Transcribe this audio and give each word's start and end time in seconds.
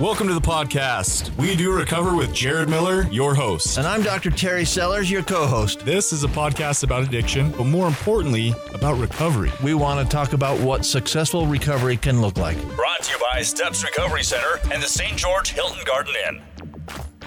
Welcome 0.00 0.28
to 0.28 0.34
the 0.34 0.40
podcast. 0.40 1.36
We 1.36 1.54
do 1.54 1.76
recover 1.76 2.16
with 2.16 2.32
Jared 2.32 2.70
Miller, 2.70 3.02
your 3.10 3.34
host. 3.34 3.76
And 3.76 3.86
I'm 3.86 4.02
Dr. 4.02 4.30
Terry 4.30 4.64
Sellers, 4.64 5.10
your 5.10 5.22
co 5.22 5.46
host. 5.46 5.80
This 5.80 6.14
is 6.14 6.24
a 6.24 6.28
podcast 6.28 6.84
about 6.84 7.02
addiction, 7.02 7.50
but 7.50 7.64
more 7.64 7.86
importantly, 7.86 8.54
about 8.72 8.98
recovery. 8.98 9.52
We 9.62 9.74
want 9.74 10.02
to 10.02 10.10
talk 10.10 10.32
about 10.32 10.58
what 10.60 10.86
successful 10.86 11.46
recovery 11.46 11.98
can 11.98 12.22
look 12.22 12.38
like. 12.38 12.56
Brought 12.76 13.02
to 13.02 13.12
you 13.12 13.18
by 13.30 13.42
Steps 13.42 13.84
Recovery 13.84 14.22
Center 14.22 14.58
and 14.72 14.82
the 14.82 14.86
St. 14.86 15.18
George 15.18 15.50
Hilton 15.50 15.84
Garden 15.84 16.14
Inn. 16.28 16.42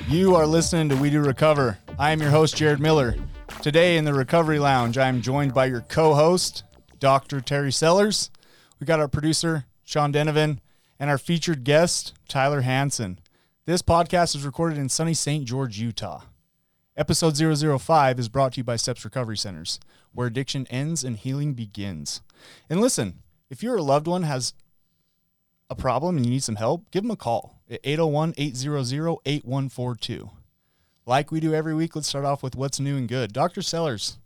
You 0.07 0.33
are 0.35 0.47
listening 0.47 0.89
to 0.89 0.95
We 0.95 1.11
Do 1.11 1.21
Recover. 1.21 1.77
I 1.99 2.09
am 2.09 2.21
your 2.21 2.31
host, 2.31 2.57
Jared 2.57 2.79
Miller. 2.79 3.15
Today 3.61 3.97
in 3.97 4.05
the 4.05 4.15
Recovery 4.15 4.57
Lounge, 4.57 4.97
I 4.97 5.09
am 5.09 5.21
joined 5.21 5.53
by 5.53 5.67
your 5.67 5.81
co 5.81 6.15
host, 6.15 6.63
Dr. 6.97 7.39
Terry 7.39 7.71
Sellers. 7.71 8.31
We 8.79 8.87
got 8.87 8.99
our 8.99 9.07
producer, 9.07 9.65
Sean 9.83 10.11
Denovan, 10.11 10.57
and 11.03 11.09
our 11.09 11.17
featured 11.17 11.65
guest, 11.65 12.13
Tyler 12.29 12.61
Hansen. 12.61 13.19
This 13.65 13.81
podcast 13.81 14.37
is 14.37 14.45
recorded 14.45 14.77
in 14.77 14.87
sunny 14.87 15.13
St. 15.13 15.43
George, 15.43 15.77
Utah. 15.77 16.21
Episode 16.95 17.35
005 17.35 18.19
is 18.19 18.29
brought 18.29 18.53
to 18.53 18.61
you 18.61 18.63
by 18.63 18.77
Steps 18.77 19.03
Recovery 19.03 19.35
Centers, 19.35 19.81
where 20.13 20.27
addiction 20.27 20.65
ends 20.69 21.03
and 21.03 21.17
healing 21.17 21.55
begins. 21.55 22.21
And 22.69 22.79
listen, 22.79 23.19
if 23.49 23.61
your 23.61 23.81
loved 23.81 24.07
one 24.07 24.23
has 24.23 24.53
a 25.69 25.75
problem 25.75 26.15
and 26.15 26.25
you 26.25 26.31
need 26.31 26.43
some 26.45 26.55
help, 26.55 26.89
give 26.89 27.03
them 27.03 27.11
a 27.11 27.17
call 27.17 27.59
at 27.69 27.81
801 27.83 28.35
800 28.37 29.17
8142. 29.25 30.31
Like 31.05 31.33
we 31.33 31.41
do 31.41 31.53
every 31.53 31.75
week, 31.75 31.97
let's 31.97 32.07
start 32.07 32.23
off 32.23 32.41
with 32.41 32.55
what's 32.55 32.79
new 32.79 32.95
and 32.95 33.09
good. 33.09 33.33
Dr. 33.33 33.61
Sellers, 33.61 34.19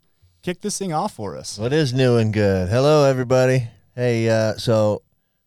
kick 0.44 0.62
this 0.62 0.78
thing 0.78 0.94
off 0.94 1.16
for 1.16 1.36
us. 1.36 1.58
What 1.58 1.74
is 1.74 1.92
new 1.92 2.18
and 2.18 2.32
good? 2.32 2.70
Hello, 2.70 3.04
everybody. 3.04 3.68
Hey, 3.96 4.30
uh, 4.30 4.58
so 4.58 5.02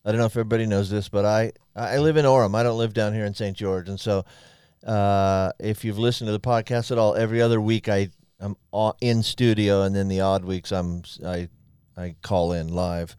I 0.04 0.12
don't 0.12 0.18
know 0.18 0.26
if 0.26 0.32
everybody 0.32 0.66
knows 0.66 0.88
this, 0.88 1.08
but 1.08 1.24
I, 1.24 1.52
I 1.76 1.98
live 1.98 2.16
in 2.16 2.24
Orem. 2.24 2.54
I 2.54 2.62
don't 2.62 2.78
live 2.78 2.94
down 2.94 3.12
here 3.12 3.24
in 3.24 3.34
St. 3.34 3.56
George. 3.56 3.88
And 3.88 4.00
so 4.00 4.24
uh, 4.86 5.52
if 5.58 5.84
you've 5.84 5.98
listened 5.98 6.28
to 6.28 6.32
the 6.32 6.40
podcast 6.40 6.90
at 6.90 6.98
all, 6.98 7.14
every 7.14 7.42
other 7.42 7.60
week 7.60 7.88
I, 7.88 8.08
I'm 8.40 8.56
in 9.00 9.22
studio, 9.22 9.82
and 9.82 9.94
then 9.94 10.08
the 10.08 10.20
odd 10.20 10.44
weeks 10.44 10.72
I'm 10.72 11.02
I, 11.24 11.48
I 11.96 12.14
call 12.22 12.52
in 12.52 12.68
live. 12.68 13.14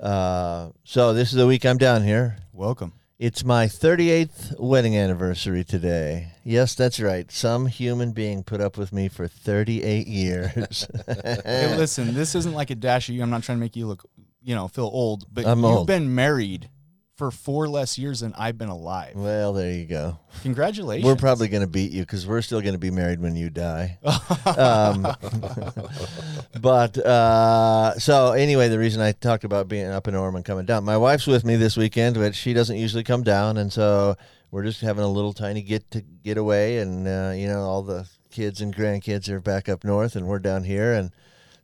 Uh, 0.00 0.70
so 0.84 1.12
this 1.12 1.30
is 1.30 1.36
the 1.36 1.46
week 1.46 1.64
I'm 1.64 1.78
down 1.78 2.02
here. 2.02 2.38
Welcome. 2.52 2.94
It's 3.18 3.44
my 3.44 3.66
38th 3.66 4.60
wedding 4.60 4.96
anniversary 4.96 5.64
today. 5.64 6.34
Yes, 6.44 6.76
that's 6.76 7.00
right. 7.00 7.30
Some 7.32 7.66
human 7.66 8.12
being 8.12 8.44
put 8.44 8.60
up 8.60 8.78
with 8.78 8.92
me 8.92 9.08
for 9.08 9.26
38 9.26 10.06
years. 10.06 10.86
hey, 11.06 11.74
listen, 11.76 12.14
this 12.14 12.36
isn't 12.36 12.54
like 12.54 12.70
a 12.70 12.76
dash 12.76 13.08
of 13.08 13.16
you. 13.16 13.22
I'm 13.22 13.30
not 13.30 13.42
trying 13.42 13.58
to 13.58 13.60
make 13.60 13.74
you 13.74 13.88
look, 13.88 14.08
you 14.48 14.54
know, 14.54 14.66
feel 14.66 14.86
old, 14.90 15.26
but 15.30 15.44
I'm 15.44 15.58
you've 15.58 15.66
old. 15.66 15.86
been 15.86 16.14
married 16.14 16.70
for 17.18 17.30
four 17.30 17.68
less 17.68 17.98
years 17.98 18.20
than 18.20 18.32
I've 18.32 18.56
been 18.56 18.70
alive. 18.70 19.12
Well, 19.14 19.52
there 19.52 19.70
you 19.70 19.84
go. 19.84 20.20
Congratulations. 20.40 21.04
We're 21.04 21.16
probably 21.16 21.48
going 21.48 21.60
to 21.60 21.68
beat 21.68 21.92
you 21.92 22.00
because 22.00 22.26
we're 22.26 22.40
still 22.40 22.62
going 22.62 22.72
to 22.72 22.78
be 22.78 22.90
married 22.90 23.20
when 23.20 23.36
you 23.36 23.50
die. 23.50 23.98
um, 24.46 25.02
but 26.62 26.96
uh, 26.96 27.98
so 27.98 28.32
anyway, 28.32 28.70
the 28.70 28.78
reason 28.78 29.02
I 29.02 29.12
talked 29.12 29.44
about 29.44 29.68
being 29.68 29.88
up 29.88 30.08
in 30.08 30.14
Orem 30.14 30.36
and 30.36 30.44
coming 30.46 30.64
down, 30.64 30.82
my 30.82 30.96
wife's 30.96 31.26
with 31.26 31.44
me 31.44 31.56
this 31.56 31.76
weekend, 31.76 32.16
but 32.16 32.34
she 32.34 32.54
doesn't 32.54 32.76
usually 32.78 33.04
come 33.04 33.22
down, 33.22 33.58
and 33.58 33.70
so 33.70 34.16
we're 34.50 34.64
just 34.64 34.80
having 34.80 35.04
a 35.04 35.08
little 35.08 35.34
tiny 35.34 35.60
get 35.60 35.90
to 35.90 36.00
get 36.00 36.38
away, 36.38 36.78
and 36.78 37.06
uh, 37.06 37.32
you 37.36 37.48
know 37.48 37.60
all 37.60 37.82
the 37.82 38.08
kids 38.30 38.62
and 38.62 38.74
grandkids 38.74 39.28
are 39.28 39.40
back 39.40 39.68
up 39.68 39.84
north, 39.84 40.16
and 40.16 40.26
we're 40.26 40.38
down 40.38 40.64
here, 40.64 40.94
and 40.94 41.10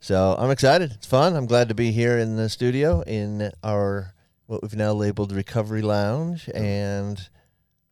so 0.04 0.36
I'm 0.38 0.50
excited. 0.50 0.92
It's 0.92 1.06
fun. 1.06 1.34
I'm 1.34 1.46
glad 1.46 1.68
to 1.68 1.74
be 1.74 1.92
here 1.92 2.18
in 2.18 2.36
the 2.36 2.50
studio 2.50 3.00
in 3.00 3.50
our 3.62 4.14
what 4.44 4.60
we've 4.60 4.76
now 4.76 4.92
labeled 4.92 5.32
recovery 5.32 5.82
lounge, 5.82 6.48
and. 6.54 7.28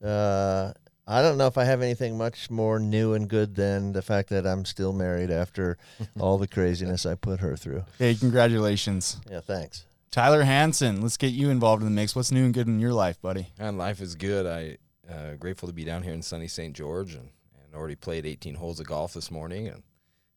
Uh, 0.05 0.73
I 1.05 1.21
don't 1.21 1.37
know 1.37 1.49
if 1.49 1.59
I 1.59 1.65
have 1.65 1.83
anything 1.83 2.17
much 2.17 2.49
more 2.49 2.79
new 2.79 3.13
and 3.13 3.29
good 3.29 3.57
than 3.57 3.93
the 3.93 4.03
fact 4.03 4.29
that 4.29 4.47
I'm 4.47 4.65
still 4.65 4.93
married 4.93 5.33
after 5.33 5.77
all 6.21 6.39
the 6.39 6.47
craziness 6.47 7.05
I 7.05 7.17
put 7.17 7.41
her 7.41 7.57
through. 7.57 7.85
Hey, 7.99 8.15
congratulations. 8.15 9.21
Yeah, 9.29 9.41
thanks. 9.41 9.85
Tyler 10.13 10.43
Hansen, 10.43 11.01
let's 11.01 11.17
get 11.17 11.33
you 11.33 11.51
involved 11.51 11.83
in 11.83 11.89
the 11.89 11.95
mix. 11.95 12.15
What's 12.15 12.31
new 12.31 12.45
and 12.45 12.55
good 12.55 12.69
in 12.69 12.79
your 12.79 12.93
life, 12.93 13.21
buddy? 13.21 13.49
And 13.59 13.79
life 13.79 14.01
is 14.01 14.15
good. 14.15 14.47
I 14.47 14.79
uh, 15.13 15.35
grateful 15.35 15.69
to 15.69 15.73
be 15.73 15.85
down 15.85 16.03
here 16.03 16.13
in 16.13 16.23
sunny 16.23 16.49
St. 16.49 16.75
George 16.75 17.15
and, 17.15 17.31
and 17.65 17.75
already 17.75 17.97
played 17.97 18.25
18 18.25 18.55
holes 18.55 18.79
of 18.79 18.87
golf 18.87 19.15
this 19.15 19.31
morning 19.31 19.67
and 19.67 19.83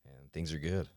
and 0.06 0.32
things 0.32 0.52
are 0.52 0.60
good. 0.60 0.88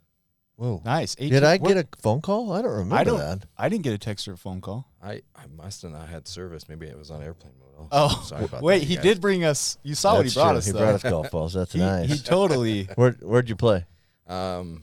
Whoa. 0.59 0.83
Nice. 0.85 1.15
Did 1.15 1.45
I 1.45 1.57
what- 1.59 1.69
get 1.69 1.77
a 1.79 1.87
phone 2.03 2.21
call? 2.21 2.53
I 2.53 2.63
don't 2.63 2.73
remember 2.73 2.97
I 2.97 3.05
don't. 3.05 3.19
that. 3.19 3.45
I 3.57 3.69
didn't 3.69 3.85
get 3.85 3.93
a 3.93 3.99
text 3.99 4.27
or 4.27 4.33
a 4.33 4.37
phone 4.37 4.61
call. 4.61 4.89
I, 5.01 5.23
I 5.37 5.47
must 5.57 5.83
have 5.83 5.93
not 5.93 6.09
had 6.09 6.27
service. 6.27 6.69
Maybe 6.69 6.87
it 6.89 6.99
was 6.99 7.13
on 7.13 7.23
airplane 7.23 7.53
mode. 7.61 7.89
Oh, 7.93 8.23
sorry 8.27 8.45
about 8.47 8.57
that. 8.59 8.63
wait. 8.65 8.81
that, 8.81 8.85
he 8.89 8.95
guys. 8.97 9.05
did 9.05 9.21
bring 9.21 9.45
us. 9.45 9.79
You 9.85 9.95
saw 9.95 10.17
what 10.17 10.27
he 10.27 10.35
brought 10.35 10.49
true. 10.51 10.59
us. 10.59 10.67
He 10.67 10.73
though. 10.73 10.79
brought 10.81 10.95
us 10.95 11.03
golf 11.05 11.31
balls. 11.31 11.53
That's 11.55 11.73
he, 11.75 11.79
nice. 11.79 12.11
he 12.11 12.19
totally. 12.19 12.85
Where 12.97 13.13
Where'd 13.13 13.49
you 13.49 13.55
play? 13.55 13.87
Um, 14.27 14.83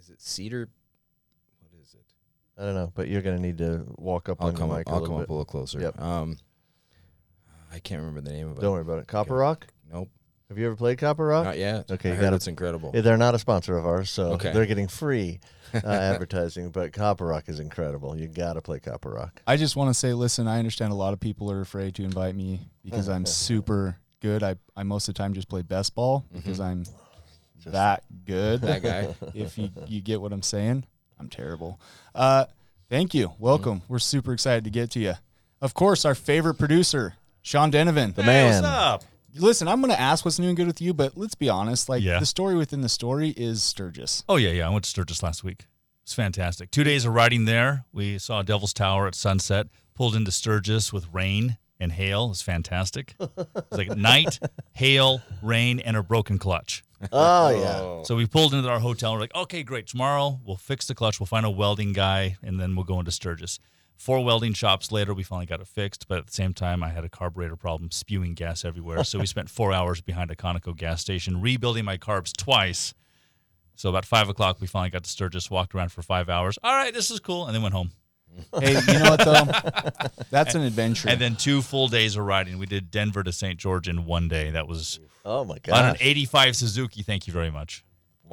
is 0.00 0.10
it 0.10 0.20
Cedar? 0.20 0.68
What 1.60 1.80
is 1.80 1.94
it? 1.94 2.04
I 2.60 2.64
don't 2.64 2.74
know, 2.74 2.90
but 2.96 3.06
you're 3.06 3.22
gonna 3.22 3.38
need 3.38 3.58
to 3.58 3.86
walk 3.96 4.28
up 4.28 4.38
I'll 4.40 4.48
on 4.48 4.56
come 4.56 4.68
the 4.70 4.74
up. 4.74 4.78
mic 4.80 4.88
a 4.88 4.90
I'll 4.90 4.94
little 5.00 5.06
come 5.14 5.16
bit. 5.18 5.22
up 5.22 5.28
a 5.30 5.32
little 5.32 5.44
closer. 5.44 5.80
Yep. 5.80 6.00
Um, 6.00 6.38
I 7.72 7.78
can't 7.78 8.00
remember 8.00 8.20
the 8.20 8.32
name 8.34 8.50
of 8.50 8.58
it. 8.58 8.60
Don't 8.60 8.72
worry 8.72 8.82
about 8.82 8.98
it. 8.98 9.06
Copper 9.06 9.34
Okay. 9.34 9.38
Rock. 9.40 9.66
Nope, 9.92 10.08
Have 10.54 10.60
you 10.60 10.66
ever 10.66 10.76
played 10.76 10.98
Copper 10.98 11.26
Rock? 11.26 11.46
not 11.46 11.58
yet. 11.58 11.90
Okay, 11.90 12.10
I 12.10 12.12
you 12.12 12.16
heard 12.16 12.22
gotta- 12.26 12.36
it's 12.36 12.46
incredible. 12.46 12.92
They're 12.92 13.16
not 13.16 13.34
a 13.34 13.40
sponsor 13.40 13.76
of 13.76 13.84
ours, 13.84 14.08
so 14.08 14.34
Okay. 14.34 14.52
they're 14.52 14.66
getting 14.66 14.86
free 14.86 15.40
uh, 15.74 15.78
advertising. 15.84 16.70
But 16.70 16.92
Copper 16.92 17.26
Rock 17.26 17.48
is 17.48 17.58
incredible. 17.58 18.16
You 18.16 18.28
got 18.28 18.52
to 18.52 18.62
play 18.62 18.78
Copper 18.78 19.10
Rock. 19.10 19.42
I 19.48 19.56
just 19.56 19.74
want 19.74 19.90
to 19.90 19.94
say, 19.94 20.12
listen. 20.14 20.46
I 20.46 20.60
understand 20.60 20.92
a 20.92 20.94
lot 20.94 21.12
of 21.12 21.18
people 21.18 21.50
are 21.50 21.60
afraid 21.60 21.96
to 21.96 22.04
invite 22.04 22.36
me 22.36 22.60
because 22.84 23.08
I'm 23.08 23.26
super 23.26 23.96
good. 24.20 24.44
I, 24.44 24.54
I 24.76 24.84
most 24.84 25.08
of 25.08 25.16
the 25.16 25.18
time 25.18 25.34
just 25.34 25.48
play 25.48 25.62
best 25.62 25.96
ball 25.96 26.24
because 26.32 26.60
I'm 26.60 26.84
that 27.66 28.04
good. 28.24 28.60
that 28.60 28.80
guy. 28.84 29.12
if 29.34 29.58
you, 29.58 29.70
you 29.88 30.00
get 30.00 30.20
what 30.20 30.32
I'm 30.32 30.42
saying, 30.42 30.84
I'm 31.18 31.28
terrible. 31.30 31.80
Uh, 32.14 32.44
thank 32.88 33.12
you. 33.12 33.32
Welcome. 33.40 33.82
We're 33.88 33.98
super 33.98 34.32
excited 34.32 34.62
to 34.62 34.70
get 34.70 34.92
to 34.92 35.00
you. 35.00 35.14
Of 35.60 35.74
course, 35.74 36.04
our 36.04 36.14
favorite 36.14 36.54
producer, 36.60 37.14
Sean 37.42 37.72
Denovan. 37.72 38.14
The 38.14 38.22
man. 38.22 38.62
What's 38.62 38.66
up? 38.72 39.04
Listen, 39.36 39.66
I'm 39.68 39.80
going 39.80 39.92
to 39.92 40.00
ask 40.00 40.24
what's 40.24 40.38
new 40.38 40.48
and 40.48 40.56
good 40.56 40.66
with 40.66 40.80
you, 40.80 40.94
but 40.94 41.16
let's 41.16 41.34
be 41.34 41.48
honest. 41.48 41.88
Like 41.88 42.02
Yeah. 42.02 42.20
the 42.20 42.26
story 42.26 42.54
within 42.54 42.80
the 42.82 42.88
story 42.88 43.30
is 43.30 43.62
Sturgis. 43.62 44.24
Oh 44.28 44.36
yeah, 44.36 44.50
yeah. 44.50 44.66
I 44.66 44.70
went 44.70 44.84
to 44.84 44.90
Sturgis 44.90 45.22
last 45.22 45.42
week. 45.44 45.66
It's 46.02 46.14
fantastic. 46.14 46.70
Two 46.70 46.84
days 46.84 47.04
of 47.04 47.14
riding 47.14 47.44
there. 47.46 47.84
We 47.92 48.18
saw 48.18 48.42
Devil's 48.42 48.72
Tower 48.74 49.06
at 49.06 49.14
sunset. 49.14 49.68
Pulled 49.94 50.14
into 50.16 50.30
Sturgis 50.32 50.92
with 50.92 51.06
rain 51.12 51.56
and 51.80 51.92
hail. 51.92 52.30
It's 52.30 52.42
fantastic. 52.42 53.14
It's 53.20 53.72
like 53.78 53.96
night, 53.96 54.38
hail, 54.72 55.22
rain, 55.42 55.78
and 55.80 55.96
a 55.96 56.02
broken 56.02 56.36
clutch. 56.38 56.82
Oh 57.12 57.50
yeah. 57.50 58.02
So 58.04 58.16
we 58.16 58.26
pulled 58.26 58.54
into 58.54 58.68
our 58.68 58.80
hotel. 58.80 59.12
We're 59.14 59.20
like, 59.20 59.34
okay, 59.34 59.62
great. 59.62 59.86
Tomorrow 59.86 60.40
we'll 60.44 60.56
fix 60.56 60.86
the 60.86 60.94
clutch. 60.94 61.20
We'll 61.20 61.26
find 61.26 61.46
a 61.46 61.50
welding 61.50 61.92
guy, 61.92 62.36
and 62.42 62.58
then 62.60 62.74
we'll 62.76 62.84
go 62.84 62.98
into 62.98 63.12
Sturgis. 63.12 63.58
Four 63.96 64.24
welding 64.24 64.52
shops 64.52 64.90
later, 64.92 65.14
we 65.14 65.22
finally 65.22 65.46
got 65.46 65.60
it 65.60 65.66
fixed. 65.66 66.08
But 66.08 66.18
at 66.18 66.26
the 66.26 66.32
same 66.32 66.52
time, 66.52 66.82
I 66.82 66.90
had 66.90 67.04
a 67.04 67.08
carburetor 67.08 67.56
problem, 67.56 67.90
spewing 67.90 68.34
gas 68.34 68.64
everywhere. 68.64 69.04
So 69.04 69.18
we 69.18 69.26
spent 69.34 69.48
four 69.48 69.72
hours 69.72 70.00
behind 70.00 70.30
a 70.30 70.36
Conoco 70.36 70.76
gas 70.76 71.00
station 71.00 71.40
rebuilding 71.40 71.84
my 71.84 71.96
carbs 71.96 72.36
twice. 72.36 72.94
So 73.76 73.88
about 73.88 74.04
five 74.04 74.28
o'clock, 74.28 74.60
we 74.60 74.66
finally 74.66 74.90
got 74.90 75.04
to 75.04 75.10
Sturgis. 75.10 75.50
Walked 75.50 75.74
around 75.74 75.90
for 75.90 76.02
five 76.02 76.28
hours. 76.28 76.58
All 76.62 76.74
right, 76.74 76.92
this 76.92 77.10
is 77.10 77.20
cool, 77.20 77.46
and 77.46 77.54
then 77.54 77.62
went 77.62 77.74
home. 77.74 77.90
Hey, 78.58 78.72
you 78.72 78.98
know 78.98 79.10
what 79.10 79.24
though? 79.24 80.08
That's 80.30 80.54
an 80.54 80.62
adventure. 80.62 81.08
And 81.08 81.20
then 81.20 81.36
two 81.36 81.62
full 81.62 81.88
days 81.88 82.16
of 82.16 82.24
riding. 82.24 82.58
We 82.58 82.66
did 82.66 82.90
Denver 82.90 83.22
to 83.22 83.32
St. 83.32 83.58
George 83.58 83.88
in 83.88 84.06
one 84.06 84.28
day. 84.28 84.50
That 84.50 84.66
was 84.66 84.98
Oh 85.24 85.44
my 85.44 85.58
god 85.62 85.84
on 85.84 85.90
an 85.90 85.96
85 86.00 86.56
Suzuki. 86.56 87.02
Thank 87.02 87.26
you 87.26 87.32
very 87.32 87.50
much. 87.50 87.84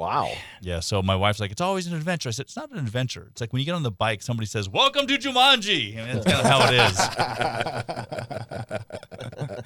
Wow. 0.02 0.32
Yeah, 0.60 0.80
so 0.80 1.00
my 1.00 1.14
wife's 1.14 1.38
like, 1.38 1.52
it's 1.52 1.60
always 1.60 1.86
an 1.86 1.94
adventure. 1.94 2.28
I 2.28 2.32
said, 2.32 2.46
it's 2.46 2.56
not 2.56 2.72
an 2.72 2.78
adventure. 2.78 3.28
It's 3.30 3.40
like 3.40 3.52
when 3.52 3.60
you 3.60 3.66
get 3.66 3.76
on 3.76 3.84
the 3.84 3.90
bike, 3.92 4.20
somebody 4.20 4.46
says, 4.46 4.68
"Welcome 4.68 5.06
to 5.06 5.16
Jumanji," 5.16 5.96
and 5.96 6.18
that's 6.18 6.26
kind 6.26 6.40
of 6.40 6.46
how 6.50 6.66
it 6.68 6.74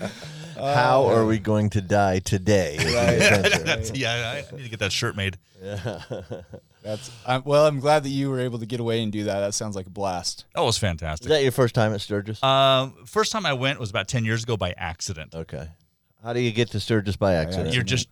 is. 0.03 0.11
How 0.59 1.07
are 1.07 1.25
we 1.25 1.39
going 1.39 1.71
to 1.71 1.81
die 1.81 2.19
today? 2.19 2.77
is 2.77 2.85
the 2.85 2.99
adventure. 2.99 3.59
That's- 3.65 3.93
yeah, 3.95 4.43
I 4.53 4.57
need 4.57 4.65
to 4.65 4.69
get 4.69 4.81
that 4.81 4.93
shirt 4.93 5.17
made. 5.17 5.39
Yeah. 5.63 6.01
That's 6.83 7.11
I'm, 7.27 7.43
well. 7.45 7.67
I'm 7.67 7.81
glad 7.81 8.05
that 8.05 8.11
you 8.11 8.31
were 8.31 8.41
able 8.41 8.59
to 8.59 8.67
get 8.67 8.79
away 8.79 9.03
and 9.03 9.11
do 9.11 9.25
that. 9.25 9.41
That 9.41 9.55
sounds 9.55 9.75
like 9.75 9.87
a 9.87 9.91
blast. 9.91 10.45
That 10.55 10.61
was 10.63 10.77
fantastic. 10.77 11.25
Is 11.25 11.29
fantastic. 11.29 11.29
that 11.31 11.43
your 11.43 11.53
first 11.53 11.75
time 11.75 11.93
at 11.95 12.01
Sturgis? 12.03 12.43
Um, 12.43 12.95
first 13.07 13.33
time 13.33 13.45
I 13.47 13.55
went 13.55 13.81
was 13.81 13.89
about 13.91 14.07
ten 14.07 14.25
years 14.27 14.43
ago 14.45 14.57
by 14.59 14.75
accident. 14.77 15.35
okay. 15.35 15.71
How 16.23 16.33
do 16.33 16.41
you 16.41 16.51
get 16.53 16.71
to 16.73 16.81
Sturgis 16.81 17.17
by 17.17 17.35
accident? 17.35 17.73
You're 17.73 17.85
just 17.85 18.09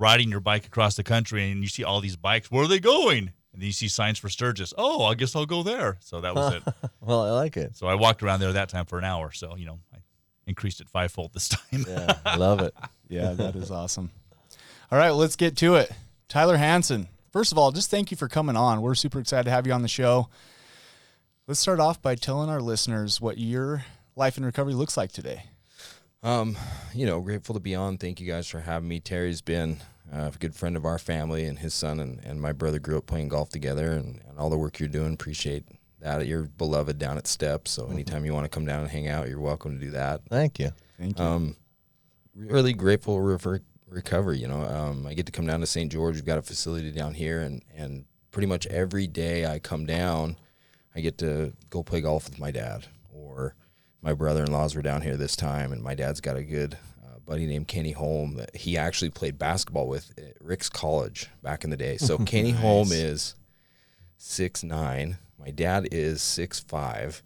riding 0.00 0.30
your 0.30 0.40
bike 0.40 0.66
across 0.66 0.96
the 0.96 1.04
country, 1.04 1.50
and 1.50 1.62
you 1.62 1.68
see 1.68 1.84
all 1.84 2.00
these 2.00 2.16
bikes. 2.16 2.50
Where 2.50 2.64
are 2.64 2.68
they 2.68 2.80
going? 2.80 3.32
And 3.52 3.60
then 3.60 3.66
you 3.66 3.72
see 3.72 3.88
signs 3.88 4.18
for 4.18 4.28
Sturgis. 4.28 4.72
Oh, 4.78 5.04
I 5.04 5.14
guess 5.14 5.36
I'll 5.36 5.46
go 5.46 5.62
there. 5.62 5.98
So 6.00 6.20
that 6.20 6.34
was 6.34 6.54
it. 6.54 6.62
well, 7.00 7.22
I 7.22 7.30
like 7.30 7.56
it. 7.56 7.76
So 7.76 7.86
I 7.86 7.94
walked 7.94 8.22
around 8.22 8.40
there 8.40 8.52
that 8.52 8.68
time 8.68 8.86
for 8.86 8.98
an 8.98 9.04
hour. 9.04 9.30
So 9.32 9.56
you 9.56 9.66
know, 9.66 9.78
I 9.94 9.98
increased 10.46 10.80
it 10.80 10.88
fivefold 10.88 11.32
this 11.34 11.48
time. 11.70 11.84
Yeah, 11.86 12.16
I 12.24 12.36
love 12.36 12.60
it. 12.60 12.74
Yeah, 13.12 13.32
that 13.32 13.56
is 13.56 13.72
awesome. 13.72 14.12
All 14.92 14.96
right, 14.96 15.08
well, 15.08 15.16
let's 15.16 15.34
get 15.34 15.56
to 15.56 15.74
it. 15.74 15.90
Tyler 16.28 16.56
Hansen. 16.56 17.08
First 17.32 17.50
of 17.50 17.58
all, 17.58 17.72
just 17.72 17.90
thank 17.90 18.12
you 18.12 18.16
for 18.16 18.28
coming 18.28 18.54
on. 18.54 18.82
We're 18.82 18.94
super 18.94 19.18
excited 19.18 19.46
to 19.46 19.50
have 19.50 19.66
you 19.66 19.72
on 19.72 19.82
the 19.82 19.88
show. 19.88 20.28
Let's 21.48 21.58
start 21.58 21.80
off 21.80 22.00
by 22.00 22.14
telling 22.14 22.48
our 22.48 22.60
listeners 22.60 23.20
what 23.20 23.36
your 23.36 23.84
life 24.14 24.38
in 24.38 24.44
recovery 24.44 24.74
looks 24.74 24.96
like 24.96 25.10
today. 25.10 25.42
Um, 26.22 26.56
you 26.94 27.06
know, 27.06 27.20
grateful 27.20 27.54
to 27.54 27.60
be 27.60 27.74
on. 27.74 27.96
Thank 27.96 28.20
you 28.20 28.26
guys 28.26 28.46
for 28.46 28.60
having 28.60 28.88
me. 28.88 29.00
Terry's 29.00 29.40
been 29.40 29.78
uh, 30.12 30.30
a 30.34 30.38
good 30.38 30.54
friend 30.54 30.76
of 30.76 30.84
our 30.84 30.98
family, 30.98 31.46
and 31.46 31.58
his 31.58 31.72
son 31.72 31.98
and, 32.00 32.20
and 32.24 32.40
my 32.40 32.52
brother 32.52 32.78
grew 32.78 32.98
up 32.98 33.06
playing 33.06 33.28
golf 33.28 33.48
together, 33.48 33.92
and, 33.92 34.20
and 34.28 34.38
all 34.38 34.50
the 34.50 34.58
work 34.58 34.78
you're 34.78 34.88
doing. 34.88 35.14
Appreciate 35.14 35.64
that. 36.00 36.26
You're 36.26 36.42
beloved 36.42 36.98
down 36.98 37.16
at 37.16 37.26
Steps, 37.26 37.70
so 37.70 37.88
anytime 37.88 38.26
you 38.26 38.34
want 38.34 38.44
to 38.44 38.50
come 38.50 38.66
down 38.66 38.82
and 38.82 38.90
hang 38.90 39.08
out, 39.08 39.28
you're 39.28 39.40
welcome 39.40 39.78
to 39.78 39.84
do 39.84 39.92
that. 39.92 40.20
Thank 40.28 40.58
you. 40.58 40.70
Thank 40.98 41.18
you. 41.18 41.24
Um, 41.24 41.56
really 42.34 42.74
grateful 42.74 43.38
for 43.38 43.60
recovery. 43.88 44.38
You 44.38 44.48
know, 44.48 44.62
um, 44.62 45.06
I 45.06 45.14
get 45.14 45.24
to 45.26 45.32
come 45.32 45.46
down 45.46 45.60
to 45.60 45.66
St. 45.66 45.90
George. 45.90 46.16
We've 46.16 46.24
got 46.26 46.38
a 46.38 46.42
facility 46.42 46.90
down 46.90 47.14
here, 47.14 47.40
and 47.40 47.62
and 47.74 48.04
pretty 48.30 48.46
much 48.46 48.66
every 48.66 49.06
day 49.06 49.46
I 49.46 49.58
come 49.58 49.86
down, 49.86 50.36
I 50.94 51.00
get 51.00 51.16
to 51.18 51.54
go 51.70 51.82
play 51.82 52.02
golf 52.02 52.28
with 52.28 52.38
my 52.38 52.50
dad. 52.50 52.86
My 54.02 54.14
brother-in-laws 54.14 54.74
were 54.74 54.82
down 54.82 55.02
here 55.02 55.16
this 55.16 55.36
time, 55.36 55.72
and 55.72 55.82
my 55.82 55.94
dad's 55.94 56.20
got 56.20 56.36
a 56.36 56.42
good 56.42 56.78
uh, 57.04 57.18
buddy 57.24 57.46
named 57.46 57.68
Kenny 57.68 57.92
Holm 57.92 58.34
that 58.36 58.56
he 58.56 58.76
actually 58.78 59.10
played 59.10 59.38
basketball 59.38 59.88
with 59.88 60.12
at 60.18 60.34
Ricks 60.40 60.68
College 60.68 61.28
back 61.42 61.64
in 61.64 61.70
the 61.70 61.76
day. 61.76 61.96
So 61.98 62.18
Kenny 62.24 62.50
Holm 62.52 62.88
is 62.92 63.34
six 64.16 64.62
nine. 64.62 65.18
My 65.38 65.50
dad 65.50 65.88
is 65.92 66.22
six 66.22 66.60
five, 66.60 67.22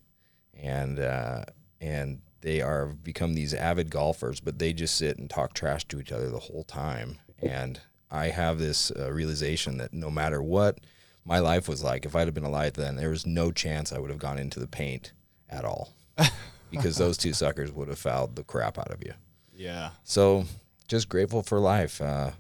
and 0.55 0.99
uh, 0.99 1.44
and 1.81 2.23
they 2.41 2.61
are 2.61 2.87
become 2.87 3.35
these 3.35 3.55
avid 3.55 3.91
golfers, 3.91 4.41
but 4.41 4.59
they 4.59 4.73
just 4.73 4.97
sit 4.97 5.17
and 5.19 5.31
talk 5.31 5.55
trash 5.55 5.85
to 5.87 6.00
each 6.00 6.12
other 6.12 6.29
the 6.29 6.38
whole 6.38 6.65
time. 6.65 7.19
And 7.41 7.81
I 8.11 8.29
have 8.29 8.59
this 8.59 8.91
uh, 8.91 9.11
realization 9.12 9.79
that 9.79 9.94
no 9.94 10.11
matter 10.11 10.43
what 10.43 10.79
my 11.25 11.38
life 11.38 11.69
was 11.69 11.82
like, 11.82 12.05
if 12.05 12.15
I'd 12.15 12.26
have 12.26 12.35
been 12.35 12.44
alive 12.44 12.75
then, 12.75 12.97
there 12.97 13.11
was 13.11 13.26
no 13.26 13.50
chance 13.50 13.93
I 13.93 13.99
would 13.99 14.11
have 14.11 14.19
gone 14.19 14.38
into 14.38 14.61
the 14.61 14.67
paint 14.67 15.12
at 15.49 15.65
all, 15.65 15.94
because 16.76 16.97
those 16.97 17.17
two 17.17 17.32
suckers 17.32 17.73
would 17.73 17.88
have 17.88 17.99
fouled 17.99 18.37
the 18.37 18.44
crap 18.44 18.79
out 18.79 18.91
of 18.91 19.03
you. 19.03 19.12
yeah. 19.55 19.91
So 20.05 20.44
just 20.88 21.09
grateful 21.09 21.43
for 21.43 21.59
life. 21.59 22.00
Uh, 22.00 22.32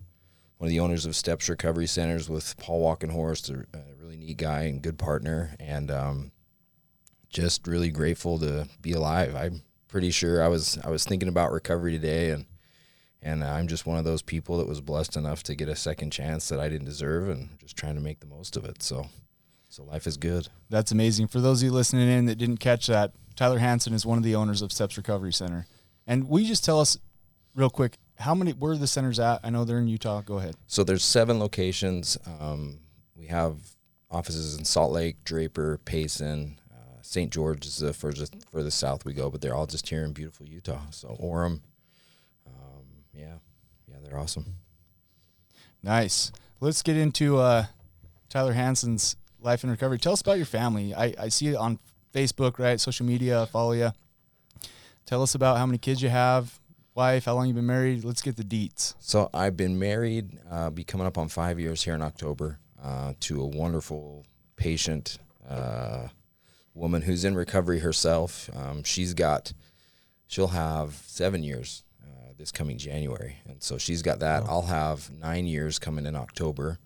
one 0.58 0.68
of 0.68 0.70
the 0.70 0.80
owners 0.80 1.04
of 1.06 1.16
Steps 1.16 1.48
Recovery 1.48 1.86
Centers 1.86 2.28
with 2.28 2.56
Paul 2.58 2.82
Walkenhorst, 2.84 3.50
a, 3.50 3.76
a 3.76 3.82
really 4.00 4.16
neat 4.16 4.36
guy 4.36 4.62
and 4.62 4.80
good 4.82 4.98
partner, 4.98 5.54
and 5.58 5.90
um, 5.90 6.32
just 7.28 7.66
really 7.66 7.90
grateful 7.90 8.38
to 8.38 8.68
be 8.80 8.92
alive. 8.92 9.34
I'm 9.34 9.62
pretty 9.88 10.10
sure 10.10 10.42
I 10.42 10.48
was 10.48 10.78
I 10.84 10.90
was 10.90 11.04
thinking 11.04 11.28
about 11.28 11.52
recovery 11.52 11.92
today, 11.92 12.30
and 12.30 12.46
and 13.22 13.42
I'm 13.42 13.68
just 13.68 13.86
one 13.86 13.98
of 13.98 14.04
those 14.04 14.22
people 14.22 14.58
that 14.58 14.68
was 14.68 14.80
blessed 14.80 15.16
enough 15.16 15.42
to 15.44 15.54
get 15.54 15.68
a 15.68 15.76
second 15.76 16.10
chance 16.10 16.48
that 16.48 16.60
I 16.60 16.68
didn't 16.68 16.86
deserve, 16.86 17.28
and 17.28 17.58
just 17.58 17.76
trying 17.76 17.94
to 17.96 18.00
make 18.00 18.20
the 18.20 18.26
most 18.26 18.56
of 18.56 18.64
it. 18.64 18.82
So, 18.82 19.06
so 19.68 19.82
life 19.82 20.06
is 20.06 20.16
good. 20.16 20.48
That's 20.70 20.92
amazing. 20.92 21.28
For 21.28 21.40
those 21.40 21.62
of 21.62 21.66
you 21.66 21.72
listening 21.72 22.08
in 22.08 22.26
that 22.26 22.36
didn't 22.36 22.58
catch 22.58 22.86
that, 22.86 23.12
Tyler 23.36 23.58
Hansen 23.58 23.92
is 23.92 24.06
one 24.06 24.18
of 24.18 24.24
the 24.24 24.34
owners 24.34 24.62
of 24.62 24.72
Steps 24.72 24.96
Recovery 24.96 25.32
Center. 25.32 25.66
And 26.06 26.28
will 26.28 26.40
you 26.40 26.48
just 26.48 26.64
tell 26.64 26.80
us 26.80 26.98
real 27.54 27.70
quick 27.70 27.98
how 28.18 28.34
many 28.34 28.52
where 28.52 28.72
are 28.72 28.76
the 28.76 28.86
centers 28.86 29.18
at? 29.18 29.40
I 29.42 29.50
know 29.50 29.64
they're 29.64 29.78
in 29.78 29.88
Utah. 29.88 30.20
Go 30.20 30.38
ahead. 30.38 30.56
So 30.66 30.84
there's 30.84 31.04
seven 31.04 31.38
locations. 31.38 32.16
Um, 32.40 32.78
we 33.16 33.26
have 33.26 33.56
offices 34.10 34.56
in 34.56 34.64
Salt 34.64 34.92
Lake, 34.92 35.16
Draper, 35.24 35.80
Payson, 35.84 36.58
uh, 36.72 36.98
St. 37.02 37.32
George 37.32 37.66
is 37.66 37.78
the 37.78 37.92
furthest 37.92 38.36
furthest 38.50 38.78
south 38.78 39.04
we 39.04 39.12
go, 39.12 39.30
but 39.30 39.40
they're 39.40 39.54
all 39.54 39.66
just 39.66 39.88
here 39.88 40.04
in 40.04 40.12
beautiful 40.12 40.46
Utah. 40.46 40.82
So 40.90 41.16
Orem, 41.20 41.60
um, 42.46 42.84
yeah, 43.12 43.38
yeah, 43.88 43.96
they're 44.02 44.18
awesome. 44.18 44.56
Nice. 45.82 46.30
Let's 46.60 46.82
get 46.82 46.96
into 46.96 47.38
uh, 47.38 47.66
Tyler 48.28 48.52
Hansen's 48.52 49.16
life 49.40 49.64
and 49.64 49.70
recovery. 49.70 49.98
Tell 49.98 50.12
us 50.12 50.20
about 50.20 50.36
your 50.38 50.46
family. 50.46 50.94
I, 50.94 51.14
I 51.18 51.28
see 51.28 51.48
it 51.48 51.56
on 51.56 51.78
Facebook, 52.14 52.58
right? 52.58 52.80
Social 52.80 53.04
media, 53.04 53.46
follow 53.46 53.72
you. 53.72 53.90
Tell 55.04 55.22
us 55.22 55.34
about 55.34 55.58
how 55.58 55.66
many 55.66 55.78
kids 55.78 56.00
you 56.00 56.08
have, 56.08 56.60
wife, 56.94 57.24
how 57.24 57.34
long 57.34 57.46
you've 57.46 57.56
been 57.56 57.66
married. 57.66 58.04
Let's 58.04 58.22
get 58.22 58.36
the 58.36 58.44
deets. 58.44 58.94
So 59.00 59.28
I've 59.34 59.56
been 59.56 59.78
married, 59.78 60.38
uh, 60.50 60.70
be 60.70 60.84
coming 60.84 61.06
up 61.06 61.18
on 61.18 61.28
five 61.28 61.58
years 61.58 61.82
here 61.82 61.94
in 61.94 62.02
October, 62.02 62.58
uh, 62.82 63.14
to 63.20 63.42
a 63.42 63.46
wonderful 63.46 64.24
patient 64.56 65.18
uh, 65.48 66.08
woman 66.72 67.02
who's 67.02 67.24
in 67.24 67.34
recovery 67.34 67.80
herself. 67.80 68.48
Um, 68.54 68.84
she's 68.84 69.12
got, 69.12 69.52
she'll 70.26 70.48
have 70.48 70.94
seven 71.06 71.42
years 71.42 71.82
uh, 72.02 72.32
this 72.38 72.52
coming 72.52 72.78
January, 72.78 73.36
and 73.46 73.62
so 73.62 73.76
she's 73.76 74.02
got 74.02 74.20
that. 74.20 74.44
I'll 74.44 74.62
have 74.62 75.10
nine 75.10 75.46
years 75.46 75.78
coming 75.78 76.06
in 76.06 76.14
October. 76.14 76.78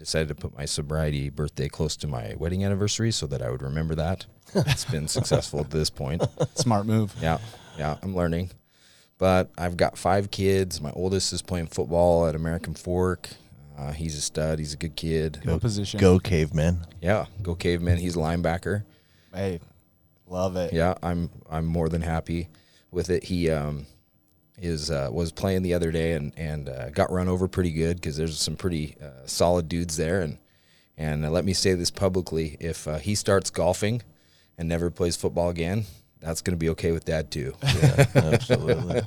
I 0.00 0.02
decided 0.02 0.28
to 0.28 0.34
put 0.34 0.56
my 0.56 0.64
sobriety 0.64 1.28
birthday 1.28 1.68
close 1.68 1.94
to 1.98 2.06
my 2.06 2.34
wedding 2.38 2.64
anniversary 2.64 3.10
so 3.10 3.26
that 3.26 3.42
I 3.42 3.50
would 3.50 3.60
remember 3.60 3.94
that. 3.96 4.24
It's 4.54 4.86
been 4.86 5.08
successful 5.08 5.60
at 5.60 5.70
this 5.70 5.90
point. 5.90 6.22
Smart 6.54 6.86
move. 6.86 7.14
Yeah, 7.20 7.36
yeah, 7.76 7.98
I'm 8.02 8.16
learning. 8.16 8.48
But 9.18 9.50
I've 9.58 9.76
got 9.76 9.98
five 9.98 10.30
kids. 10.30 10.80
My 10.80 10.90
oldest 10.92 11.34
is 11.34 11.42
playing 11.42 11.66
football 11.66 12.26
at 12.26 12.34
American 12.34 12.72
Fork. 12.72 13.28
Uh, 13.76 13.92
he's 13.92 14.16
a 14.16 14.22
stud. 14.22 14.58
He's 14.58 14.72
a 14.72 14.78
good 14.78 14.96
kid. 14.96 15.42
Good 15.44 15.60
position. 15.60 16.00
Go 16.00 16.18
caveman. 16.18 16.86
Yeah, 17.02 17.26
go 17.42 17.54
caveman. 17.54 17.98
He's 17.98 18.16
a 18.16 18.20
linebacker. 18.20 18.84
Hey, 19.34 19.60
love 20.26 20.56
it. 20.56 20.72
Yeah, 20.72 20.94
I'm 21.02 21.28
I'm 21.50 21.66
more 21.66 21.90
than 21.90 22.00
happy 22.00 22.48
with 22.90 23.10
it. 23.10 23.24
He 23.24 23.50
um 23.50 23.84
is 24.60 24.90
uh, 24.90 25.08
was 25.10 25.32
playing 25.32 25.62
the 25.62 25.74
other 25.74 25.90
day 25.90 26.12
and 26.12 26.32
and 26.36 26.68
uh, 26.68 26.90
got 26.90 27.10
run 27.10 27.28
over 27.28 27.48
pretty 27.48 27.72
good 27.72 27.96
because 27.96 28.16
there's 28.16 28.38
some 28.38 28.56
pretty 28.56 28.96
uh, 29.02 29.26
solid 29.26 29.68
dudes 29.68 29.96
there 29.96 30.20
and 30.20 30.38
and 30.96 31.24
uh, 31.24 31.30
let 31.30 31.44
me 31.44 31.54
say 31.54 31.72
this 31.74 31.90
publicly: 31.90 32.56
if 32.60 32.86
uh, 32.86 32.98
he 32.98 33.14
starts 33.14 33.50
golfing 33.50 34.02
and 34.58 34.68
never 34.68 34.90
plays 34.90 35.16
football 35.16 35.48
again, 35.48 35.86
that's 36.20 36.42
going 36.42 36.52
to 36.52 36.58
be 36.58 36.68
okay 36.70 36.92
with 36.92 37.06
Dad 37.06 37.30
too. 37.30 37.54
Yeah, 37.62 38.04
absolutely. 38.14 39.00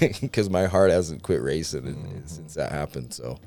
because 0.20 0.50
my 0.50 0.66
heart 0.66 0.90
hasn't 0.90 1.22
quit 1.22 1.40
racing 1.40 1.86
and- 1.86 2.28
since 2.28 2.54
that 2.54 2.70
happened. 2.70 3.14
So, 3.14 3.38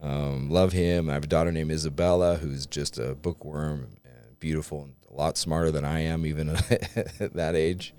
um, 0.00 0.50
love 0.50 0.72
him. 0.72 1.08
I 1.08 1.14
have 1.14 1.24
a 1.24 1.28
daughter 1.28 1.52
named 1.52 1.70
Isabella 1.70 2.34
who's 2.36 2.66
just 2.66 2.98
a 2.98 3.14
bookworm 3.14 3.86
and 4.04 4.40
beautiful 4.40 4.82
and 4.82 4.94
a 5.08 5.14
lot 5.14 5.36
smarter 5.38 5.70
than 5.70 5.84
I 5.84 6.00
am, 6.00 6.26
even 6.26 6.48
at 7.20 7.34
that 7.34 7.54
age. 7.54 7.94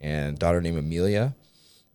And 0.00 0.38
daughter 0.38 0.62
named 0.62 0.78
Amelia, 0.78 1.34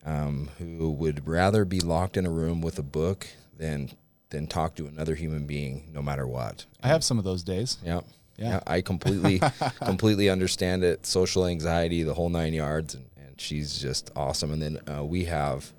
um, 0.05 0.49
who 0.59 0.91
would 0.91 1.27
rather 1.27 1.65
be 1.65 1.79
locked 1.79 2.15
in 2.15 2.25
a 2.25 2.29
room 2.29 2.61
with 2.61 2.79
a 2.79 2.83
book 2.83 3.27
than 3.57 3.89
than 4.29 4.47
talk 4.47 4.75
to 4.75 4.87
another 4.87 5.15
human 5.15 5.45
being, 5.45 5.89
no 5.93 6.01
matter 6.01 6.27
what. 6.27 6.65
I 6.83 6.87
have 6.87 7.03
some 7.03 7.17
of 7.17 7.23
those 7.23 7.43
days. 7.43 7.77
Yeah. 7.83 8.01
Yeah. 8.37 8.49
Yeah. 8.49 8.59
I 8.67 8.81
completely, 8.81 9.39
completely 9.83 10.29
understand 10.29 10.83
it. 10.83 11.05
Social 11.05 11.45
anxiety, 11.45 12.03
the 12.03 12.13
whole 12.13 12.29
nine 12.29 12.53
yards. 12.53 12.95
And, 12.95 13.05
and 13.17 13.39
she's 13.39 13.79
just 13.79 14.11
awesome. 14.15 14.51
And 14.51 14.61
then 14.61 14.79
uh, 14.93 15.05
we 15.05 15.25
have 15.25 15.71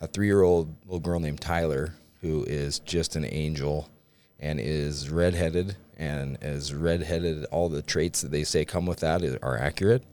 a 0.00 0.06
three 0.06 0.26
year 0.26 0.42
old 0.42 0.74
little 0.84 1.00
girl 1.00 1.18
named 1.18 1.40
Tyler 1.40 1.94
who 2.20 2.44
is 2.44 2.78
just 2.80 3.16
an 3.16 3.24
angel 3.24 3.88
and 4.38 4.60
is 4.60 5.10
redheaded 5.10 5.76
and 5.96 6.38
as 6.42 6.72
redheaded. 6.74 7.44
All 7.46 7.68
the 7.68 7.82
traits 7.82 8.22
that 8.22 8.30
they 8.30 8.44
say 8.44 8.64
come 8.64 8.86
with 8.86 9.00
that 9.00 9.22
is, 9.22 9.36
are 9.42 9.58
accurate. 9.58 10.04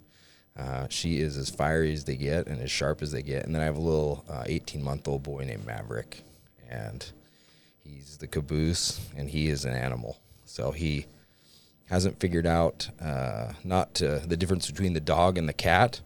Uh, 0.57 0.85
she 0.89 1.19
is 1.19 1.35
as 1.35 1.49
fiery 1.49 1.93
as 1.93 2.03
they 2.03 2.15
get 2.15 2.47
and 2.47 2.61
as 2.61 2.69
sharp 2.69 3.01
as 3.01 3.11
they 3.11 3.23
get. 3.23 3.45
And 3.45 3.55
then 3.55 3.61
I 3.61 3.65
have 3.65 3.77
a 3.77 3.81
little 3.81 4.23
18 4.45 4.83
month 4.83 5.07
old 5.07 5.23
boy 5.23 5.43
named 5.45 5.65
Maverick. 5.65 6.21
And 6.69 7.05
he's 7.83 8.17
the 8.17 8.27
caboose 8.27 9.01
and 9.15 9.29
he 9.29 9.49
is 9.49 9.65
an 9.65 9.73
animal. 9.73 10.19
So 10.45 10.71
he 10.71 11.07
hasn't 11.85 12.19
figured 12.19 12.45
out 12.45 12.89
uh, 13.01 13.53
not 13.63 13.95
to, 13.95 14.19
the 14.25 14.37
difference 14.37 14.69
between 14.69 14.93
the 14.93 14.99
dog 14.99 15.37
and 15.37 15.49
the 15.49 15.53
cat. 15.53 16.01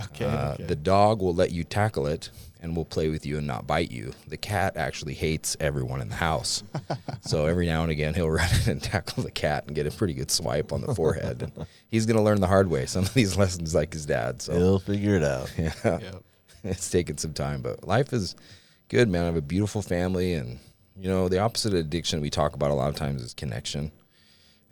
Okay. 0.00 0.26
Uh, 0.26 0.52
okay. 0.52 0.64
The 0.64 0.76
dog 0.76 1.22
will 1.22 1.34
let 1.34 1.52
you 1.52 1.64
tackle 1.64 2.06
it 2.06 2.30
and 2.66 2.76
will 2.76 2.84
play 2.84 3.08
with 3.08 3.24
you 3.24 3.38
and 3.38 3.46
not 3.46 3.66
bite 3.66 3.90
you. 3.92 4.12
The 4.26 4.36
cat 4.36 4.76
actually 4.76 5.14
hates 5.14 5.56
everyone 5.60 6.00
in 6.00 6.08
the 6.08 6.16
house. 6.16 6.62
so 7.22 7.46
every 7.46 7.64
now 7.66 7.82
and 7.82 7.90
again, 7.92 8.12
he'll 8.12 8.28
run 8.42 8.48
in 8.64 8.70
and 8.72 8.82
tackle 8.82 9.22
the 9.22 9.30
cat 9.30 9.64
and 9.66 9.74
get 9.76 9.86
a 9.86 9.90
pretty 9.90 10.12
good 10.14 10.30
swipe 10.30 10.72
on 10.72 10.80
the 10.82 10.94
forehead. 10.94 11.42
And 11.42 11.66
he's 11.88 12.04
going 12.06 12.16
to 12.16 12.22
learn 12.22 12.40
the 12.40 12.46
hard 12.48 12.68
way 12.68 12.86
some 12.86 13.04
of 13.04 13.14
these 13.14 13.36
lessons 13.38 13.74
like 13.74 13.92
his 13.92 14.04
dad. 14.04 14.42
So 14.42 14.52
He'll 14.52 14.78
figure 14.80 15.16
it 15.16 15.22
out. 15.24 15.50
yeah, 15.56 15.72
Yep. 15.84 16.22
it's 16.64 16.90
taken 16.90 17.16
some 17.16 17.32
time, 17.32 17.62
but 17.62 17.86
life 17.86 18.12
is 18.12 18.34
good, 18.88 19.08
man. 19.08 19.22
I 19.22 19.26
have 19.26 19.36
a 19.36 19.40
beautiful 19.42 19.80
family, 19.82 20.34
and 20.34 20.58
you 20.98 21.08
know 21.08 21.28
the 21.28 21.38
opposite 21.38 21.72
of 21.72 21.78
addiction 21.78 22.20
we 22.20 22.30
talk 22.30 22.54
about 22.54 22.70
a 22.70 22.74
lot 22.74 22.88
of 22.88 22.96
times 22.96 23.22
is 23.22 23.32
connection, 23.34 23.92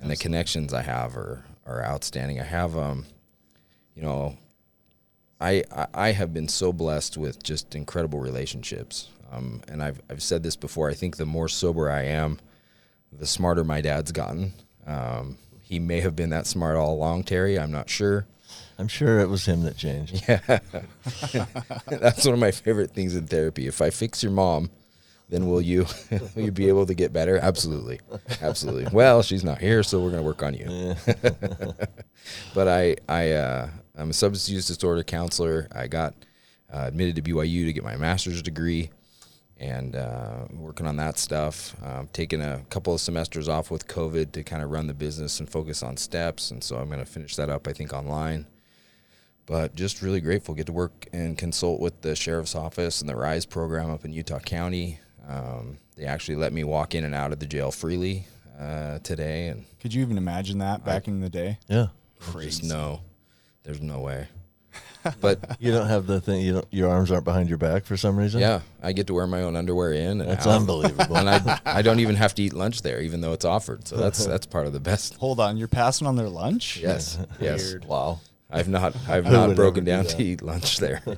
and 0.00 0.10
the 0.10 0.16
connections 0.16 0.74
I 0.74 0.82
have 0.82 1.16
are 1.16 1.44
are 1.66 1.82
outstanding. 1.84 2.40
I 2.40 2.44
have 2.44 2.76
um, 2.76 3.06
you 3.94 4.02
know, 4.02 4.36
I 5.40 5.64
I, 5.92 6.12
have 6.12 6.32
been 6.32 6.48
so 6.48 6.72
blessed 6.72 7.16
with 7.16 7.42
just 7.42 7.74
incredible 7.74 8.20
relationships. 8.20 9.08
Um, 9.32 9.62
and 9.68 9.82
I've 9.82 10.00
I've 10.08 10.22
said 10.22 10.42
this 10.42 10.56
before. 10.56 10.88
I 10.88 10.94
think 10.94 11.16
the 11.16 11.26
more 11.26 11.48
sober 11.48 11.90
I 11.90 12.02
am, 12.02 12.38
the 13.12 13.26
smarter 13.26 13.64
my 13.64 13.80
dad's 13.80 14.12
gotten. 14.12 14.52
Um, 14.86 15.38
he 15.62 15.78
may 15.78 16.00
have 16.00 16.14
been 16.14 16.30
that 16.30 16.46
smart 16.46 16.76
all 16.76 16.94
along, 16.94 17.24
Terry. 17.24 17.58
I'm 17.58 17.72
not 17.72 17.88
sure. 17.88 18.26
I'm 18.78 18.88
sure 18.88 19.20
it 19.20 19.28
was 19.28 19.46
him 19.46 19.62
that 19.62 19.76
changed. 19.76 20.22
Yeah. 20.28 20.58
That's 21.86 22.24
one 22.24 22.34
of 22.34 22.40
my 22.40 22.50
favorite 22.50 22.90
things 22.90 23.14
in 23.16 23.26
therapy. 23.26 23.66
If 23.66 23.80
I 23.80 23.90
fix 23.90 24.22
your 24.22 24.32
mom, 24.32 24.70
then 25.28 25.46
will 25.46 25.60
you 25.60 25.86
will 26.34 26.44
you 26.44 26.52
be 26.52 26.68
able 26.68 26.86
to 26.86 26.94
get 26.94 27.12
better? 27.12 27.38
Absolutely, 27.38 28.00
absolutely. 28.42 28.86
Well, 28.92 29.22
she's 29.22 29.44
not 29.44 29.58
here, 29.58 29.82
so 29.82 30.00
we're 30.00 30.10
gonna 30.10 30.22
work 30.22 30.42
on 30.42 30.54
you. 30.54 30.94
but 32.54 32.68
I 32.68 32.96
I 33.08 33.32
uh, 33.32 33.68
I'm 33.96 34.10
a 34.10 34.12
substance 34.12 34.48
use 34.50 34.66
disorder 34.66 35.02
counselor. 35.02 35.68
I 35.72 35.86
got 35.86 36.14
uh, 36.72 36.84
admitted 36.86 37.16
to 37.16 37.22
BYU 37.22 37.66
to 37.66 37.72
get 37.72 37.84
my 37.84 37.96
master's 37.96 38.42
degree, 38.42 38.90
and 39.58 39.94
uh, 39.94 40.46
working 40.52 40.86
on 40.86 40.96
that 40.96 41.18
stuff. 41.18 41.76
Um, 41.84 42.08
taking 42.12 42.40
a 42.40 42.64
couple 42.70 42.94
of 42.94 43.00
semesters 43.00 43.48
off 43.48 43.70
with 43.70 43.86
COVID 43.86 44.32
to 44.32 44.42
kind 44.42 44.62
of 44.62 44.70
run 44.70 44.86
the 44.86 44.94
business 44.94 45.38
and 45.40 45.48
focus 45.48 45.82
on 45.82 45.96
steps, 45.96 46.50
and 46.50 46.62
so 46.62 46.76
I'm 46.76 46.88
going 46.88 46.98
to 46.98 47.06
finish 47.06 47.36
that 47.36 47.48
up. 47.48 47.68
I 47.68 47.72
think 47.72 47.92
online. 47.92 48.46
But 49.46 49.74
just 49.74 50.00
really 50.00 50.20
grateful. 50.22 50.54
Get 50.54 50.66
to 50.66 50.72
work 50.72 51.06
and 51.12 51.36
consult 51.36 51.78
with 51.78 52.00
the 52.00 52.16
sheriff's 52.16 52.54
office 52.54 53.02
and 53.02 53.10
the 53.10 53.14
RISE 53.14 53.44
program 53.44 53.90
up 53.90 54.04
in 54.04 54.12
Utah 54.12 54.38
County. 54.38 55.00
Um, 55.28 55.76
they 55.96 56.06
actually 56.06 56.36
let 56.36 56.52
me 56.52 56.64
walk 56.64 56.94
in 56.94 57.04
and 57.04 57.14
out 57.14 57.30
of 57.32 57.40
the 57.40 57.46
jail 57.46 57.70
freely 57.70 58.26
uh, 58.58 58.98
today, 59.00 59.48
and 59.48 59.64
Could 59.80 59.92
you 59.92 60.02
even 60.02 60.16
imagine 60.18 60.58
that 60.58 60.84
back 60.84 61.08
in 61.08 61.20
the 61.20 61.28
day? 61.28 61.58
Yeah. 61.68 61.88
just 62.40 62.64
no, 62.64 63.02
there's 63.64 63.80
no 63.80 64.00
way. 64.00 64.28
But 65.21 65.56
You 65.61 65.71
don't 65.71 65.87
have 65.88 66.06
the 66.06 66.18
thing. 66.21 66.40
You 66.40 66.52
don't. 66.54 66.66
Your 66.71 66.88
arms 66.88 67.12
aren't 67.12 67.25
behind 67.26 67.50
your 67.50 67.59
back 67.59 67.85
for 67.85 67.94
some 67.97 68.16
reason. 68.16 68.40
yeah, 68.40 68.61
I 68.83 68.92
get 68.92 69.06
to 69.09 69.14
wear 69.14 69.26
my 69.26 69.42
own 69.42 69.54
underwear 69.54 69.92
in. 69.92 70.23
And 70.23 70.30
That's 70.30 70.47
out. 70.47 70.56
unbelievable. 70.61 71.16
And 71.18 71.28
I, 71.28 71.61
I 71.66 71.83
don't 71.83 72.00
even 72.00 72.16
have 72.16 72.35
to 72.37 72.42
eat 72.42 72.54
lunch 72.54 72.80
there, 72.80 73.02
even 73.02 73.21
though 73.21 73.35
it's 73.35 73.44
offered. 73.44 73.87
So 73.87 73.97
that's 73.97 74.25
that's 74.33 74.47
part 74.47 74.66
of 74.66 74.73
the 74.73 74.80
best. 74.80 75.16
Hold 75.16 75.40
on, 75.40 75.59
you're 75.59 75.68
passing 75.68 76.06
on 76.06 76.16
their 76.16 76.30
lunch? 76.30 76.78
Yes, 76.78 77.18
yes. 77.38 77.75
Wow. 77.87 78.21
I've 78.50 78.68
not 78.68 78.94
I've 79.09 79.25
not 79.30 79.54
broken 79.56 79.87
ever 79.88 80.02
do 80.04 80.09
down 80.09 80.16
to 80.16 80.23
eat 80.23 80.40
lunch 80.42 80.78
there. 80.78 81.02
do 81.04 81.12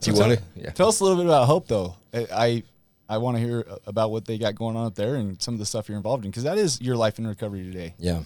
So 0.00 0.10
you 0.10 0.14
want 0.18 0.32
to? 0.32 0.36
tell- 0.36 0.44
Yeah. 0.56 0.70
Tell 0.70 0.88
us 0.88 1.00
a 1.00 1.04
little 1.04 1.18
bit 1.18 1.26
about 1.26 1.46
Hope, 1.46 1.68
though. 1.68 1.94
I 2.14 2.26
I, 2.32 2.62
I 3.08 3.18
want 3.18 3.36
to 3.36 3.42
hear 3.42 3.64
about 3.86 4.10
what 4.10 4.24
they 4.24 4.38
got 4.38 4.54
going 4.54 4.76
on 4.76 4.86
up 4.86 4.94
there 4.94 5.16
and 5.16 5.40
some 5.42 5.54
of 5.54 5.60
the 5.60 5.66
stuff 5.66 5.88
you're 5.88 5.96
involved 5.98 6.24
in 6.24 6.30
because 6.30 6.44
that 6.44 6.58
is 6.58 6.80
your 6.80 6.96
life 6.96 7.18
in 7.18 7.26
recovery 7.26 7.62
today. 7.62 7.94
Yeah. 7.98 8.22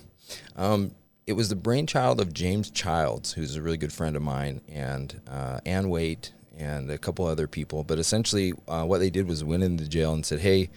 Um, 0.56 0.92
it 1.26 1.32
was 1.32 1.48
the 1.48 1.56
brainchild 1.56 2.20
of 2.20 2.34
James 2.34 2.70
Childs, 2.70 3.32
who's 3.32 3.56
a 3.56 3.62
really 3.62 3.76
good 3.76 3.92
friend 3.92 4.16
of 4.16 4.22
mine, 4.22 4.60
and 4.68 5.20
uh, 5.28 5.60
Ann 5.64 5.88
Waite 5.88 6.32
and 6.56 6.90
a 6.90 6.98
couple 6.98 7.26
other 7.26 7.46
people. 7.46 7.82
But 7.82 7.98
essentially, 7.98 8.52
uh, 8.68 8.84
what 8.84 8.98
they 8.98 9.10
did 9.10 9.26
was 9.26 9.42
went 9.42 9.62
into 9.62 9.88
jail 9.88 10.12
and 10.12 10.24
said, 10.24 10.40
hey, 10.40 10.70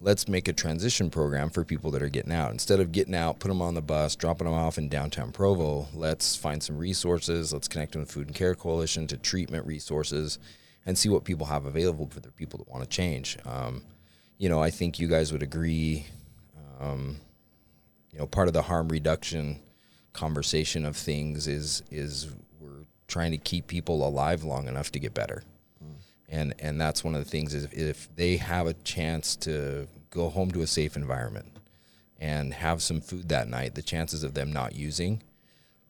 let's 0.00 0.28
make 0.28 0.48
a 0.48 0.52
transition 0.52 1.10
program 1.10 1.48
for 1.48 1.64
people 1.64 1.90
that 1.92 2.02
are 2.02 2.08
getting 2.08 2.32
out. 2.32 2.50
Instead 2.50 2.80
of 2.80 2.92
getting 2.92 3.14
out, 3.14 3.38
put 3.38 3.48
them 3.48 3.62
on 3.62 3.74
the 3.74 3.82
bus, 3.82 4.16
dropping 4.16 4.46
them 4.46 4.54
off 4.54 4.78
in 4.78 4.88
downtown 4.88 5.32
Provo, 5.32 5.88
let's 5.94 6.36
find 6.36 6.62
some 6.62 6.76
resources. 6.76 7.52
Let's 7.52 7.68
connect 7.68 7.92
them 7.92 8.00
with 8.00 8.10
Food 8.10 8.26
and 8.26 8.36
Care 8.36 8.54
Coalition 8.54 9.06
to 9.06 9.16
treatment 9.16 9.66
resources 9.66 10.38
and 10.84 10.98
see 10.98 11.08
what 11.08 11.24
people 11.24 11.46
have 11.46 11.64
available 11.64 12.08
for 12.08 12.20
the 12.20 12.32
people 12.32 12.58
that 12.58 12.68
want 12.68 12.82
to 12.82 12.88
change. 12.88 13.38
Um, 13.46 13.82
you 14.36 14.48
know, 14.48 14.60
I 14.60 14.70
think 14.70 14.98
you 14.98 15.08
guys 15.08 15.32
would 15.32 15.42
agree 15.42 16.06
you 18.14 18.20
know 18.20 18.26
part 18.26 18.48
of 18.48 18.54
the 18.54 18.62
harm 18.62 18.88
reduction 18.88 19.60
conversation 20.14 20.86
of 20.86 20.96
things 20.96 21.46
is 21.46 21.82
is 21.90 22.28
we're 22.60 22.86
trying 23.06 23.30
to 23.32 23.38
keep 23.38 23.66
people 23.66 24.06
alive 24.06 24.42
long 24.42 24.66
enough 24.66 24.90
to 24.90 24.98
get 24.98 25.12
better 25.12 25.42
and 26.30 26.54
and 26.58 26.80
that's 26.80 27.04
one 27.04 27.14
of 27.14 27.22
the 27.22 27.30
things 27.30 27.52
is 27.52 27.64
if, 27.64 27.72
if 27.74 28.16
they 28.16 28.38
have 28.38 28.66
a 28.66 28.74
chance 28.74 29.36
to 29.36 29.86
go 30.10 30.30
home 30.30 30.50
to 30.50 30.62
a 30.62 30.66
safe 30.66 30.96
environment 30.96 31.46
and 32.18 32.54
have 32.54 32.80
some 32.82 33.00
food 33.00 33.28
that 33.28 33.48
night 33.48 33.74
the 33.74 33.82
chances 33.82 34.24
of 34.24 34.32
them 34.34 34.52
not 34.52 34.74
using 34.74 35.22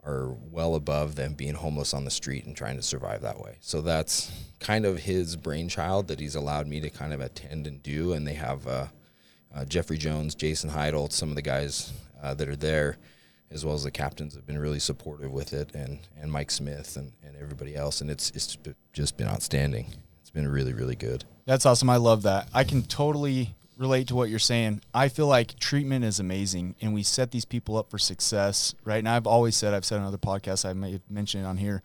are 0.05 0.37
well 0.51 0.75
above 0.75 1.15
them 1.15 1.35
being 1.35 1.55
homeless 1.55 1.95
on 1.95 2.05
the 2.05 2.11
street 2.11 2.45
and 2.45 2.57
trying 2.57 2.77
to 2.77 2.83
survive 2.83 3.23
that 3.23 3.41
way. 3.41 3.57
So 3.61 3.81
that's 3.81 4.31
kind 4.61 4.85
of 4.85 4.99
his 4.99 5.37
brainchild 5.37 6.09
that 6.09 6.21
he's 6.21 6.35
allowed 6.35 6.67
me 6.67 6.81
to 6.81 6.91
kind 6.91 7.13
of 7.13 7.21
attend 7.21 7.67
and 7.67 7.83
do. 7.83 8.13
And 8.13 8.27
they 8.27 8.35
have 8.35 8.67
uh, 8.67 8.87
uh, 9.55 9.65
Jeffrey 9.65 9.97
Jones, 9.97 10.35
Jason 10.35 10.71
Heidel, 10.71 11.09
some 11.09 11.31
of 11.31 11.37
the 11.37 11.43
guys 11.43 11.93
uh, 12.23 12.35
that 12.35 12.49
are 12.49 12.57
there, 12.57 12.99
as 13.51 13.65
well 13.65 13.75
as 13.75 13.85
the 13.85 13.91
captains, 13.91 14.35
have 14.35 14.47
been 14.47 14.59
really 14.59 14.81
supportive 14.81 15.31
with 15.31 15.53
it, 15.53 15.75
and 15.75 16.01
and 16.21 16.31
Mike 16.31 16.51
Smith 16.51 16.97
and, 16.97 17.13
and 17.23 17.37
everybody 17.37 17.77
else. 17.77 18.01
And 18.01 18.11
it's 18.11 18.31
it's 18.31 18.57
just 18.93 19.17
been 19.17 19.29
outstanding. 19.29 19.95
It's 20.21 20.31
been 20.31 20.49
really 20.49 20.73
really 20.73 20.97
good. 20.97 21.25
That's 21.47 21.67
awesome. 21.67 21.91
I 21.91 21.97
love 21.97 22.23
that. 22.23 22.49
I 22.55 22.65
can 22.65 22.83
totally 22.83 23.55
relate 23.77 24.09
to 24.09 24.15
what 24.15 24.31
you're 24.31 24.39
saying. 24.39 24.81
I 24.93 25.09
feel 25.09 25.27
like 25.27 25.59
treatment 25.59 26.05
is 26.05 26.21
amazing 26.21 26.77
and 26.81 26.95
we 26.95 27.03
set 27.03 27.31
these 27.31 27.45
people 27.45 27.77
up 27.77 27.91
for 27.91 27.99
success, 27.99 28.75
right? 28.85 28.99
And 28.99 29.09
I've 29.09 29.27
always 29.27 29.57
said, 29.57 29.75
I've 29.75 29.85
said 29.85 30.01
on 30.01 30.07
other 30.07 30.19
podcasts, 30.19 30.69
I 30.69 30.73
may 30.73 30.93
have 30.93 31.11
mentioned 31.11 31.45
it 31.45 31.47
on 31.47 31.57
here, 31.57 31.83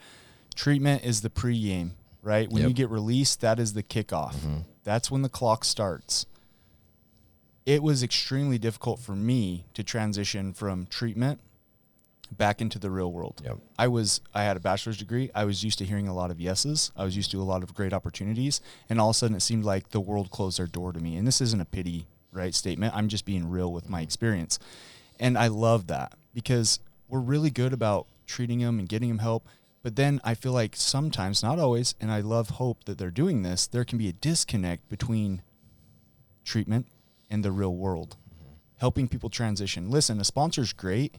treatment 0.56 1.04
is 1.04 1.22
the 1.22 1.30
pregame, 1.30 1.92
right? 2.22 2.50
When 2.50 2.64
you 2.64 2.74
get 2.74 2.90
released, 2.90 3.42
that 3.42 3.60
is 3.60 3.74
the 3.74 3.84
kickoff. 3.84 4.36
Mm-hmm. 4.36 4.58
That's 4.84 5.10
when 5.10 5.22
the 5.22 5.30
clock 5.30 5.66
starts. 5.66 6.26
It 7.66 7.84
was 7.84 8.02
extremely 8.02 8.58
difficult 8.58 9.00
for 9.00 9.16
me 9.16 9.66
to 9.74 9.84
transition 9.84 10.54
from 10.54 10.88
treatment 10.88 11.40
back 12.32 12.62
into 12.62 12.80
the 12.80 12.92
real 12.92 13.12
world. 13.12 13.42
Yep. 13.44 13.58
I 13.78 13.88
was 13.88 14.22
I 14.34 14.44
had 14.44 14.58
a 14.58 14.60
bachelor's 14.60 14.98
degree. 14.98 15.30
I 15.34 15.46
was 15.46 15.64
used 15.64 15.78
to 15.80 15.86
hearing 15.86 16.08
a 16.08 16.14
lot 16.14 16.32
of 16.32 16.40
yeses. 16.40 16.92
I 16.96 17.04
was 17.04 17.16
used 17.16 17.32
to 17.32 17.42
a 17.42 17.44
lot 17.44 17.64
of 17.64 17.74
great 17.74 17.94
opportunities, 17.94 18.62
and 18.90 19.00
all 19.00 19.10
of 19.10 19.16
a 19.16 19.18
sudden 19.18 19.36
it 19.36 19.42
seemed 19.42 19.66
like 19.66 19.90
the 19.90 20.00
world 20.00 20.32
closed 20.32 20.60
their 20.60 20.68
door 20.68 20.94
to 20.94 21.00
me. 21.00 21.18
And 21.18 21.28
this 21.28 21.42
isn't 21.42 21.62
a 21.62 21.66
pity, 21.66 22.08
right, 22.32 22.54
statement. 22.54 22.96
I'm 22.96 23.08
just 23.08 23.26
being 23.26 23.50
real 23.50 23.72
with 23.72 23.90
my 23.90 24.02
experience. 24.02 24.60
And 25.20 25.38
I 25.38 25.48
love 25.48 25.88
that 25.88 26.14
because 26.34 26.80
we're 27.08 27.20
really 27.20 27.50
good 27.50 27.74
about 27.74 28.08
treating 28.26 28.60
them 28.60 28.80
and 28.80 28.88
getting 28.88 29.10
them 29.10 29.20
help. 29.20 29.46
But 29.82 29.96
then 29.96 30.20
I 30.24 30.36
feel 30.36 30.52
like 30.52 30.76
sometimes, 30.76 31.42
not 31.42 31.58
always, 31.58 31.96
and 32.00 32.12
I 32.12 32.20
love 32.20 32.52
hope 32.52 32.84
that 32.84 32.98
they're 32.98 33.12
doing 33.12 33.44
this, 33.44 33.66
there 33.66 33.86
can 33.86 33.98
be 33.98 34.10
a 34.10 34.14
disconnect 34.14 34.90
between 34.90 35.42
treatment 36.44 36.88
and 37.30 37.44
the 37.44 37.52
real 37.52 37.76
world, 37.76 38.18
mm-hmm. 38.28 38.54
helping 38.78 39.08
people 39.08 39.30
transition. 39.30 39.90
Listen, 39.90 40.20
a 40.20 40.26
sponsor's 40.26 40.74
great, 40.74 41.16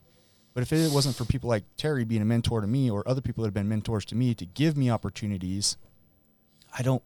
but 0.54 0.62
if 0.62 0.72
it 0.72 0.92
wasn't 0.92 1.16
for 1.16 1.24
people 1.24 1.48
like 1.48 1.64
Terry 1.76 2.04
being 2.04 2.22
a 2.22 2.24
mentor 2.24 2.60
to 2.60 2.66
me 2.66 2.90
or 2.90 3.06
other 3.08 3.20
people 3.20 3.42
that 3.42 3.48
have 3.48 3.54
been 3.54 3.68
mentors 3.68 4.04
to 4.06 4.14
me 4.14 4.34
to 4.34 4.44
give 4.46 4.76
me 4.76 4.90
opportunities, 4.90 5.76
I 6.76 6.82
don't, 6.82 7.02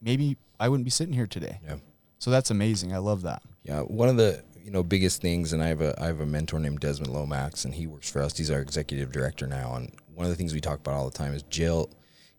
maybe 0.00 0.36
I 0.58 0.68
wouldn't 0.68 0.84
be 0.84 0.90
sitting 0.90 1.14
here 1.14 1.26
today. 1.26 1.60
Yeah. 1.64 1.76
So 2.18 2.30
that's 2.30 2.50
amazing. 2.50 2.94
I 2.94 2.98
love 2.98 3.22
that. 3.22 3.42
Yeah, 3.62 3.80
one 3.80 4.08
of 4.08 4.16
the 4.16 4.42
you 4.62 4.70
know 4.70 4.82
biggest 4.82 5.20
things, 5.20 5.52
and 5.52 5.62
I 5.62 5.68
have 5.68 5.80
a 5.80 5.94
I 6.02 6.06
have 6.06 6.20
a 6.20 6.26
mentor 6.26 6.58
named 6.58 6.80
Desmond 6.80 7.12
Lomax, 7.12 7.64
and 7.64 7.74
he 7.74 7.86
works 7.86 8.10
for 8.10 8.22
us. 8.22 8.36
He's 8.36 8.50
our 8.50 8.60
executive 8.60 9.12
director 9.12 9.46
now, 9.46 9.74
and 9.74 9.92
one 10.14 10.24
of 10.24 10.30
the 10.30 10.36
things 10.36 10.54
we 10.54 10.60
talk 10.60 10.78
about 10.78 10.94
all 10.94 11.10
the 11.10 11.16
time 11.16 11.34
is 11.34 11.42
jail 11.44 11.90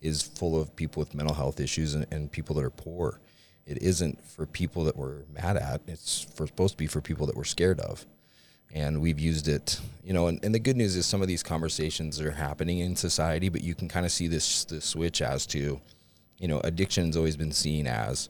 is 0.01 0.21
full 0.21 0.59
of 0.59 0.75
people 0.75 0.99
with 0.99 1.15
mental 1.15 1.35
health 1.35 1.59
issues 1.59 1.93
and, 1.93 2.05
and 2.11 2.31
people 2.31 2.55
that 2.55 2.63
are 2.63 2.69
poor. 2.69 3.19
It 3.65 3.81
isn't 3.81 4.23
for 4.23 4.45
people 4.45 4.83
that 4.85 4.95
we're 4.95 5.23
mad 5.33 5.57
at. 5.57 5.81
It's 5.87 6.21
for, 6.21 6.47
supposed 6.47 6.73
to 6.73 6.77
be 6.77 6.87
for 6.87 7.01
people 7.01 7.25
that 7.27 7.35
we're 7.35 7.43
scared 7.43 7.79
of. 7.79 8.05
And 8.73 9.01
we've 9.01 9.19
used 9.19 9.47
it, 9.47 9.79
you 10.03 10.13
know, 10.13 10.27
and, 10.27 10.43
and 10.43 10.53
the 10.53 10.59
good 10.59 10.77
news 10.77 10.95
is 10.95 11.05
some 11.05 11.21
of 11.21 11.27
these 11.27 11.41
conversations 11.41 12.19
are 12.19 12.31
happening 12.31 12.79
in 12.79 12.95
society, 12.95 13.49
but 13.49 13.61
you 13.61 13.73
can 13.73 13.87
kind 13.87 14.05
of 14.05 14.11
see 14.11 14.27
this, 14.27 14.65
this 14.65 14.85
switch 14.85 15.21
as 15.21 15.45
to, 15.47 15.79
you 16.37 16.47
know, 16.47 16.59
addiction's 16.61 17.15
always 17.15 17.37
been 17.37 17.51
seen 17.51 17.87
as 17.87 18.29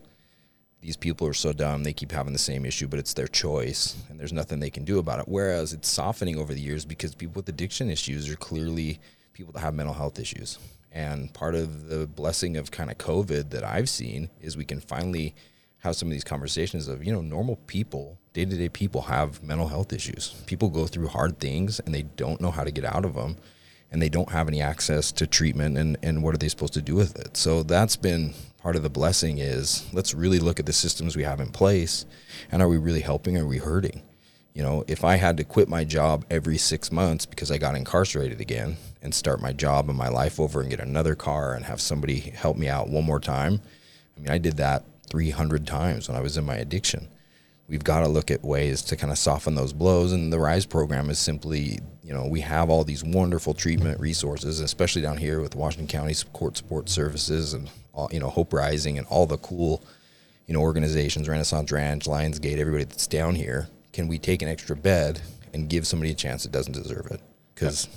these 0.82 0.96
people 0.96 1.28
are 1.28 1.34
so 1.34 1.52
dumb 1.52 1.84
they 1.84 1.94
keep 1.94 2.12
having 2.12 2.34
the 2.34 2.40
same 2.40 2.66
issue 2.66 2.88
but 2.88 3.00
it's 3.00 3.14
their 3.14 3.28
choice 3.28 3.96
and 4.10 4.20
there's 4.20 4.32
nothing 4.32 4.60
they 4.60 4.70
can 4.70 4.86
do 4.86 5.00
about 5.00 5.20
it. 5.20 5.28
Whereas 5.28 5.74
it's 5.74 5.90
softening 5.90 6.38
over 6.38 6.54
the 6.54 6.62
years 6.62 6.86
because 6.86 7.16
people 7.16 7.40
with 7.40 7.50
addiction 7.50 7.90
issues 7.90 8.30
are 8.30 8.36
clearly 8.36 9.00
people 9.34 9.54
that 9.54 9.60
have 9.60 9.74
mental 9.74 9.94
health 9.94 10.20
issues. 10.20 10.60
And 10.92 11.34
part 11.34 11.56
of 11.56 11.90
the 11.90 12.08
blessing 12.08 12.58
of 12.58 12.72
kind 12.72 12.90
of 12.90 12.98
covid 12.98 13.50
that 13.52 13.64
i've 13.64 13.90
seen 13.90 14.30
is 14.42 14.56
we 14.58 14.66
can 14.66 14.80
finally 14.80 15.36
have 15.88 15.96
some 15.96 16.08
of 16.10 16.14
these 16.14 16.24
conversations 16.24 16.88
of 16.88 17.04
you 17.04 17.12
know 17.12 17.22
normal 17.22 17.56
people 17.68 18.20
day-to-day 18.38 18.70
people 18.70 19.02
have 19.02 19.42
mental 19.42 19.68
health 19.68 19.92
issues. 19.92 20.36
People 20.46 20.70
go 20.70 20.86
through 20.86 21.08
hard 21.08 21.40
things 21.40 21.80
and 21.80 21.96
they 21.96 22.04
don't 22.04 22.40
know 22.40 22.52
how 22.52 22.64
to 22.64 22.70
get 22.70 22.86
out 22.86 23.04
of 23.04 23.16
them 23.16 23.36
and 23.92 24.00
they 24.00 24.10
don't 24.10 24.30
have 24.30 24.48
any 24.48 24.62
access 24.62 25.12
to 25.14 25.26
treatment 25.26 25.76
and, 25.76 25.98
and 26.04 26.22
what 26.22 26.36
are 26.36 26.38
they 26.38 26.48
supposed 26.48 26.76
to 26.76 26.82
do 26.82 26.94
with 26.94 27.18
it. 27.18 27.36
So 27.36 27.64
that's 27.64 27.96
been 27.96 28.36
part 28.60 28.76
of 28.76 28.84
the 28.84 28.92
blessing 28.92 29.40
is 29.40 29.88
let's 29.92 30.14
really 30.14 30.38
look 30.38 30.60
at 30.60 30.68
the 30.68 30.74
systems 30.74 31.16
we 31.16 31.24
have 31.24 31.40
in 31.40 31.50
place 31.50 32.06
and 32.52 32.62
are 32.62 32.68
we 32.68 32.78
really 32.78 33.02
helping 33.02 33.38
or 33.38 33.44
are 33.44 33.48
we 33.48 33.58
hurting? 33.58 34.04
You 34.54 34.64
know 34.64 34.84
if 34.88 35.04
i 35.04 35.18
had 35.18 35.38
to 35.38 35.44
quit 35.44 35.70
my 35.70 35.84
job 35.84 36.26
every 36.32 36.58
six 36.58 36.92
months 36.92 37.28
because 37.28 37.52
i 37.52 37.60
got 37.60 37.76
incarcerated 37.76 38.42
again 38.42 38.78
and 39.04 39.14
start 39.14 39.40
my 39.40 39.54
job 39.54 39.88
and 39.88 39.96
my 39.96 40.10
life 40.10 40.40
over 40.40 40.62
and 40.62 40.70
get 40.72 40.80
another 40.80 41.14
car 41.14 41.54
and 41.54 41.64
have 41.66 41.80
somebody 41.80 42.20
help 42.20 42.58
me 42.58 42.68
out 42.68 42.90
one 42.90 43.04
more 43.04 43.20
time 43.20 43.62
i 44.18 44.20
mean 44.20 44.32
i 44.32 44.40
did 44.40 44.58
that 44.58 44.84
300 45.10 45.66
times 45.68 46.08
when 46.08 46.18
i 46.18 46.22
was 46.22 46.38
in 46.38 46.46
my 46.46 46.56
addiction 46.56 47.08
we've 47.70 47.84
got 47.84 48.00
to 48.00 48.08
look 48.08 48.32
at 48.32 48.44
ways 48.44 48.82
to 48.82 48.96
kind 48.96 49.12
of 49.12 49.18
soften 49.18 49.54
those 49.56 49.74
blows. 49.74 50.14
And 50.14 50.32
the 50.32 50.40
RISE 50.40 50.66
program 50.66 51.10
is 51.10 51.20
simply, 51.20 51.80
you 52.02 52.14
know, 52.14 52.26
we 52.26 52.40
have 52.40 52.70
all 52.70 52.86
these 52.86 53.04
wonderful 53.04 53.54
treatment 53.54 54.00
resources, 54.00 54.62
especially 54.62 55.02
down 55.02 55.18
here 55.18 55.42
with 55.42 55.54
Washington 55.54 55.88
County 55.90 56.16
Court 56.32 56.56
Support 56.56 56.88
Services 56.88 57.52
and, 57.54 57.70
all, 57.92 58.08
you 58.14 58.22
know, 58.22 58.30
Hope 58.30 58.54
Rising 58.54 58.98
and 58.98 59.06
all 59.08 59.26
the 59.26 59.38
cool, 59.40 59.84
you 60.46 60.54
know, 60.54 60.62
organizations, 60.62 61.28
Renaissance 61.28 61.70
Ranch, 61.70 62.06
Lionsgate, 62.06 62.58
everybody 62.58 62.86
that's 62.86 63.06
down 63.06 63.36
here. 63.36 63.68
Can 63.92 64.08
we 64.08 64.18
take 64.18 64.42
an 64.42 64.48
extra 64.48 64.78
bed 64.78 65.20
and 65.54 65.68
give 65.68 65.86
somebody 65.86 66.12
a 66.12 66.16
chance 66.16 66.44
that 66.44 66.54
doesn't 66.54 66.72
deserve 66.72 67.08
it? 67.12 67.20
Because 67.54 67.90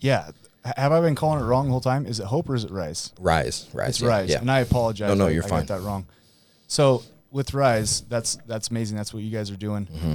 Yeah. 0.00 0.30
Have 0.76 0.92
I 0.92 1.00
been 1.00 1.14
calling 1.14 1.42
it 1.42 1.46
wrong 1.46 1.64
the 1.64 1.70
whole 1.70 1.80
time? 1.80 2.04
Is 2.04 2.20
it 2.20 2.26
Hope 2.26 2.50
or 2.50 2.54
is 2.54 2.64
it 2.64 2.70
Rise? 2.70 3.14
Rise, 3.18 3.66
Rise. 3.72 3.88
It's 3.88 4.00
yeah, 4.02 4.08
Rise, 4.08 4.28
Yeah. 4.28 4.40
and 4.40 4.50
I 4.50 4.60
apologize. 4.60 5.08
No, 5.08 5.14
no, 5.14 5.28
you're 5.28 5.42
I 5.44 5.48
fine. 5.48 5.64
got 5.64 5.78
that 5.78 5.86
wrong. 5.86 6.04
So 6.70 7.02
with 7.32 7.52
Rise, 7.52 8.02
that's 8.02 8.38
that's 8.46 8.68
amazing. 8.68 8.96
That's 8.96 9.12
what 9.12 9.24
you 9.24 9.30
guys 9.30 9.50
are 9.50 9.56
doing. 9.56 9.86
Mm-hmm. 9.86 10.14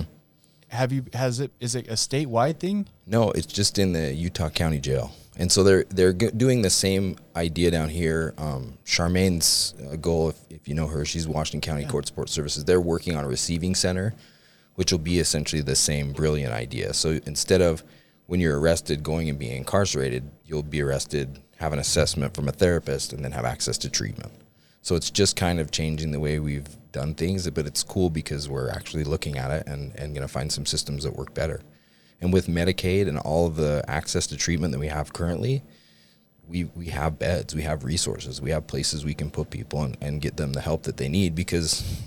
Have 0.70 0.94
you? 0.94 1.04
Has 1.14 1.42
it? 1.42 1.52
Is 1.60 1.76
it 1.76 1.90
a 1.90 1.94
statewide 1.96 2.60
thing? 2.60 2.88
No, 3.06 3.32
it's 3.32 3.46
just 3.46 3.78
in 3.78 3.92
the 3.92 4.14
Utah 4.14 4.50
County 4.50 4.80
Jail. 4.80 5.12
And 5.36 5.52
so 5.52 5.64
they're 5.64 5.84
they're 5.90 6.14
doing 6.14 6.62
the 6.62 6.70
same 6.70 7.18
idea 7.36 7.72
down 7.72 7.90
here. 7.90 8.34
Um, 8.38 8.78
Charmaine's 8.86 9.74
uh, 9.86 9.98
goal, 9.98 10.30
if, 10.30 10.40
if 10.50 10.68
you 10.70 10.76
know 10.76 10.88
her, 10.88 11.04
she's 11.04 11.28
Washington 11.28 11.60
County 11.60 11.86
Court 11.86 12.08
Support 12.08 12.30
Services. 12.30 12.64
They're 12.64 12.80
working 12.80 13.18
on 13.18 13.26
a 13.26 13.28
receiving 13.28 13.76
center, 13.76 14.14
which 14.76 14.94
will 14.94 15.00
be 15.00 15.20
essentially 15.20 15.62
the 15.62 15.76
same 15.76 16.14
brilliant 16.14 16.54
idea. 16.54 16.94
So 16.94 17.20
instead 17.26 17.62
of 17.62 17.84
when 18.28 18.40
you're 18.40 18.58
arrested 18.58 19.04
going 19.04 19.28
and 19.28 19.38
being 19.38 19.58
incarcerated, 19.58 20.32
you'll 20.46 20.64
be 20.64 20.82
arrested, 20.82 21.42
have 21.58 21.74
an 21.74 21.80
assessment 21.80 22.34
from 22.34 22.48
a 22.48 22.54
therapist, 22.54 23.12
and 23.12 23.26
then 23.26 23.34
have 23.34 23.44
access 23.44 23.78
to 23.80 23.90
treatment. 23.90 24.32
So 24.86 24.94
it's 24.94 25.10
just 25.10 25.36
kind 25.36 25.60
of 25.60 25.72
changing 25.72 26.12
the 26.12 26.20
way 26.20 26.38
we've 26.38 26.68
done 26.92 27.16
things, 27.16 27.50
but 27.50 27.66
it's 27.66 27.82
cool 27.82 28.12
because 28.12 28.48
we're 28.48 28.70
actually 28.70 29.04
looking 29.04 29.36
at 29.36 29.50
it 29.50 29.66
and, 29.66 29.92
and 29.96 30.14
going 30.14 30.22
to 30.22 30.32
find 30.32 30.52
some 30.52 30.68
systems 30.68 31.06
that 31.06 31.16
work 31.16 31.34
better. 31.34 31.62
And 32.22 32.32
with 32.32 32.46
Medicaid 32.46 33.08
and 33.08 33.18
all 33.18 33.48
of 33.48 33.56
the 33.56 33.84
access 33.88 34.28
to 34.28 34.38
treatment 34.38 34.74
that 34.74 34.80
we 34.80 34.86
have 34.86 35.12
currently, 35.12 35.64
we, 36.48 36.66
we 36.76 36.86
have 36.90 37.18
beds, 37.18 37.56
we 37.56 37.64
have 37.64 37.84
resources, 37.84 38.44
we 38.44 38.52
have 38.52 38.68
places 38.68 39.04
we 39.04 39.16
can 39.16 39.32
put 39.32 39.50
people 39.50 39.82
and, 39.82 39.98
and 40.02 40.22
get 40.22 40.38
them 40.38 40.54
the 40.54 40.62
help 40.62 40.84
that 40.84 40.98
they 40.98 41.10
need. 41.10 41.34
Because 41.34 42.04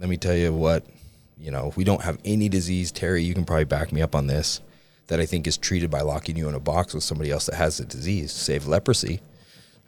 let 0.00 0.08
me 0.08 0.16
tell 0.16 0.34
you 0.34 0.52
what, 0.52 0.84
you 1.38 1.52
know, 1.52 1.72
we 1.76 1.84
don't 1.84 2.02
have 2.02 2.18
any 2.24 2.48
disease, 2.48 2.90
Terry, 2.90 3.22
you 3.22 3.34
can 3.34 3.44
probably 3.44 3.66
back 3.66 3.92
me 3.92 4.02
up 4.02 4.16
on 4.16 4.26
this, 4.26 4.60
that 5.06 5.20
I 5.20 5.26
think 5.26 5.46
is 5.46 5.56
treated 5.56 5.92
by 5.92 6.00
locking 6.00 6.36
you 6.36 6.48
in 6.48 6.56
a 6.56 6.60
box 6.60 6.92
with 6.92 7.04
somebody 7.04 7.30
else 7.30 7.46
that 7.46 7.54
has 7.54 7.76
the 7.76 7.84
disease, 7.84 8.32
save 8.32 8.66
leprosy. 8.66 9.20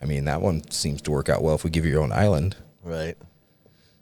I 0.00 0.04
mean, 0.04 0.24
that 0.26 0.40
one 0.40 0.68
seems 0.70 1.02
to 1.02 1.10
work 1.10 1.28
out 1.28 1.42
well 1.42 1.54
if 1.54 1.64
we 1.64 1.70
give 1.70 1.84
you 1.84 1.90
your 1.92 2.02
own 2.02 2.12
island. 2.12 2.56
Right. 2.82 3.16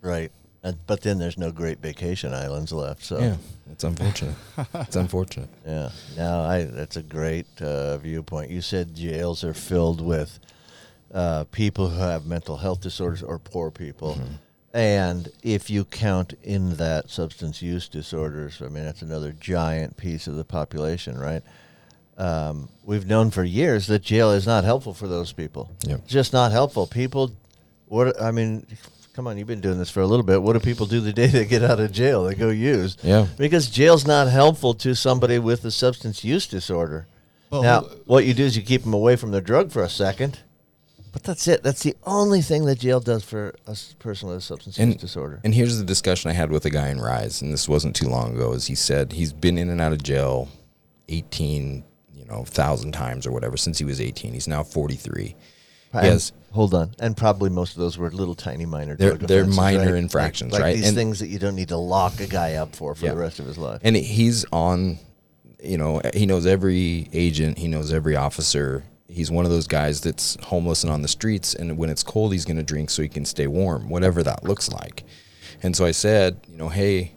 Right. 0.02 0.30
And, 0.62 0.76
but 0.86 1.02
then 1.02 1.18
there's 1.18 1.38
no 1.38 1.52
great 1.52 1.78
vacation 1.78 2.34
islands 2.34 2.72
left. 2.72 3.02
So 3.04 3.18
Yeah, 3.18 3.36
it's 3.70 3.84
unfortunate. 3.84 4.34
it's 4.74 4.96
unfortunate. 5.04 5.48
Yeah, 5.64 5.90
no, 6.16 6.40
I 6.40 6.64
that's 6.64 6.96
a 6.96 7.02
great 7.02 7.46
uh, 7.62 7.98
viewpoint. 7.98 8.50
You 8.50 8.60
said 8.60 8.94
jails 8.94 9.44
are 9.44 9.54
filled 9.54 10.00
with 10.00 10.38
uh, 11.14 11.44
people 11.52 11.88
who 11.90 12.00
have 12.00 12.26
mental 12.26 12.56
health 12.56 12.80
disorders 12.80 13.22
or 13.22 13.38
poor 13.38 13.70
people, 13.70 14.18
and 14.74 15.28
if 15.44 15.70
you 15.70 15.84
count 15.84 16.34
in 16.42 16.74
that 16.76 17.10
substance 17.10 17.62
use 17.62 17.88
disorders, 17.88 18.60
I 18.60 18.66
mean 18.68 18.84
that's 18.84 19.02
another 19.02 19.30
giant 19.32 19.96
piece 19.96 20.26
of 20.26 20.34
the 20.34 20.44
population, 20.44 21.16
right? 21.16 21.44
Um, 22.18 22.68
we've 22.85 23.06
known 23.06 23.30
for 23.30 23.44
years 23.44 23.87
that 23.88 24.02
jail 24.02 24.32
is 24.32 24.46
not 24.46 24.64
helpful 24.64 24.94
for 24.94 25.06
those 25.06 25.32
people. 25.32 25.70
Yep. 25.87 26.06
Just 26.06 26.32
not 26.32 26.50
helpful. 26.52 26.87
People, 26.87 27.32
what 27.87 28.20
I 28.20 28.30
mean, 28.30 28.66
come 29.12 29.26
on, 29.26 29.37
you've 29.37 29.46
been 29.46 29.61
doing 29.61 29.78
this 29.78 29.90
for 29.90 30.00
a 30.00 30.06
little 30.06 30.25
bit. 30.25 30.42
What 30.42 30.54
do 30.54 30.61
people 30.61 30.87
do 30.87 31.00
the 31.00 31.12
day 31.12 31.26
they 31.26 31.44
get 31.44 31.62
out 31.62 31.78
of 31.78 31.92
jail? 31.92 32.25
They 32.25 32.35
go 32.35 32.49
use. 32.49 32.96
Yeah. 33.02 33.26
Because 33.37 33.68
jail's 33.68 34.06
not 34.06 34.28
helpful 34.28 34.73
to 34.75 34.94
somebody 34.94 35.38
with 35.38 35.64
a 35.66 35.70
substance 35.70 36.25
use 36.25 36.46
disorder. 36.46 37.06
Well, 37.50 37.62
now, 37.62 37.82
what 38.06 38.25
you 38.25 38.35
do 38.35 38.44
is 38.44 38.56
you 38.56 38.62
keep 38.62 38.82
them 38.82 38.94
away 38.94 39.16
from 39.16 39.30
the 39.30 39.40
drug 39.40 39.70
for 39.70 39.82
a 39.82 39.88
second, 39.88 40.40
but 41.12 41.23
that's 41.23 41.46
it. 41.46 41.62
That's 41.62 41.82
the 41.85 41.94
only 42.04 42.40
thing 42.42 42.64
that 42.64 42.80
jail 42.80 42.99
does 42.99 43.23
for 43.25 43.54
a 43.68 43.70
s- 43.70 43.94
person 43.99 44.28
with 44.28 44.38
a 44.38 44.40
substance 44.40 44.78
use 44.78 44.96
disorder. 44.96 45.40
and 45.44 45.54
here's 45.54 45.78
the 45.78 45.85
discussion 45.85 46.30
I 46.30 46.35
had 46.35 46.50
with 46.50 46.64
a 46.64 46.70
guy 46.70 46.88
in 46.88 46.99
Rise, 47.00 47.42
and 47.42 47.52
this 47.52 47.68
wasn't 47.68 47.94
too 47.94 48.08
long 48.08 48.35
ago. 48.35 48.52
Is 48.52 48.66
he 48.66 48.75
said 48.75 49.12
he's 49.12 49.32
been 49.32 49.58
in 49.58 49.68
and 49.70 49.80
out 49.80 49.92
of 49.92 50.02
jail, 50.02 50.49
eighteen, 51.08 51.76
you 51.76 51.82
know, 52.26 52.45
thousand 52.45 52.92
times 52.92 53.26
or 53.26 53.33
whatever 53.33 53.56
since 53.56 53.78
he 53.78 53.85
was 53.85 54.00
eighteen. 54.00 54.33
He's 54.35 54.49
now 54.49 54.62
forty 54.62 54.97
three. 54.97 55.37
Yes, 55.95 56.33
Hold 56.52 56.75
on. 56.75 56.90
And 56.99 57.16
probably 57.16 57.49
most 57.49 57.73
of 57.75 57.78
those 57.80 57.97
were 57.97 58.11
little 58.11 58.35
tiny 58.35 58.66
minor 58.66 58.97
They're- 58.97 59.14
they're 59.14 59.47
minor 59.47 59.78
right? 59.78 59.87
Like- 59.92 59.95
infractions, 59.95 60.52
like, 60.52 60.61
right? 60.62 60.76
These 60.76 60.88
And- 60.88 60.97
things 60.97 61.21
that 61.21 61.28
you 61.28 61.38
don't 61.38 61.54
need 61.54 61.68
to 61.68 61.76
lock 61.78 62.21
a 62.21 62.26
guy 62.26 62.54
up 62.54 62.75
for 62.76 62.95
for 62.95 63.06
Yeah. 63.06 63.12
the 63.12 63.16
rest 63.18 63.38
of 63.40 63.47
his 63.47 63.56
life. 63.56 63.80
and 63.83 63.97
he's 63.97 64.45
on. 64.52 64.99
You 65.62 65.78
know, 65.78 66.02
he 66.14 66.26
knows 66.26 66.45
every 66.47 67.09
agent. 67.14 67.59
He 67.59 67.66
knows 67.66 67.92
every 67.92 68.14
officer. 68.14 68.85
He's 69.09 69.30
one 69.30 69.47
of 69.47 69.50
those 69.50 69.66
guys 69.66 70.02
that's 70.02 70.37
homeless 70.42 70.85
and 70.85 70.92
on 70.92 71.00
the 71.02 71.09
streets. 71.09 71.54
And 71.54 71.78
when 71.78 71.88
it's 71.88 72.02
cold, 72.02 72.33
he's 72.33 72.45
going 72.45 72.59
to 72.59 72.62
drink 72.62 72.90
so 72.90 73.00
he 73.02 73.09
can 73.09 73.25
stay 73.25 73.47
warm, 73.47 73.88
whatever 73.88 74.23
that 74.23 74.45
looks 74.45 74.69
like. 74.71 75.02
And 75.62 75.75
so 75.75 75.86
I 75.86 75.93
said, 75.93 76.36
you 76.47 76.58
know, 76.58 76.69
hey, 76.69 77.12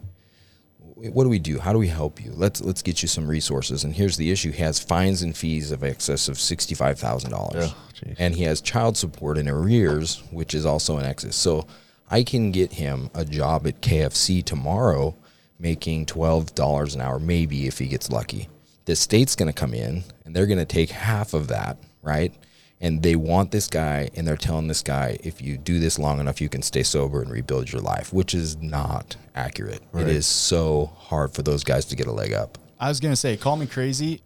what 1.12 1.24
do 1.24 1.30
we 1.30 1.40
do? 1.40 1.60
How 1.60 1.72
do 1.74 1.80
we 1.80 1.88
help 1.88 2.24
you? 2.24 2.32
Let's 2.36 2.62
let's 2.62 2.82
get 2.82 3.02
you 3.02 3.08
some 3.08 3.28
resources. 3.28 3.84
And 3.84 3.94
here's 3.94 4.18
the 4.18 4.32
issue: 4.32 4.52
he 4.52 4.62
has 4.64 4.80
fines 4.80 5.22
and 5.22 5.36
fees 5.36 5.72
of 5.72 5.84
excess 5.84 6.28
of 6.28 6.40
sixty 6.40 6.76
five 6.76 7.00
thousand 7.00 7.32
dollars, 7.32 7.74
Oh, 7.74 8.14
and 8.18 8.36
he 8.36 8.44
has 8.44 8.62
child 8.62 8.98
support 8.98 9.38
in 9.38 9.48
arrears, 9.48 10.22
which 10.32 10.54
is 10.54 10.66
also 10.66 10.98
in 10.98 11.06
excess. 11.06 11.36
So 11.36 11.68
I 12.12 12.24
can 12.24 12.52
get 12.52 12.74
him 12.74 13.10
a 13.14 13.24
job 13.26 13.66
at 13.68 13.82
KFC 13.82 14.44
tomorrow, 14.44 15.16
making 15.60 16.06
twelve 16.06 16.54
dollars 16.56 16.96
an 16.96 17.02
hour, 17.02 17.20
maybe 17.20 17.68
if 17.68 17.80
he 17.80 17.88
gets 17.88 18.10
lucky. 18.10 18.50
The 18.86 18.96
state's 18.96 19.36
going 19.36 19.52
to 19.52 19.54
come 19.60 19.74
in 19.74 20.04
and 20.26 20.36
they're 20.36 20.48
going 20.48 20.60
to 20.60 20.66
take 20.66 20.90
half 20.90 21.34
of 21.34 21.48
that, 21.50 21.78
right? 22.02 22.34
And 22.82 23.04
they 23.04 23.16
want 23.16 23.52
this 23.52 23.68
guy, 23.68 24.10
and 24.16 24.26
they're 24.26 24.38
telling 24.38 24.68
this 24.68 24.82
guy, 24.82 25.18
if 25.22 25.42
you 25.42 25.58
do 25.58 25.80
this 25.80 26.00
long 26.00 26.20
enough, 26.20 26.40
you 26.40 26.48
can 26.48 26.62
stay 26.62 26.84
sober 26.84 27.22
and 27.22 27.30
rebuild 27.30 27.72
your 27.72 27.82
life, 27.82 28.14
which 28.14 28.34
is 28.34 28.56
not 28.58 29.18
accurate. 29.36 29.82
It 29.94 30.08
is 30.08 30.26
so 30.26 30.86
hard 30.98 31.34
for 31.34 31.42
those 31.42 31.64
guys 31.66 31.86
to 31.88 31.98
get 31.98 32.08
a 32.08 32.12
leg 32.12 32.32
up. 32.32 32.58
I 32.80 32.88
was 32.88 33.02
gonna 33.02 33.18
say, 33.18 33.36
call 33.36 33.58
me 33.58 33.68
crazy. 33.68 34.22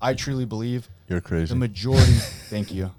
I 0.00 0.14
truly 0.14 0.44
believe 0.44 0.88
You're 1.08 1.20
crazy. 1.20 1.52
the 1.52 1.58
majority. 1.58 2.12
thank 2.48 2.72
you. 2.72 2.92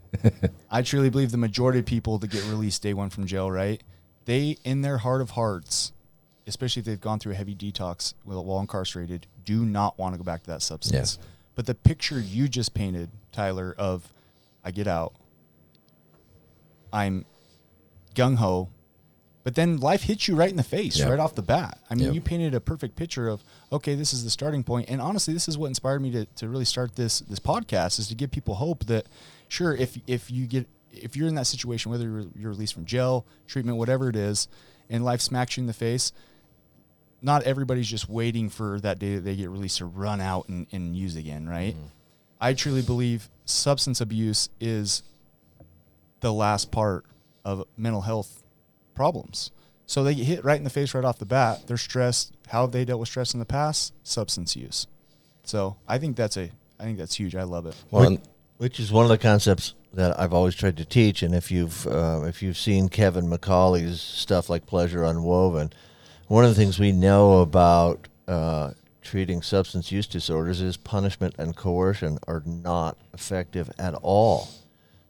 I 0.70 0.82
truly 0.82 1.10
believe 1.10 1.32
the 1.32 1.38
majority 1.38 1.80
of 1.80 1.86
people 1.86 2.18
that 2.20 2.30
get 2.30 2.44
released 2.46 2.84
day 2.84 2.94
one 2.94 3.10
from 3.10 3.26
jail, 3.26 3.50
right? 3.50 3.82
They, 4.26 4.58
in 4.64 4.82
their 4.82 5.00
heart 5.00 5.22
of 5.22 5.32
hearts, 5.32 5.94
especially 6.46 6.82
if 6.82 6.86
they've 6.86 7.02
gone 7.02 7.18
through 7.20 7.32
a 7.32 7.36
heavy 7.36 7.56
detox 7.56 8.14
while 8.24 8.60
incarcerated, 8.60 9.26
do 9.46 9.66
not 9.66 9.98
want 9.98 10.14
to 10.14 10.18
go 10.18 10.24
back 10.24 10.44
to 10.44 10.52
that 10.52 10.62
substance. 10.62 11.18
Yes. 11.18 11.28
But 11.56 11.66
the 11.66 11.76
picture 11.76 12.20
you 12.20 12.48
just 12.48 12.74
painted, 12.74 13.10
Tyler, 13.32 13.74
of 13.78 14.12
I 14.64 14.72
get 14.72 14.88
out, 14.88 15.14
I'm 16.94 17.26
gung 18.16 18.36
ho, 18.38 18.70
but 19.44 19.56
then 19.56 19.78
life 19.80 20.04
hits 20.04 20.28
you 20.28 20.36
right 20.36 20.50
in 20.50 20.58
the 20.58 20.64
face 20.64 20.98
Yeah. 21.00 21.08
right 21.10 21.20
off 21.20 21.34
the 21.36 21.42
bat. 21.42 21.80
I 21.90 21.96
mean, 21.96 22.06
Yep. 22.08 22.14
you 22.16 22.22
painted 22.22 22.54
a 22.54 22.60
perfect 22.62 22.96
picture 22.96 23.28
of 23.28 23.44
okay, 23.72 23.96
this 23.96 24.14
is 24.14 24.24
the 24.24 24.30
starting 24.30 24.64
point, 24.64 24.90
and 24.90 25.02
honestly, 25.02 25.34
this 25.34 25.48
is 25.48 25.58
what 25.58 25.68
inspired 25.68 26.02
me 26.02 26.12
to, 26.12 26.26
to 26.26 26.48
really 26.50 26.66
start 26.66 26.96
this 26.96 27.20
this 27.22 27.40
podcast 27.40 27.98
is 28.00 28.08
to 28.10 28.16
give 28.16 28.32
people 28.32 28.56
hope 28.56 28.86
that 28.86 29.08
sure 29.48 29.74
if 29.76 29.98
if 30.08 30.30
you 30.30 30.46
get 30.48 30.68
if 30.92 31.16
you're 31.16 31.28
in 31.30 31.36
that 31.36 31.48
situation, 31.48 31.90
whether 31.90 32.04
you're, 32.04 32.26
you're 32.36 32.50
released 32.52 32.74
from 32.74 32.84
jail, 32.86 33.26
treatment, 33.48 33.78
whatever 33.78 34.10
it 34.10 34.16
is, 34.18 34.50
and 34.90 35.06
life 35.06 35.22
smacks 35.22 35.56
you 35.56 35.62
in 35.62 35.68
the 35.68 35.74
face, 35.74 36.12
not 37.22 37.44
everybody's 37.44 37.88
just 37.88 38.10
waiting 38.10 38.50
for 38.50 38.78
that 38.82 39.00
day 39.00 39.16
that 39.16 39.22
they 39.22 39.38
get 39.38 39.50
released 39.50 39.78
to 39.78 39.86
run 39.86 40.20
out 40.20 40.50
and, 40.50 40.68
and 40.74 40.94
use 40.98 41.16
again, 41.16 41.48
right? 41.48 41.76
Mm-hmm. 41.76 41.86
I 42.42 42.54
truly 42.54 42.82
believe 42.82 43.30
substance 43.46 44.02
abuse 44.02 44.50
is 44.60 45.04
the 46.22 46.34
last 46.34 46.72
part 46.72 47.06
of 47.46 47.66
mental 47.78 48.02
health 48.02 48.44
problems. 48.96 49.52
So 49.86 50.04
they 50.04 50.16
get 50.16 50.26
hit 50.26 50.44
right 50.44 50.58
in 50.58 50.64
the 50.64 50.70
face 50.70 50.94
right 50.94 51.06
off 51.06 51.20
the 51.20 51.26
bat. 51.26 51.68
They're 51.68 51.78
stressed. 51.78 52.34
How 52.48 52.62
have 52.62 52.72
they 52.72 52.84
dealt 52.84 53.00
with 53.00 53.10
stress 53.10 53.34
in 53.34 53.40
the 53.40 53.46
past? 53.46 53.94
Substance 54.04 54.56
use. 54.56 54.88
So 55.44 55.78
I 55.88 55.98
think 55.98 56.16
that's 56.16 56.38
a 56.38 56.50
I 56.80 56.84
think 56.84 56.98
that's 56.98 57.16
huge. 57.16 57.36
I 57.36 57.44
love 57.44 57.68
it. 57.68 57.76
Well, 57.92 58.18
which 58.58 58.80
is 58.80 58.92
one 58.92 59.06
of 59.06 59.10
the 59.10 59.18
concepts 59.18 59.76
that 59.94 60.20
I've 60.20 60.34
always 60.34 60.56
tried 60.56 60.78
to 60.78 60.86
teach. 60.86 61.22
And 61.22 61.36
if 61.36 61.52
you've 61.52 61.86
uh, 61.86 62.24
if 62.26 62.42
you've 62.42 62.58
seen 62.58 62.90
Kevin 62.90 63.28
McCauley's 63.28 64.02
stuff 64.02 64.50
like 64.50 64.66
Pleasure 64.66 65.04
Unwoven, 65.04 65.72
one 66.28 66.44
of 66.44 66.50
the 66.50 66.56
things 66.56 66.80
we 66.80 66.92
know 66.92 67.42
about 67.42 68.08
uh, 68.28 68.72
treating 69.02 69.42
substance 69.42 69.92
use 69.92 70.08
disorders 70.08 70.62
is 70.62 70.78
punishment 70.78 71.36
and 71.38 71.56
coercion 71.56 72.20
are 72.28 72.44
not 72.46 72.98
effective 73.14 73.70
at 73.78 73.94
all. 73.96 74.48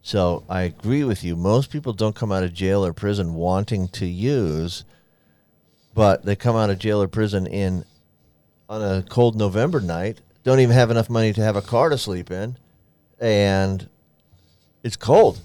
So 0.02 0.44
I 0.50 0.62
agree 0.64 1.04
with 1.04 1.24
you. 1.24 1.36
Most 1.36 1.70
people 1.70 1.94
don't 1.94 2.16
come 2.16 2.32
out 2.32 2.44
of 2.44 2.54
jail 2.54 2.86
or 2.86 2.94
prison 2.94 3.36
wanting 3.36 3.88
to 3.90 4.06
use, 4.06 4.84
but 5.94 6.26
they 6.26 6.36
come 6.36 6.56
out 6.56 6.70
of 6.70 6.80
jail 6.80 7.02
or 7.02 7.08
prison 7.08 7.46
in 7.46 7.86
on 8.72 8.82
a 8.82 9.04
cold 9.04 9.36
November 9.36 9.82
night, 9.82 10.22
don't 10.44 10.62
even 10.62 10.74
have 10.74 10.90
enough 10.90 11.10
money 11.10 11.34
to 11.34 11.42
have 11.42 11.58
a 11.58 11.62
car 11.62 11.90
to 11.90 11.98
sleep 11.98 12.32
in, 12.32 12.58
and 13.20 13.90
it's 14.82 14.96
cold. 14.96 15.42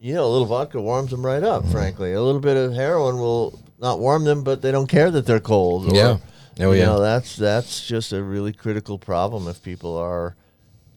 You 0.00 0.14
know, 0.14 0.24
a 0.24 0.30
little 0.30 0.46
vodka 0.46 0.80
warms 0.80 1.10
them 1.10 1.26
right 1.26 1.42
up, 1.42 1.62
mm-hmm. 1.62 1.72
frankly. 1.72 2.12
A 2.12 2.22
little 2.22 2.40
bit 2.40 2.56
of 2.56 2.72
heroin 2.72 3.16
will 3.16 3.60
not 3.80 3.98
warm 3.98 4.24
them, 4.24 4.44
but 4.44 4.62
they 4.62 4.70
don't 4.70 4.86
care 4.86 5.10
that 5.10 5.26
they're 5.26 5.40
cold. 5.40 5.94
Yeah. 5.94 6.18
Oh, 6.60 6.72
you 6.72 6.80
yeah. 6.80 6.86
know, 6.86 7.00
that's 7.00 7.36
that's 7.36 7.86
just 7.86 8.12
a 8.12 8.22
really 8.22 8.52
critical 8.52 8.98
problem 8.98 9.48
if 9.48 9.62
people 9.62 9.96
are 9.96 10.36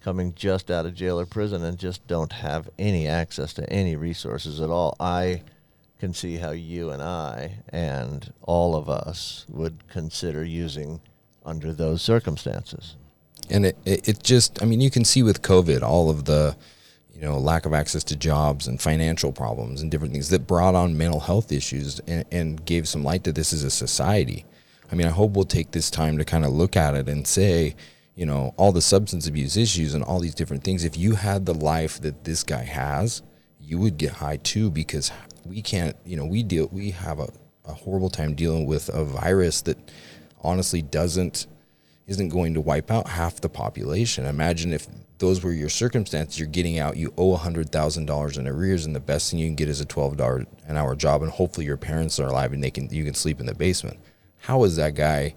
coming 0.02 0.34
just 0.36 0.70
out 0.70 0.86
of 0.86 0.94
jail 0.94 1.20
or 1.20 1.26
prison 1.26 1.64
and 1.64 1.78
just 1.80 2.06
don't 2.08 2.32
have 2.34 2.70
any 2.78 3.08
access 3.08 3.54
to 3.54 3.68
any 3.72 3.96
resources 3.96 4.60
at 4.62 4.70
all. 4.70 4.96
I 5.00 5.42
can 6.00 6.14
see 6.14 6.38
how 6.38 6.52
you 6.52 6.90
and 6.92 7.02
I 7.02 7.60
and 7.70 8.32
all 8.42 8.76
of 8.76 8.90
us 8.90 9.46
would 9.50 9.88
consider 9.88 10.44
using 10.44 11.00
under 11.46 11.72
those 11.74 12.02
circumstances. 12.02 12.96
and 13.50 13.66
it, 13.68 13.78
it, 13.86 14.10
it 14.10 14.24
just 14.24 14.62
i 14.62 14.66
mean 14.66 14.82
you 14.82 14.90
can 14.90 15.06
see 15.06 15.22
with 15.22 15.42
covid 15.44 15.84
all 15.84 16.10
of 16.10 16.26
the 16.26 16.56
you 17.14 17.22
know 17.22 17.38
lack 17.38 17.66
of 17.68 17.74
access 17.74 18.04
to 18.04 18.16
jobs 18.16 18.68
and 18.68 18.82
financial 18.82 19.32
problems 19.32 19.82
and 19.82 19.92
different 19.92 20.12
things 20.12 20.30
that 20.30 20.48
brought 20.48 20.74
on 20.74 20.98
mental 20.98 21.20
health 21.20 21.52
issues 21.52 22.00
and, 22.08 22.26
and 22.32 22.66
gave 22.66 22.88
some 22.88 23.04
light 23.04 23.24
to 23.24 23.32
this 23.32 23.54
as 23.54 23.64
a 23.64 23.70
society 23.70 24.44
i 24.92 24.96
mean 24.96 25.08
i 25.08 25.12
hope 25.12 25.32
we'll 25.32 25.46
take 25.46 25.72
this 25.72 25.90
time 25.90 26.18
to 26.18 26.26
kind 26.26 26.46
of 26.46 26.52
look 26.52 26.76
at 26.76 26.96
it 26.96 27.08
and 27.08 27.28
say 27.28 27.76
you 28.16 28.26
know, 28.26 28.54
all 28.58 28.72
the 28.72 28.82
substance 28.82 29.28
abuse 29.28 29.58
issues 29.58 29.94
and 29.94 30.04
all 30.04 30.20
these 30.20 30.36
different 30.36 30.64
things. 30.64 30.84
If 30.84 30.98
you 30.98 31.16
had 31.16 31.46
the 31.46 31.54
life 31.54 32.00
that 32.02 32.24
this 32.24 32.44
guy 32.44 32.64
has, 32.64 33.22
you 33.60 33.78
would 33.80 33.98
get 33.98 34.14
high 34.14 34.38
too 34.38 34.72
because 34.72 35.12
we 35.46 35.62
can't, 35.62 35.96
you 36.06 36.16
know, 36.16 36.26
we 36.26 36.42
deal, 36.42 36.70
we 36.72 36.92
have 36.92 37.20
a, 37.20 37.30
a 37.66 37.74
horrible 37.74 38.10
time 38.10 38.34
dealing 38.34 38.66
with 38.66 38.90
a 38.90 39.04
virus 39.04 39.62
that 39.64 39.78
honestly 40.42 40.82
doesn't, 40.82 41.48
isn't 42.08 42.30
going 42.30 42.54
to 42.54 42.62
wipe 42.62 42.90
out 42.90 43.10
half 43.10 43.42
the 43.42 43.50
population. 43.50 44.26
Imagine 44.26 44.72
if 44.72 44.88
those 45.18 45.44
were 45.44 45.52
your 45.52 45.70
circumstances, 45.70 46.40
you're 46.40 46.48
getting 46.48 46.80
out, 46.80 46.98
you 46.98 47.14
owe 47.18 47.36
$100,000 47.36 48.38
in 48.38 48.48
arrears, 48.48 48.86
and 48.86 48.96
the 48.96 49.00
best 49.00 49.32
thing 49.32 49.40
you 49.40 49.48
can 49.48 49.56
get 49.56 49.70
is 49.70 49.82
a 49.82 49.86
$12 49.86 50.46
an 50.68 50.78
hour 50.78 50.96
job, 50.96 51.24
and 51.24 51.32
hopefully 51.32 51.66
your 51.66 51.78
parents 51.78 52.20
are 52.20 52.28
alive 52.28 52.54
and 52.54 52.64
they 52.64 52.72
can, 52.72 52.90
you 52.90 53.04
can 53.04 53.14
sleep 53.14 53.40
in 53.40 53.46
the 53.46 53.56
basement. 53.56 53.98
How 54.46 54.64
is 54.64 54.76
that 54.76 54.94
guy? 54.94 55.36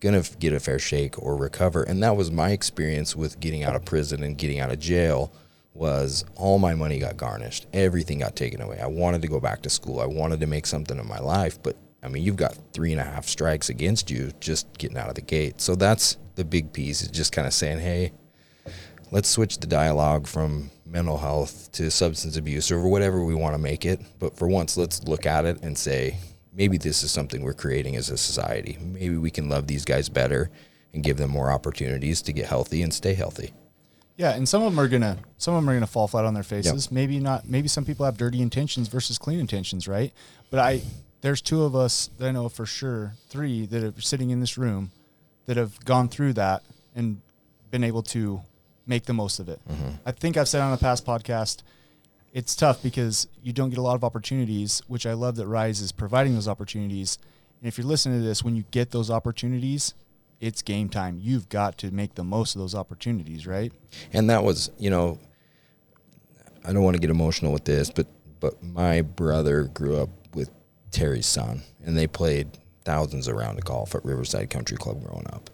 gonna 0.00 0.22
get 0.38 0.52
a 0.52 0.60
fair 0.60 0.78
shake 0.78 1.20
or 1.22 1.36
recover? 1.36 1.82
And 1.82 2.02
that 2.02 2.16
was 2.16 2.30
my 2.30 2.50
experience 2.50 3.16
with 3.16 3.38
getting 3.40 3.64
out 3.64 3.76
of 3.76 3.84
prison 3.84 4.22
and 4.22 4.36
getting 4.36 4.60
out 4.60 4.70
of 4.70 4.78
jail 4.78 5.32
was 5.74 6.24
all 6.36 6.58
my 6.58 6.74
money 6.74 6.98
got 6.98 7.18
garnished. 7.18 7.66
Everything 7.74 8.20
got 8.20 8.34
taken 8.34 8.62
away. 8.62 8.78
I 8.80 8.86
wanted 8.86 9.20
to 9.22 9.28
go 9.28 9.40
back 9.40 9.62
to 9.62 9.70
school. 9.70 10.00
I 10.00 10.06
wanted 10.06 10.40
to 10.40 10.46
make 10.46 10.66
something 10.66 10.98
of 10.98 11.06
my 11.06 11.18
life 11.18 11.62
but 11.62 11.76
i 12.02 12.08
mean 12.08 12.22
you've 12.22 12.36
got 12.36 12.56
three 12.72 12.92
and 12.92 13.00
a 13.00 13.04
half 13.04 13.26
strikes 13.26 13.68
against 13.68 14.10
you 14.10 14.30
just 14.40 14.66
getting 14.78 14.96
out 14.96 15.08
of 15.08 15.16
the 15.16 15.20
gate. 15.20 15.60
So 15.60 15.74
that's 15.74 16.16
the 16.36 16.44
big 16.44 16.72
piece 16.72 17.02
is 17.02 17.08
just 17.08 17.32
kind 17.32 17.46
of 17.46 17.52
saying 17.52 17.80
hey 17.80 18.12
let's 19.10 19.28
switch 19.28 19.58
the 19.58 19.66
dialogue 19.66 20.26
from 20.26 20.70
mental 20.86 21.18
health 21.18 21.70
to 21.72 21.90
substance 21.90 22.38
abuse 22.38 22.70
or 22.70 22.88
whatever 22.88 23.22
we 23.22 23.34
want 23.34 23.54
to 23.54 23.58
make 23.58 23.84
it. 23.84 24.00
But 24.18 24.36
for 24.38 24.48
once 24.48 24.78
let's 24.78 25.04
look 25.04 25.26
at 25.26 25.44
it 25.44 25.62
and 25.62 25.76
say 25.76 26.16
maybe 26.56 26.78
this 26.78 27.02
is 27.02 27.10
something 27.10 27.42
we're 27.42 27.52
creating 27.52 27.96
as 27.96 28.10
a 28.10 28.16
society. 28.16 28.78
Maybe 28.80 29.16
we 29.16 29.30
can 29.30 29.48
love 29.48 29.66
these 29.66 29.84
guys 29.84 30.08
better 30.08 30.50
and 30.92 31.04
give 31.04 31.18
them 31.18 31.30
more 31.30 31.50
opportunities 31.50 32.22
to 32.22 32.32
get 32.32 32.46
healthy 32.46 32.82
and 32.82 32.92
stay 32.92 33.14
healthy. 33.14 33.52
Yeah, 34.16 34.34
and 34.34 34.48
some 34.48 34.62
of 34.62 34.72
them 34.72 34.80
are 34.80 34.88
gonna 34.88 35.18
some 35.36 35.54
of 35.54 35.62
them 35.62 35.68
are 35.68 35.74
gonna 35.74 35.86
fall 35.86 36.08
flat 36.08 36.24
on 36.24 36.32
their 36.32 36.42
faces. 36.42 36.86
Yep. 36.86 36.92
Maybe 36.92 37.20
not. 37.20 37.46
Maybe 37.46 37.68
some 37.68 37.84
people 37.84 38.06
have 38.06 38.16
dirty 38.16 38.40
intentions 38.40 38.88
versus 38.88 39.18
clean 39.18 39.38
intentions, 39.38 39.86
right? 39.86 40.12
But 40.50 40.60
I 40.60 40.80
there's 41.20 41.42
two 41.42 41.64
of 41.64 41.76
us 41.76 42.08
that 42.18 42.28
I 42.28 42.32
know 42.32 42.48
for 42.48 42.64
sure, 42.64 43.12
three 43.28 43.66
that 43.66 43.84
are 43.84 44.00
sitting 44.00 44.30
in 44.30 44.40
this 44.40 44.56
room 44.56 44.90
that 45.44 45.58
have 45.58 45.84
gone 45.84 46.08
through 46.08 46.32
that 46.34 46.62
and 46.94 47.20
been 47.70 47.84
able 47.84 48.02
to 48.04 48.40
make 48.86 49.04
the 49.04 49.12
most 49.12 49.38
of 49.38 49.48
it. 49.50 49.60
Mm-hmm. 49.68 49.88
I 50.06 50.12
think 50.12 50.36
I've 50.36 50.48
said 50.48 50.62
on 50.62 50.72
a 50.72 50.78
past 50.78 51.04
podcast, 51.04 51.62
it's 52.32 52.54
tough 52.54 52.82
because 52.82 53.28
you 53.42 53.52
don't 53.52 53.70
get 53.70 53.78
a 53.78 53.82
lot 53.82 53.94
of 53.94 54.04
opportunities, 54.04 54.82
which 54.88 55.06
I 55.06 55.14
love 55.14 55.36
that 55.36 55.46
Rise 55.46 55.80
is 55.80 55.92
providing 55.92 56.34
those 56.34 56.48
opportunities. 56.48 57.18
And 57.60 57.68
if 57.68 57.78
you're 57.78 57.86
listening 57.86 58.20
to 58.20 58.26
this, 58.26 58.44
when 58.44 58.54
you 58.54 58.64
get 58.70 58.90
those 58.90 59.10
opportunities, 59.10 59.94
it's 60.40 60.62
game 60.62 60.88
time. 60.88 61.18
You've 61.20 61.48
got 61.48 61.78
to 61.78 61.90
make 61.90 62.14
the 62.14 62.24
most 62.24 62.54
of 62.54 62.60
those 62.60 62.74
opportunities, 62.74 63.46
right? 63.46 63.72
And 64.12 64.28
that 64.28 64.44
was, 64.44 64.70
you 64.78 64.90
know, 64.90 65.18
I 66.64 66.72
don't 66.72 66.82
want 66.82 66.94
to 66.94 67.00
get 67.00 67.10
emotional 67.10 67.52
with 67.52 67.64
this, 67.64 67.90
but 67.90 68.06
but 68.38 68.62
my 68.62 69.00
brother 69.00 69.64
grew 69.64 69.96
up 69.96 70.10
with 70.34 70.50
Terry's 70.90 71.26
son, 71.26 71.62
and 71.84 71.96
they 71.96 72.06
played 72.06 72.58
thousands 72.84 73.28
of 73.28 73.36
rounds 73.36 73.58
of 73.58 73.64
golf 73.64 73.94
at 73.94 74.04
Riverside 74.04 74.50
Country 74.50 74.76
Club 74.76 75.02
growing 75.02 75.26
up. 75.32 75.50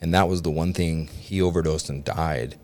And 0.00 0.14
that 0.14 0.28
was 0.28 0.42
the 0.42 0.50
one 0.50 0.72
thing 0.72 1.08
he 1.08 1.42
overdosed 1.42 1.88
and 1.88 2.04
died 2.04 2.56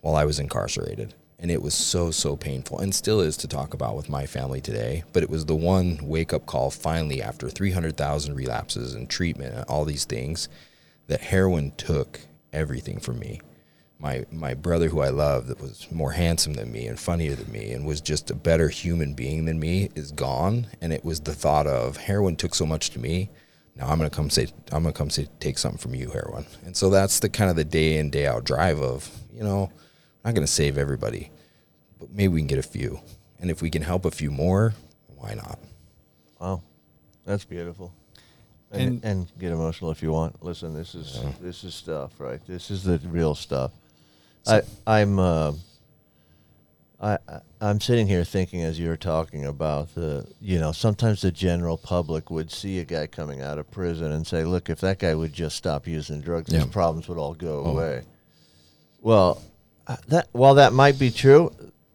while 0.00 0.14
I 0.14 0.24
was 0.24 0.38
incarcerated. 0.38 1.14
And 1.38 1.50
it 1.50 1.62
was 1.62 1.74
so, 1.74 2.10
so 2.10 2.36
painful 2.36 2.80
and 2.80 2.94
still 2.94 3.20
is 3.20 3.36
to 3.38 3.48
talk 3.48 3.72
about 3.72 3.94
with 3.96 4.08
my 4.08 4.26
family 4.26 4.60
today. 4.60 5.04
But 5.12 5.22
it 5.22 5.30
was 5.30 5.46
the 5.46 5.54
one 5.54 5.98
wake 6.02 6.32
up 6.32 6.46
call 6.46 6.70
finally 6.70 7.22
after 7.22 7.48
300,000 7.48 8.34
relapses 8.34 8.94
and 8.94 9.08
treatment 9.08 9.54
and 9.54 9.64
all 9.64 9.84
these 9.84 10.04
things 10.04 10.48
that 11.06 11.20
heroin 11.20 11.72
took 11.76 12.20
everything 12.52 12.98
from 12.98 13.20
me. 13.20 13.40
My, 14.00 14.26
my 14.30 14.54
brother, 14.54 14.88
who 14.88 15.00
I 15.00 15.10
love, 15.10 15.46
that 15.48 15.60
was 15.60 15.90
more 15.90 16.12
handsome 16.12 16.54
than 16.54 16.72
me 16.72 16.86
and 16.86 16.98
funnier 16.98 17.34
than 17.34 17.52
me 17.52 17.72
and 17.72 17.86
was 17.86 18.00
just 18.00 18.30
a 18.30 18.34
better 18.34 18.68
human 18.68 19.14
being 19.14 19.44
than 19.44 19.58
me, 19.60 19.90
is 19.94 20.12
gone. 20.12 20.66
And 20.80 20.92
it 20.92 21.04
was 21.04 21.20
the 21.20 21.34
thought 21.34 21.66
of 21.66 21.96
heroin 21.96 22.36
took 22.36 22.54
so 22.54 22.66
much 22.66 22.90
to 22.90 22.98
me 22.98 23.30
now 23.78 23.86
I'm 23.88 23.98
gonna 23.98 24.10
come 24.10 24.28
say 24.28 24.48
I'm 24.72 24.82
gonna 24.82 24.92
come 24.92 25.10
say 25.10 25.28
take 25.40 25.56
something 25.56 25.78
from 25.78 25.94
you, 25.94 26.10
heroin. 26.10 26.46
And 26.66 26.76
so 26.76 26.90
that's 26.90 27.20
the 27.20 27.28
kind 27.28 27.48
of 27.48 27.56
the 27.56 27.64
day 27.64 27.98
in 27.98 28.10
day 28.10 28.26
out 28.26 28.44
drive 28.44 28.80
of 28.82 29.08
you 29.32 29.42
know 29.42 29.70
I'm 30.24 30.30
not 30.30 30.34
gonna 30.34 30.46
save 30.46 30.76
everybody, 30.78 31.30
but 31.98 32.10
maybe 32.10 32.28
we 32.28 32.40
can 32.40 32.48
get 32.48 32.58
a 32.58 32.62
few, 32.62 33.00
and 33.40 33.50
if 33.50 33.62
we 33.62 33.70
can 33.70 33.82
help 33.82 34.04
a 34.04 34.10
few 34.10 34.30
more, 34.30 34.74
why 35.16 35.34
not? 35.34 35.58
Wow, 36.40 36.62
that's 37.24 37.44
beautiful. 37.44 37.92
And, 38.70 39.02
and, 39.02 39.26
get 39.38 39.50
emotional 39.50 39.90
if 39.90 40.02
you 40.02 40.12
want. 40.12 40.42
Listen, 40.44 40.74
this 40.74 40.94
is 40.94 41.18
this 41.40 41.64
is 41.64 41.74
stuff, 41.74 42.20
right? 42.20 42.40
This 42.46 42.70
is 42.70 42.84
the 42.84 42.98
real 43.08 43.34
stuff. 43.34 43.72
I 44.46 44.60
I'm 44.86 45.18
uh, 45.18 45.52
I 47.00 47.18
I- 47.28 47.40
I'm 47.60 47.80
sitting 47.80 48.06
here 48.06 48.24
thinking 48.24 48.62
as 48.62 48.78
you're 48.78 48.96
talking 48.96 49.46
about 49.46 49.94
the 49.94 50.26
you 50.40 50.58
know 50.60 50.72
sometimes 50.72 51.22
the 51.22 51.32
general 51.32 51.78
public 51.78 52.30
would 52.30 52.50
see 52.52 52.78
a 52.78 52.84
guy 52.84 53.06
coming 53.06 53.40
out 53.40 53.58
of 53.58 53.70
prison 53.70 54.12
and 54.12 54.26
say, 54.26 54.44
look, 54.44 54.68
if 54.68 54.80
that 54.80 54.98
guy 54.98 55.14
would 55.14 55.32
just 55.32 55.56
stop 55.56 55.86
using 55.86 56.20
drugs, 56.20 56.52
Yeah. 56.52 56.60
his 56.60 56.68
problems 56.68 57.08
would 57.08 57.18
all 57.18 57.34
go 57.34 57.64
away. 57.64 58.02
Well, 59.00 59.42
that 60.08 60.28
while 60.32 60.54
that 60.54 60.72
might 60.72 60.98
be 60.98 61.10
true, 61.10 61.50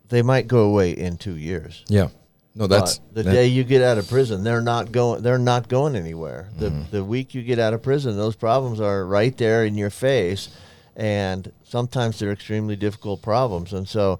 they 0.09 0.21
might 0.21 0.47
go 0.47 0.59
away 0.63 0.91
in 0.91 1.17
two 1.17 1.35
years. 1.37 1.83
Yeah, 1.87 2.09
no, 2.55 2.67
that's 2.67 2.97
But 2.99 3.13
the 3.15 3.23
that- 3.23 3.31
day 3.31 3.47
you 3.47 3.63
get 3.63 3.81
out 3.81 3.97
of 3.97 4.07
prison, 4.07 4.43
they're 4.43 4.61
not 4.61 4.91
going. 4.91 5.21
They're 5.23 5.37
not 5.39 5.67
going 5.69 5.95
anywhere. 5.95 6.49
The 6.57 6.69
Mm-hmm. 6.69 6.91
the 6.91 7.03
week 7.03 7.33
you 7.33 7.43
get 7.43 7.59
out 7.59 7.73
of 7.73 7.81
prison, 7.81 8.15
those 8.17 8.35
problems 8.35 8.79
are 8.79 9.05
right 9.05 9.35
there 9.37 9.65
in 9.65 9.75
your 9.75 9.89
face, 9.89 10.49
and 10.95 11.51
sometimes 11.63 12.19
they're 12.19 12.31
extremely 12.31 12.75
difficult 12.75 13.21
problems. 13.21 13.73
And 13.73 13.87
so, 13.87 14.19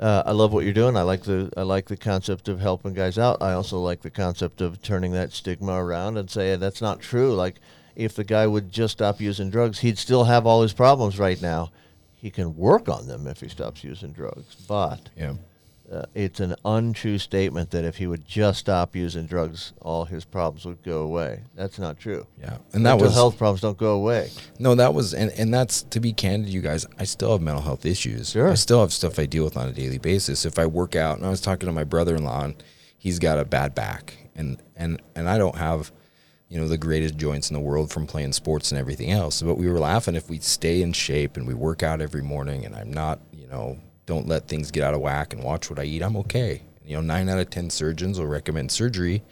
uh, 0.00 0.22
I 0.26 0.32
love 0.32 0.52
what 0.52 0.64
you're 0.64 0.72
doing. 0.74 0.96
I 0.96 1.02
like 1.02 1.22
the 1.24 1.50
I 1.56 1.62
like 1.62 1.86
the 1.86 1.96
concept 1.96 2.48
of 2.48 2.60
helping 2.60 2.92
guys 2.94 3.18
out. 3.18 3.40
I 3.42 3.52
also 3.52 3.78
like 3.78 4.02
the 4.02 4.10
concept 4.10 4.60
of 4.60 4.82
turning 4.82 5.12
that 5.12 5.32
stigma 5.32 5.72
around 5.82 6.16
and 6.18 6.30
saying 6.30 6.60
that's 6.60 6.82
not 6.82 7.00
true. 7.00 7.34
Like 7.34 7.56
if 7.94 8.14
the 8.14 8.24
guy 8.24 8.46
would 8.46 8.72
just 8.72 8.92
stop 8.92 9.20
using 9.20 9.50
drugs, 9.50 9.80
he'd 9.80 9.98
still 9.98 10.24
have 10.24 10.46
all 10.46 10.62
his 10.62 10.72
problems 10.72 11.18
right 11.18 11.40
now. 11.40 11.70
He 12.22 12.30
can 12.30 12.56
work 12.56 12.88
on 12.88 13.08
them 13.08 13.26
if 13.26 13.40
he 13.40 13.48
stops 13.48 13.82
using 13.82 14.12
drugs, 14.12 14.54
but 14.68 15.10
yeah. 15.16 15.34
uh, 15.92 16.04
it's 16.14 16.38
an 16.38 16.54
untrue 16.64 17.18
statement 17.18 17.72
that 17.72 17.84
if 17.84 17.96
he 17.96 18.06
would 18.06 18.24
just 18.24 18.60
stop 18.60 18.94
using 18.94 19.26
drugs, 19.26 19.72
all 19.82 20.04
his 20.04 20.24
problems 20.24 20.64
would 20.64 20.84
go 20.84 21.02
away. 21.02 21.42
That's 21.56 21.80
not 21.80 21.98
true. 21.98 22.28
Yeah, 22.40 22.58
and 22.72 22.86
that 22.86 22.92
Mental 22.92 23.08
was 23.08 23.14
health 23.14 23.36
problems 23.36 23.60
don't 23.60 23.76
go 23.76 23.94
away. 23.94 24.30
No, 24.60 24.76
that 24.76 24.94
was 24.94 25.14
and, 25.14 25.32
and 25.32 25.52
that's 25.52 25.82
to 25.82 25.98
be 25.98 26.12
candid, 26.12 26.52
you 26.52 26.60
guys. 26.60 26.86
I 26.96 27.02
still 27.02 27.32
have 27.32 27.40
mental 27.40 27.64
health 27.64 27.84
issues. 27.84 28.30
Sure. 28.30 28.48
I 28.48 28.54
still 28.54 28.80
have 28.82 28.92
stuff 28.92 29.18
I 29.18 29.26
deal 29.26 29.42
with 29.42 29.56
on 29.56 29.68
a 29.68 29.72
daily 29.72 29.98
basis. 29.98 30.46
If 30.46 30.60
I 30.60 30.66
work 30.66 30.94
out, 30.94 31.18
and 31.18 31.26
I 31.26 31.30
was 31.30 31.40
talking 31.40 31.66
to 31.66 31.72
my 31.72 31.84
brother-in-law, 31.84 32.44
and 32.44 32.62
he's 32.96 33.18
got 33.18 33.40
a 33.40 33.44
bad 33.44 33.74
back, 33.74 34.28
and 34.36 34.62
and 34.76 35.02
and 35.16 35.28
I 35.28 35.38
don't 35.38 35.56
have, 35.56 35.90
you 36.52 36.60
know, 36.60 36.68
the 36.68 36.76
greatest 36.76 37.16
joints 37.16 37.48
in 37.48 37.54
the 37.54 37.60
world 37.60 37.90
from 37.90 38.06
playing 38.06 38.34
sports 38.34 38.72
and 38.72 38.78
everything 38.78 39.10
else. 39.10 39.40
But 39.40 39.54
we 39.54 39.70
were 39.70 39.78
laughing 39.78 40.14
if 40.14 40.28
we 40.28 40.38
stay 40.38 40.82
in 40.82 40.92
shape 40.92 41.38
and 41.38 41.46
we 41.46 41.54
work 41.54 41.82
out 41.82 42.02
every 42.02 42.20
morning, 42.20 42.66
and 42.66 42.76
I'm 42.76 42.92
not, 42.92 43.20
you 43.32 43.46
know, 43.46 43.78
don't 44.04 44.28
let 44.28 44.48
things 44.48 44.70
get 44.70 44.82
out 44.82 44.92
of 44.92 45.00
whack 45.00 45.32
and 45.32 45.42
watch 45.42 45.70
what 45.70 45.78
I 45.78 45.84
eat. 45.84 46.02
I'm 46.02 46.14
okay. 46.18 46.60
You 46.84 46.96
know, 46.96 47.00
nine 47.00 47.30
out 47.30 47.38
of 47.38 47.48
ten 47.48 47.70
surgeons 47.70 48.18
will 48.18 48.26
recommend 48.26 48.70
surgery. 48.70 49.22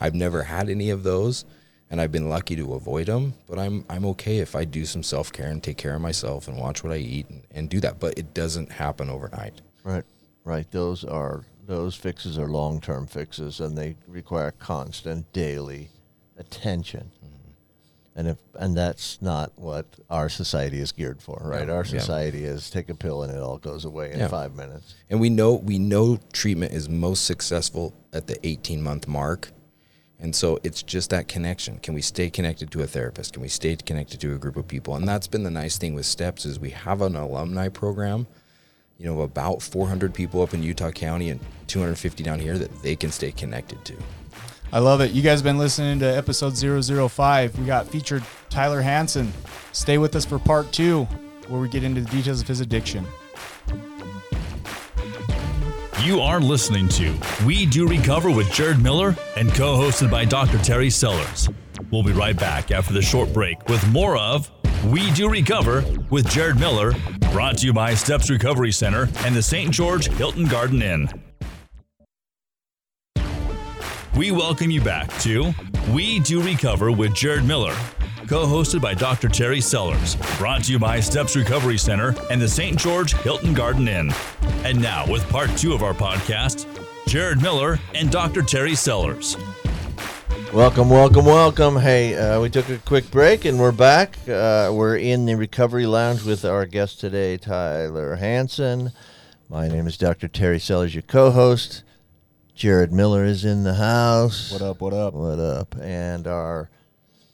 I've 0.00 0.14
never 0.14 0.44
had 0.44 0.70
any 0.70 0.88
of 0.88 1.02
those 1.02 1.44
and 1.90 2.00
I've 2.00 2.12
been 2.12 2.30
lucky 2.30 2.56
to 2.56 2.72
avoid 2.72 3.08
them. 3.08 3.34
But 3.46 3.58
I'm 3.58 3.84
I'm 3.90 4.06
okay 4.06 4.38
if 4.38 4.56
I 4.56 4.64
do 4.64 4.86
some 4.86 5.02
self 5.02 5.30
care 5.30 5.48
and 5.50 5.62
take 5.62 5.76
care 5.76 5.94
of 5.94 6.00
myself 6.00 6.48
and 6.48 6.56
watch 6.56 6.82
what 6.82 6.94
I 6.94 6.96
eat 6.98 7.28
and, 7.28 7.42
and 7.50 7.68
do 7.68 7.80
that. 7.80 8.00
But 8.00 8.18
it 8.18 8.32
doesn't 8.32 8.72
happen 8.72 9.10
overnight. 9.10 9.60
Right. 9.84 10.04
Right. 10.44 10.70
Those 10.70 11.04
are 11.04 11.44
those 11.66 11.94
fixes 11.94 12.38
are 12.38 12.48
long 12.48 12.80
term 12.80 13.06
fixes, 13.06 13.60
and 13.60 13.76
they 13.76 13.96
require 14.08 14.52
constant 14.52 15.30
daily 15.34 15.90
attention. 16.40 17.10
Mm-hmm. 17.24 17.36
And 18.16 18.28
if 18.28 18.38
and 18.58 18.76
that's 18.76 19.22
not 19.22 19.52
what 19.56 19.86
our 20.10 20.28
society 20.28 20.80
is 20.80 20.90
geared 20.92 21.22
for, 21.22 21.40
right? 21.44 21.68
Yeah. 21.68 21.74
Our 21.74 21.84
Yeah. 21.84 22.00
society 22.00 22.44
is 22.44 22.68
take 22.70 22.88
a 22.88 22.94
pill 22.94 23.22
and 23.22 23.32
it 23.32 23.40
all 23.40 23.58
goes 23.58 23.84
away 23.84 24.12
in 24.12 24.18
Yeah. 24.18 24.28
five 24.28 24.56
minutes. 24.56 24.94
And 25.08 25.20
we 25.20 25.30
know 25.30 25.54
we 25.54 25.78
know 25.78 26.18
treatment 26.32 26.72
is 26.72 26.88
most 26.88 27.24
successful 27.24 27.94
at 28.12 28.26
the 28.26 28.44
18 28.46 28.82
month 28.82 29.06
mark. 29.06 29.52
And 30.22 30.34
so 30.36 30.58
it's 30.62 30.82
just 30.82 31.08
that 31.10 31.28
connection. 31.28 31.78
Can 31.78 31.94
we 31.94 32.02
stay 32.02 32.28
connected 32.28 32.70
to 32.72 32.82
a 32.82 32.86
therapist? 32.86 33.32
Can 33.32 33.42
we 33.42 33.48
stay 33.48 33.74
connected 33.76 34.20
to 34.20 34.34
a 34.34 34.38
group 34.38 34.56
of 34.56 34.68
people? 34.68 34.94
And 34.96 35.08
that's 35.08 35.26
been 35.26 35.44
the 35.44 35.50
nice 35.50 35.78
thing 35.78 35.94
with 35.94 36.04
Steps 36.04 36.44
is 36.44 36.60
we 36.60 36.70
have 36.70 37.00
an 37.00 37.16
alumni 37.16 37.68
program, 37.68 38.26
you 38.98 39.06
know, 39.06 39.22
about 39.22 39.62
400 39.62 40.12
people 40.12 40.42
up 40.42 40.52
in 40.52 40.62
Utah 40.62 40.90
County 40.90 41.30
and 41.30 41.40
250 41.68 42.22
down 42.22 42.38
here 42.38 42.58
that 42.58 42.82
they 42.82 42.96
can 42.96 43.10
stay 43.10 43.32
connected 43.32 43.82
to. 43.86 43.94
I 44.72 44.78
love 44.78 45.00
it. 45.00 45.10
You 45.10 45.22
guys 45.22 45.40
have 45.40 45.44
been 45.44 45.58
listening 45.58 45.98
to 45.98 46.06
episode 46.06 46.56
005. 46.56 47.58
We 47.58 47.66
got 47.66 47.88
featured 47.88 48.22
Tyler 48.50 48.80
Hansen. 48.80 49.32
Stay 49.72 49.98
with 49.98 50.14
us 50.14 50.24
for 50.24 50.38
part 50.38 50.70
two, 50.70 51.04
where 51.48 51.60
we 51.60 51.68
get 51.68 51.82
into 51.82 52.00
the 52.02 52.10
details 52.10 52.40
of 52.40 52.46
his 52.46 52.60
addiction. 52.60 53.04
You 56.04 56.20
are 56.20 56.40
listening 56.40 56.88
to 56.90 57.14
We 57.44 57.66
Do 57.66 57.86
Recover 57.86 58.30
with 58.30 58.50
Jared 58.52 58.80
Miller 58.80 59.16
and 59.36 59.52
co 59.52 59.76
hosted 59.76 60.10
by 60.10 60.24
Dr. 60.24 60.58
Terry 60.58 60.88
Sellers. 60.88 61.48
We'll 61.90 62.04
be 62.04 62.12
right 62.12 62.38
back 62.38 62.70
after 62.70 62.94
the 62.94 63.02
short 63.02 63.32
break 63.32 63.68
with 63.68 63.86
more 63.88 64.16
of 64.16 64.50
We 64.86 65.10
Do 65.12 65.28
Recover 65.28 65.84
with 66.10 66.28
Jared 66.28 66.60
Miller, 66.60 66.92
brought 67.32 67.58
to 67.58 67.66
you 67.66 67.72
by 67.72 67.94
Steps 67.94 68.30
Recovery 68.30 68.72
Center 68.72 69.08
and 69.24 69.34
the 69.34 69.42
St. 69.42 69.72
George 69.72 70.06
Hilton 70.06 70.46
Garden 70.46 70.80
Inn. 70.80 71.08
We 74.20 74.32
welcome 74.32 74.70
you 74.70 74.82
back 74.82 75.08
to 75.20 75.54
We 75.94 76.18
Do 76.20 76.42
Recover 76.42 76.92
with 76.92 77.14
Jared 77.14 77.46
Miller, 77.46 77.74
co 78.28 78.44
hosted 78.44 78.82
by 78.82 78.92
Dr. 78.92 79.30
Terry 79.30 79.62
Sellers, 79.62 80.16
brought 80.36 80.64
to 80.64 80.72
you 80.72 80.78
by 80.78 81.00
Steps 81.00 81.36
Recovery 81.36 81.78
Center 81.78 82.14
and 82.30 82.38
the 82.38 82.46
St. 82.46 82.76
George 82.76 83.14
Hilton 83.14 83.54
Garden 83.54 83.88
Inn. 83.88 84.12
And 84.62 84.78
now, 84.78 85.10
with 85.10 85.26
part 85.30 85.48
two 85.56 85.72
of 85.72 85.82
our 85.82 85.94
podcast, 85.94 86.66
Jared 87.06 87.40
Miller 87.40 87.78
and 87.94 88.12
Dr. 88.12 88.42
Terry 88.42 88.74
Sellers. 88.74 89.38
Welcome, 90.52 90.90
welcome, 90.90 91.24
welcome. 91.24 91.76
Hey, 91.78 92.14
uh, 92.14 92.42
we 92.42 92.50
took 92.50 92.68
a 92.68 92.76
quick 92.76 93.10
break 93.10 93.46
and 93.46 93.58
we're 93.58 93.72
back. 93.72 94.18
Uh, 94.28 94.70
we're 94.70 94.98
in 94.98 95.24
the 95.24 95.34
recovery 95.34 95.86
lounge 95.86 96.24
with 96.24 96.44
our 96.44 96.66
guest 96.66 97.00
today, 97.00 97.38
Tyler 97.38 98.16
Hansen. 98.16 98.92
My 99.48 99.66
name 99.66 99.86
is 99.86 99.96
Dr. 99.96 100.28
Terry 100.28 100.58
Sellers, 100.58 100.94
your 100.94 101.00
co 101.00 101.30
host. 101.30 101.84
Jared 102.60 102.92
Miller 102.92 103.24
is 103.24 103.46
in 103.46 103.62
the 103.62 103.72
house. 103.72 104.52
What 104.52 104.60
up? 104.60 104.82
What 104.82 104.92
up? 104.92 105.14
What 105.14 105.38
up? 105.38 105.74
And 105.80 106.26
our 106.26 106.68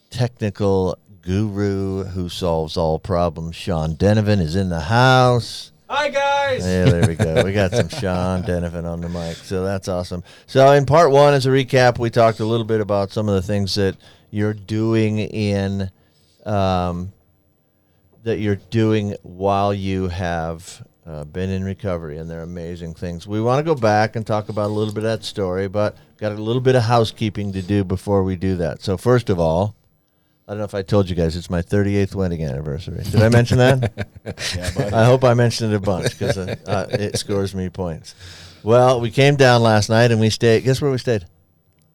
technical 0.08 0.96
guru 1.20 2.04
who 2.04 2.28
solves 2.28 2.76
all 2.76 3.00
problems, 3.00 3.56
Sean 3.56 3.96
Denovan, 3.96 4.40
is 4.40 4.54
in 4.54 4.68
the 4.68 4.82
house. 4.82 5.72
Hi 5.90 6.10
guys. 6.10 6.64
Yeah, 6.64 6.84
there 6.84 7.08
we 7.08 7.16
go. 7.16 7.42
We 7.44 7.52
got 7.52 7.72
some 7.72 7.88
Sean 7.88 8.44
Denovan 8.44 8.84
on 8.84 9.00
the 9.00 9.08
mic, 9.08 9.38
so 9.38 9.64
that's 9.64 9.88
awesome. 9.88 10.22
So, 10.46 10.70
in 10.70 10.86
part 10.86 11.10
one, 11.10 11.34
as 11.34 11.44
a 11.44 11.50
recap, 11.50 11.98
we 11.98 12.08
talked 12.08 12.38
a 12.38 12.46
little 12.46 12.64
bit 12.64 12.80
about 12.80 13.10
some 13.10 13.28
of 13.28 13.34
the 13.34 13.42
things 13.42 13.74
that 13.74 13.96
you're 14.30 14.54
doing 14.54 15.18
in, 15.18 15.90
um, 16.44 17.12
that 18.22 18.38
you're 18.38 18.60
doing 18.70 19.16
while 19.24 19.74
you 19.74 20.06
have 20.06 20.86
uh, 21.06 21.24
been 21.24 21.50
in 21.50 21.62
recovery, 21.64 22.18
and 22.18 22.28
they're 22.28 22.42
amazing 22.42 22.94
things. 22.94 23.26
We 23.26 23.40
want 23.40 23.64
to 23.64 23.74
go 23.74 23.78
back 23.78 24.16
and 24.16 24.26
talk 24.26 24.48
about 24.48 24.66
a 24.66 24.72
little 24.74 24.92
bit 24.92 25.04
of 25.04 25.10
that 25.20 25.24
story, 25.24 25.68
but 25.68 25.96
got 26.18 26.32
a 26.32 26.34
little 26.34 26.60
bit 26.62 26.74
of 26.74 26.82
housekeeping 26.82 27.52
to 27.52 27.62
do 27.62 27.84
before 27.84 28.22
we 28.24 28.36
do 28.36 28.56
that. 28.56 28.82
So, 28.82 28.96
first 28.96 29.30
of 29.30 29.38
all, 29.38 29.76
I 30.48 30.52
don't 30.52 30.58
know 30.58 30.64
if 30.64 30.74
I 30.74 30.82
told 30.82 31.08
you 31.08 31.16
guys 31.16 31.36
it's 31.36 31.50
my 31.50 31.62
38th 31.62 32.14
wedding 32.14 32.44
anniversary. 32.44 33.02
Did 33.04 33.22
I 33.22 33.28
mention 33.28 33.58
that? 33.58 34.08
Yeah. 34.56 34.90
I 34.92 35.04
hope 35.04 35.22
I 35.22 35.34
mentioned 35.34 35.72
it 35.72 35.76
a 35.76 35.80
bunch 35.80 36.18
because 36.18 36.36
uh, 36.36 36.56
uh, 36.66 36.86
it 36.90 37.16
scores 37.16 37.54
me 37.54 37.68
points. 37.68 38.14
Well, 38.64 39.00
we 39.00 39.10
came 39.12 39.36
down 39.36 39.62
last 39.62 39.88
night 39.88 40.10
and 40.10 40.20
we 40.20 40.30
stayed. 40.30 40.64
Guess 40.64 40.80
where 40.80 40.90
we 40.90 40.98
stayed? 40.98 41.26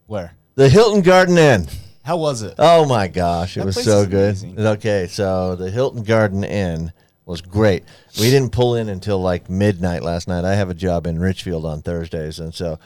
Where? 0.06 0.32
The 0.54 0.68
Hilton 0.70 1.02
Garden 1.02 1.36
Inn. 1.36 1.66
How 2.04 2.16
was 2.16 2.42
it? 2.42 2.54
Oh 2.58 2.86
my 2.86 3.08
gosh, 3.08 3.56
it 3.56 3.60
That 3.60 3.66
was 3.66 3.84
so 3.84 4.06
good. 4.06 4.30
amazing. 4.42 4.58
Okay, 4.58 5.06
so 5.08 5.56
the 5.56 5.70
Hilton 5.70 6.02
Garden 6.02 6.42
Inn 6.42 6.92
was 7.24 7.40
great. 7.40 7.84
We 8.18 8.30
didn't 8.30 8.52
pull 8.52 8.74
in 8.74 8.88
until 8.88 9.20
like 9.20 9.48
midnight 9.48 10.02
last 10.02 10.28
night. 10.28 10.44
I 10.44 10.54
have 10.54 10.70
a 10.70 10.74
job 10.74 11.06
in 11.06 11.20
Richfield 11.20 11.64
on 11.64 11.82
Thursdays, 11.82 12.38
and 12.38 12.54
so 12.54 12.78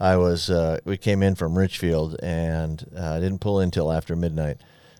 I 0.00 0.16
was. 0.16 0.50
Uh, 0.50 0.78
we 0.84 0.96
came 0.96 1.22
in 1.22 1.34
from 1.34 1.56
Richfield 1.56 2.16
and 2.22 2.84
uh, 2.96 3.20
didn't 3.20 3.40
pull 3.40 3.60
in 3.60 3.64
until 3.64 3.92
after 3.92 4.16
midnight. 4.16 4.58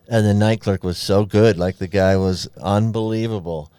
And 0.09 0.27
the 0.27 0.35
night 0.35 0.61
clerk 0.61 0.85
was 0.85 0.99
so 0.99 1.25
good. 1.25 1.59
Like 1.59 1.79
the 1.79 1.89
guy 1.89 2.17
was 2.17 2.47
unbelievable. 2.61 3.73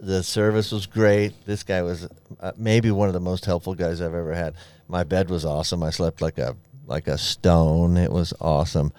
The 0.00 0.22
service 0.22 0.72
was 0.72 0.86
great. 0.86 1.34
This 1.44 1.62
guy 1.62 1.82
was 1.82 2.08
uh, 2.40 2.52
maybe 2.56 2.90
one 2.90 3.08
of 3.08 3.14
the 3.14 3.20
most 3.20 3.44
helpful 3.44 3.74
guys 3.74 4.00
I've 4.00 4.14
ever 4.14 4.32
had. 4.32 4.54
My 4.86 5.04
bed 5.04 5.28
was 5.28 5.44
awesome. 5.44 5.82
I 5.82 5.90
slept 5.90 6.22
like 6.22 6.38
a 6.38 6.56
like 6.86 7.06
a 7.06 7.18
stone. 7.18 7.96
It 7.96 8.10
was 8.10 8.32
awesome. 8.40 8.92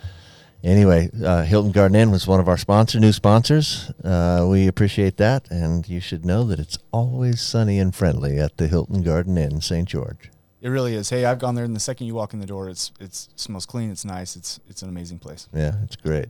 Anyway, 0.63 1.09
uh, 1.23 1.43
Hilton 1.43 1.71
Garden 1.71 1.95
Inn 1.95 2.11
was 2.11 2.27
one 2.27 2.41
of 2.41 2.49
our 2.49 2.57
sponsor, 2.57 2.99
new 2.99 3.13
sponsors. 3.13 3.91
Uh, 4.03 4.45
we 4.49 4.67
appreciate 4.67 5.15
that, 5.17 5.49
and 5.49 5.87
you 5.87 6.01
should 6.01 6.25
know 6.25 6.43
that 6.43 6.59
it's 6.59 6.77
always 6.91 7.39
sunny 7.39 7.79
and 7.79 7.95
friendly 7.95 8.39
at 8.39 8.57
the 8.57 8.67
Hilton 8.67 9.01
Garden 9.01 9.37
Inn, 9.37 9.61
St. 9.61 9.87
George. 9.87 10.29
It 10.61 10.67
really 10.67 10.95
is. 10.95 11.09
Hey, 11.09 11.23
I've 11.23 11.39
gone 11.39 11.55
there, 11.55 11.63
and 11.63 11.73
the 11.73 11.79
second 11.79 12.07
you 12.07 12.15
walk 12.15 12.33
in 12.33 12.41
the 12.41 12.45
door, 12.45 12.67
it's 12.67 12.91
it's 12.99 13.29
it 13.31 13.39
smells 13.39 13.65
clean. 13.65 13.89
It's 13.89 14.03
nice. 14.03 14.35
It's 14.35 14.59
it's 14.67 14.81
an 14.81 14.89
amazing 14.89 15.19
place. 15.19 15.47
Yeah, 15.53 15.75
it's 15.83 15.95
great. 15.95 16.27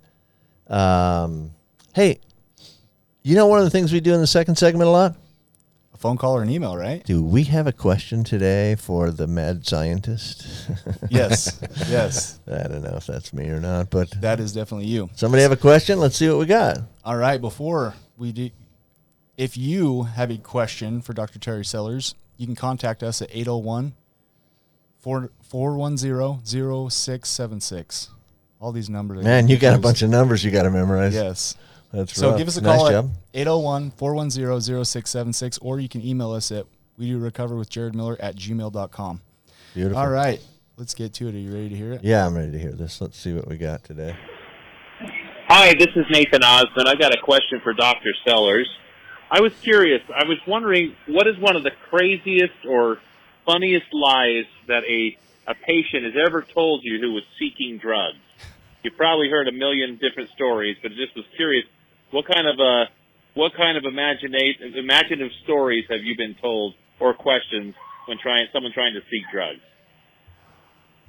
Um, 0.68 1.52
hey, 1.96 2.20
you 3.24 3.36
know 3.36 3.48
one 3.48 3.58
of 3.58 3.66
the 3.66 3.72
things 3.72 3.92
we 3.92 4.00
do 4.00 4.14
in 4.14 4.22
the 4.22 4.28
second 4.28 4.56
segment 4.58 4.88
a 4.88 4.92
lot? 4.92 5.16
Phone 6.00 6.18
call 6.18 6.38
or 6.38 6.42
an 6.42 6.50
email, 6.50 6.78
right? 6.78 7.04
Do 7.04 7.22
we 7.22 7.44
have 7.44 7.68
a 7.68 7.74
question 7.74 8.24
today 8.24 8.76
for 8.76 9.12
the 9.12 9.28
mad 9.28 9.68
scientist? 9.68 10.48
Yes, 11.10 11.60
yes. 11.90 12.40
I 12.48 12.68
don't 12.68 12.84
know 12.84 12.94
if 12.96 13.06
that's 13.08 13.34
me 13.34 13.50
or 13.50 13.60
not, 13.60 13.90
but 13.90 14.10
That 14.22 14.40
is 14.40 14.54
definitely 14.54 14.86
you. 14.88 15.10
somebody 15.16 15.42
have 15.44 15.52
a 15.52 15.58
question? 15.58 16.00
Let's 16.00 16.16
see 16.16 16.30
what 16.30 16.38
we 16.38 16.46
got. 16.46 16.78
All 17.04 17.18
right. 17.18 17.42
Before 17.42 17.96
we 18.18 18.32
do, 18.32 18.50
if 19.36 19.58
you 19.58 20.04
have 20.04 20.30
a 20.32 20.38
question 20.38 21.02
for 21.02 21.14
Dr. 21.14 21.40
Terry 21.40 21.66
Sellers, 21.66 22.16
you 22.38 22.46
can 22.46 22.56
contact 22.56 23.02
us 23.04 23.22
at 23.22 23.30
801 23.36 23.94
410 25.00 26.46
0676. 26.46 28.10
All 28.62 28.72
these 28.72 28.90
numbers. 28.90 29.24
Man, 29.24 29.48
you 29.48 29.58
got 29.58 29.76
a 29.76 29.80
bunch 29.80 30.02
of 30.02 30.10
numbers 30.10 30.44
you 30.46 30.52
got 30.52 30.64
to 30.64 30.70
memorize. 30.72 31.14
Yes. 31.14 31.56
That's 31.92 32.14
So 32.16 32.30
rough. 32.30 32.38
give 32.38 32.48
us 32.48 32.58
a 32.58 32.62
call 32.62 32.90
job. 32.90 33.12
at 33.34 33.40
801 33.42 33.92
410 33.92 34.62
0676, 34.86 35.58
or 35.60 35.80
you 35.80 35.90
can 35.90 36.06
email 36.06 36.32
us 36.32 36.52
at 36.52 36.66
we 36.98 37.08
do 37.08 37.18
recover 37.18 37.56
with 37.56 37.70
Jared 37.70 37.96
Miller 37.96 38.18
at 38.20 38.36
gmail.com. 38.36 39.22
Beautiful. 39.74 39.98
All 39.98 40.10
right. 40.10 40.42
Let's 40.78 40.94
get 40.94 41.14
to 41.16 41.28
it. 41.30 41.36
Are 41.36 41.38
you 41.38 41.52
ready 41.54 41.70
to 41.70 41.76
hear 41.76 41.94
it? 41.94 42.04
Yeah, 42.04 42.26
I'm 42.26 42.36
ready 42.36 42.52
to 42.52 42.60
hear 42.60 42.72
this. 42.72 43.00
Let's 43.02 43.18
see 43.18 43.34
what 43.34 43.48
we 43.48 43.58
got 43.58 43.84
today. 43.84 44.16
Hi, 45.48 45.74
this 45.74 45.88
is 45.96 46.06
Nathan 46.12 46.44
Osmond. 46.44 46.88
I 46.88 46.96
got 46.96 47.14
a 47.14 47.22
question 47.22 47.60
for 47.64 47.74
Dr. 47.74 48.10
Sellers. 48.28 48.70
I 49.32 49.42
was 49.42 49.54
curious. 49.62 50.02
I 50.10 50.26
was 50.28 50.38
wondering 50.48 50.96
what 51.08 51.28
is 51.28 51.38
one 51.40 51.56
of 51.56 51.64
the 51.64 51.72
craziest 51.90 52.66
or 52.68 52.98
funniest 53.46 53.88
lies 53.94 54.46
that 54.68 54.84
a 54.84 55.18
a 55.48 55.56
patient 55.56 56.04
has 56.04 56.14
ever 56.28 56.44
told 56.44 56.82
you 56.84 57.00
who 57.00 57.14
was 57.14 57.24
seeking 57.40 57.80
drugs? 57.80 58.18
You've 58.84 58.96
probably 58.98 59.30
heard 59.30 59.48
a 59.48 59.52
million 59.52 59.98
different 59.98 60.30
stories, 60.30 60.78
but 60.84 60.92
just 60.92 61.16
was 61.16 61.26
curious 61.36 61.66
what 62.12 62.26
kind 62.26 62.48
of 62.48 62.60
a 62.60 62.86
what 63.36 63.54
kind 63.56 63.78
of 63.78 63.86
imaginate 63.86 64.58
imaginative 64.76 65.32
stories 65.44 65.86
have 65.90 66.02
you 66.04 66.16
been 66.18 66.36
told 66.42 66.74
or 67.00 67.14
questions 67.14 67.76
when 68.06 68.18
trying 68.18 68.48
someone 68.52 68.72
trying 68.74 68.94
to 68.94 69.02
seek 69.10 69.24
drugs? 69.32 69.62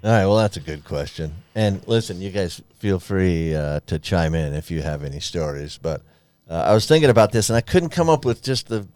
All 0.02 0.10
right, 0.10 0.26
well, 0.26 0.36
that's 0.36 0.56
a 0.56 0.60
good 0.60 0.84
question. 0.84 1.34
And 1.54 1.86
listen, 1.86 2.22
you 2.22 2.30
guys 2.30 2.62
feel 2.78 2.98
free 2.98 3.54
uh, 3.54 3.80
to 3.86 3.98
chime 3.98 4.34
in 4.34 4.54
if 4.54 4.70
you 4.70 4.80
have 4.80 5.04
any 5.04 5.20
stories. 5.20 5.78
But 5.80 6.02
uh, 6.48 6.54
I 6.54 6.72
was 6.72 6.86
thinking 6.86 7.10
about 7.10 7.32
this, 7.32 7.50
and 7.50 7.56
I 7.56 7.60
couldn't 7.60 7.90
come 7.90 8.08
up 8.08 8.24
with 8.24 8.42
just 8.42 8.68
the 8.68 8.86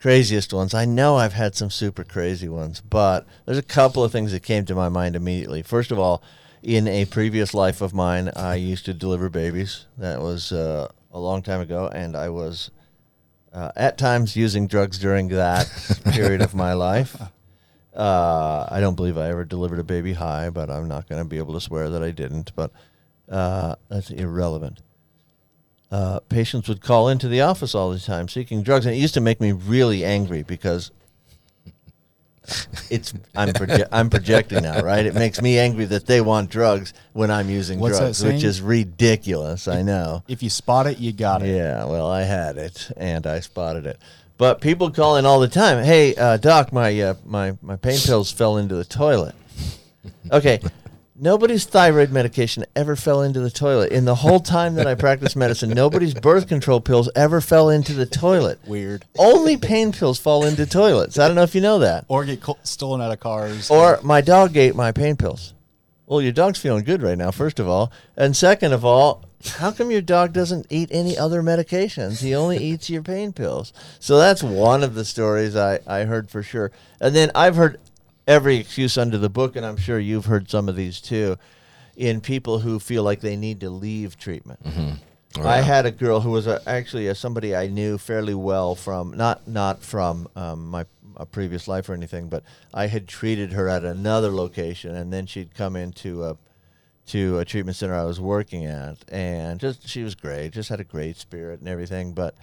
craziest 0.00 0.52
ones. 0.52 0.72
I 0.72 0.84
know 0.84 1.16
I've 1.16 1.32
had 1.32 1.56
some 1.56 1.68
super 1.68 2.04
crazy 2.04 2.48
ones, 2.48 2.80
but 2.80 3.26
there's 3.44 3.58
a 3.58 3.62
couple 3.62 4.04
of 4.04 4.12
things 4.12 4.30
that 4.30 4.42
came 4.42 4.64
to 4.66 4.74
my 4.74 4.88
mind 4.88 5.16
immediately. 5.16 5.62
First 5.62 5.90
of 5.90 5.98
all, 5.98 6.22
in 6.62 6.86
a 6.86 7.06
previous 7.06 7.52
life 7.52 7.80
of 7.80 7.92
mine, 7.92 8.30
I 8.36 8.54
used 8.54 8.84
to 8.84 8.94
deliver 8.94 9.28
babies. 9.28 9.86
That 9.98 10.20
was 10.20 10.52
uh, 10.52 10.92
a 11.10 11.18
long 11.18 11.42
time 11.42 11.60
ago, 11.60 11.88
and 11.88 12.16
I 12.16 12.28
was 12.28 12.70
uh, 13.52 13.72
at 13.76 13.98
times 13.98 14.36
using 14.36 14.66
drugs 14.66 14.98
during 14.98 15.28
that 15.28 15.68
period 16.12 16.40
of 16.40 16.54
my 16.54 16.72
life. 16.72 17.20
Uh, 17.94 18.66
I 18.70 18.80
don't 18.80 18.94
believe 18.94 19.18
I 19.18 19.28
ever 19.30 19.44
delivered 19.44 19.80
a 19.80 19.84
baby 19.84 20.12
high, 20.12 20.50
but 20.50 20.70
I'm 20.70 20.88
not 20.88 21.08
going 21.08 21.22
to 21.22 21.28
be 21.28 21.38
able 21.38 21.54
to 21.54 21.60
swear 21.60 21.90
that 21.90 22.02
I 22.02 22.12
didn't. 22.12 22.54
But 22.54 22.70
uh, 23.28 23.74
that's 23.88 24.10
irrelevant. 24.10 24.80
Uh, 25.90 26.20
patients 26.28 26.68
would 26.68 26.80
call 26.80 27.08
into 27.08 27.26
the 27.26 27.40
office 27.40 27.74
all 27.74 27.90
the 27.90 27.98
time 27.98 28.28
seeking 28.28 28.62
drugs, 28.62 28.86
and 28.86 28.94
it 28.94 28.98
used 28.98 29.14
to 29.14 29.20
make 29.20 29.40
me 29.40 29.50
really 29.50 30.04
angry 30.04 30.42
because 30.44 30.92
it's 32.90 33.12
I'm 33.36 33.48
proje- 33.50 33.88
I'm 33.92 34.10
projecting 34.10 34.62
now, 34.62 34.80
right? 34.82 35.04
It 35.04 35.14
makes 35.14 35.40
me 35.40 35.58
angry 35.58 35.84
that 35.86 36.06
they 36.06 36.20
want 36.20 36.50
drugs 36.50 36.92
when 37.12 37.30
I'm 37.30 37.48
using 37.48 37.78
What's 37.78 37.98
that 37.98 38.04
drugs, 38.04 38.24
which 38.24 38.40
saying? 38.40 38.44
is 38.44 38.60
ridiculous. 38.62 39.68
I 39.68 39.82
know. 39.82 40.24
If 40.28 40.42
you 40.42 40.50
spot 40.50 40.86
it, 40.86 40.98
you 40.98 41.12
got 41.12 41.42
it. 41.42 41.54
Yeah, 41.54 41.84
well, 41.84 42.10
I 42.10 42.22
had 42.22 42.56
it 42.56 42.90
and 42.96 43.26
I 43.26 43.40
spotted 43.40 43.86
it. 43.86 43.98
But 44.38 44.60
people 44.62 44.90
call 44.90 45.16
in 45.16 45.26
all 45.26 45.38
the 45.38 45.48
time. 45.48 45.84
Hey, 45.84 46.14
uh, 46.16 46.38
doc, 46.38 46.72
my 46.72 46.98
uh, 47.00 47.14
my 47.26 47.56
my 47.60 47.76
pain 47.76 47.98
pills 47.98 48.32
fell 48.32 48.56
into 48.56 48.74
the 48.74 48.84
toilet. 48.84 49.34
Okay, 50.32 50.60
nobody's 51.20 51.64
thyroid 51.64 52.10
medication 52.10 52.64
ever 52.74 52.96
fell 52.96 53.22
into 53.22 53.40
the 53.40 53.50
toilet 53.50 53.92
in 53.92 54.06
the 54.06 54.16
whole 54.16 54.40
time 54.40 54.74
that 54.74 54.86
I 54.86 54.94
practiced 54.94 55.36
medicine. 55.36 55.70
Nobody's 55.70 56.14
birth 56.14 56.48
control 56.48 56.80
pills 56.80 57.10
ever 57.14 57.40
fell 57.40 57.68
into 57.68 57.92
the 57.92 58.06
toilet. 58.06 58.58
Weird. 58.66 59.04
Only 59.18 59.56
pain 59.56 59.92
pills 59.92 60.18
fall 60.18 60.44
into 60.44 60.66
toilets. 60.66 61.18
I 61.18 61.26
don't 61.26 61.36
know 61.36 61.42
if 61.42 61.54
you 61.54 61.60
know 61.60 61.78
that. 61.80 62.06
Or 62.08 62.24
get 62.24 62.40
co- 62.40 62.58
stolen 62.62 63.00
out 63.00 63.12
of 63.12 63.20
cars. 63.20 63.70
Or 63.70 64.00
my 64.02 64.20
dog 64.20 64.56
ate 64.56 64.74
my 64.74 64.92
pain 64.92 65.16
pills. 65.16 65.54
Well, 66.06 66.22
your 66.22 66.32
dog's 66.32 66.58
feeling 66.58 66.84
good 66.84 67.02
right 67.02 67.18
now, 67.18 67.30
first 67.30 67.60
of 67.60 67.68
all. 67.68 67.92
And 68.16 68.36
second 68.36 68.72
of 68.72 68.84
all, 68.84 69.24
how 69.46 69.70
come 69.70 69.90
your 69.90 70.02
dog 70.02 70.32
doesn't 70.32 70.66
eat 70.68 70.88
any 70.90 71.16
other 71.16 71.42
medications? 71.42 72.20
He 72.20 72.34
only 72.34 72.58
eats 72.58 72.90
your 72.90 73.02
pain 73.02 73.32
pills. 73.32 73.72
So 74.00 74.18
that's 74.18 74.42
one 74.42 74.82
of 74.82 74.94
the 74.94 75.04
stories 75.04 75.54
I, 75.54 75.78
I 75.86 76.04
heard 76.04 76.28
for 76.28 76.42
sure. 76.42 76.72
And 77.00 77.14
then 77.14 77.30
I've 77.34 77.56
heard 77.56 77.78
every 78.30 78.56
excuse 78.58 78.96
under 78.96 79.18
the 79.18 79.28
book, 79.28 79.56
and 79.56 79.66
I'm 79.66 79.76
sure 79.76 79.98
you've 79.98 80.26
heard 80.26 80.48
some 80.48 80.68
of 80.68 80.76
these 80.76 81.00
too, 81.00 81.36
in 81.96 82.20
people 82.20 82.60
who 82.60 82.78
feel 82.78 83.02
like 83.02 83.20
they 83.20 83.36
need 83.36 83.60
to 83.60 83.70
leave 83.70 84.16
treatment. 84.16 84.60
I 85.42 85.60
had 85.60 85.84
a 85.84 85.90
girl 85.90 86.20
who 86.20 86.30
was 86.30 86.46
a, 86.46 86.60
actually 86.66 87.08
a, 87.08 87.14
somebody 87.14 87.54
I 87.54 87.66
knew 87.66 87.98
fairly 87.98 88.34
well 88.34 88.74
from 88.74 89.16
not 89.16 89.46
not 89.46 89.82
from 89.82 90.28
um, 90.36 90.68
my 90.68 90.86
a 91.16 91.26
previous 91.26 91.66
life 91.68 91.88
or 91.88 91.94
anything, 91.94 92.28
but 92.28 92.44
I 92.72 92.86
had 92.86 93.08
treated 93.08 93.52
her 93.52 93.68
at 93.68 93.84
another 93.84 94.30
location, 94.30 94.94
and 94.94 95.12
then 95.12 95.26
she'd 95.26 95.54
come 95.54 95.74
into 95.76 96.24
a 96.24 96.36
to 97.06 97.40
a 97.40 97.44
treatment 97.44 97.76
center 97.76 97.94
I 97.94 98.04
was 98.04 98.20
working 98.20 98.64
at, 98.64 98.98
and 99.08 99.58
just 99.58 99.88
she 99.88 100.04
was 100.04 100.14
great, 100.14 100.52
just 100.52 100.68
had 100.68 100.80
a 100.80 100.84
great 100.84 101.16
spirit 101.16 101.58
and 101.58 101.68
everything. 101.68 102.12
But 102.12 102.36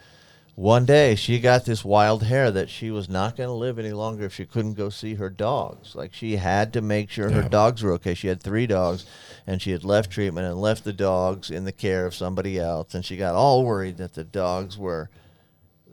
one 0.57 0.85
day 0.85 1.13
she 1.13 1.39
got 1.39 1.65
this 1.65 1.85
wild 1.85 2.23
hair 2.23 2.49
that 2.49 2.67
she 2.67 2.89
was 2.89 3.07
not 3.07 3.35
going 3.37 3.47
to 3.47 3.53
live 3.53 3.77
any 3.77 3.91
longer 3.91 4.25
if 4.25 4.33
she 4.33 4.43
couldn't 4.43 4.73
go 4.73 4.89
see 4.89 5.13
her 5.13 5.29
dogs. 5.29 5.93
Like 5.95 6.15
she 6.15 6.37
had 6.37 6.73
to 6.73 6.81
make 6.81 7.11
sure 7.11 7.29
her 7.29 7.47
dogs 7.47 7.83
were 7.83 7.91
okay. 7.93 8.15
She 8.15 8.27
had 8.27 8.41
three 8.41 8.65
dogs, 8.65 9.05
and 9.45 9.61
she 9.61 9.69
had 9.69 9.83
left 9.83 10.09
treatment 10.09 10.47
and 10.47 10.59
left 10.59 10.83
the 10.83 10.93
dogs 10.93 11.51
in 11.51 11.63
the 11.65 11.71
care 11.71 12.07
of 12.07 12.15
somebody 12.15 12.57
else, 12.57 12.95
and 12.95 13.05
she 13.05 13.17
got 13.17 13.35
all 13.35 13.63
worried 13.65 13.97
that 13.97 14.15
the 14.15 14.23
dogs 14.23 14.79
were 14.79 15.11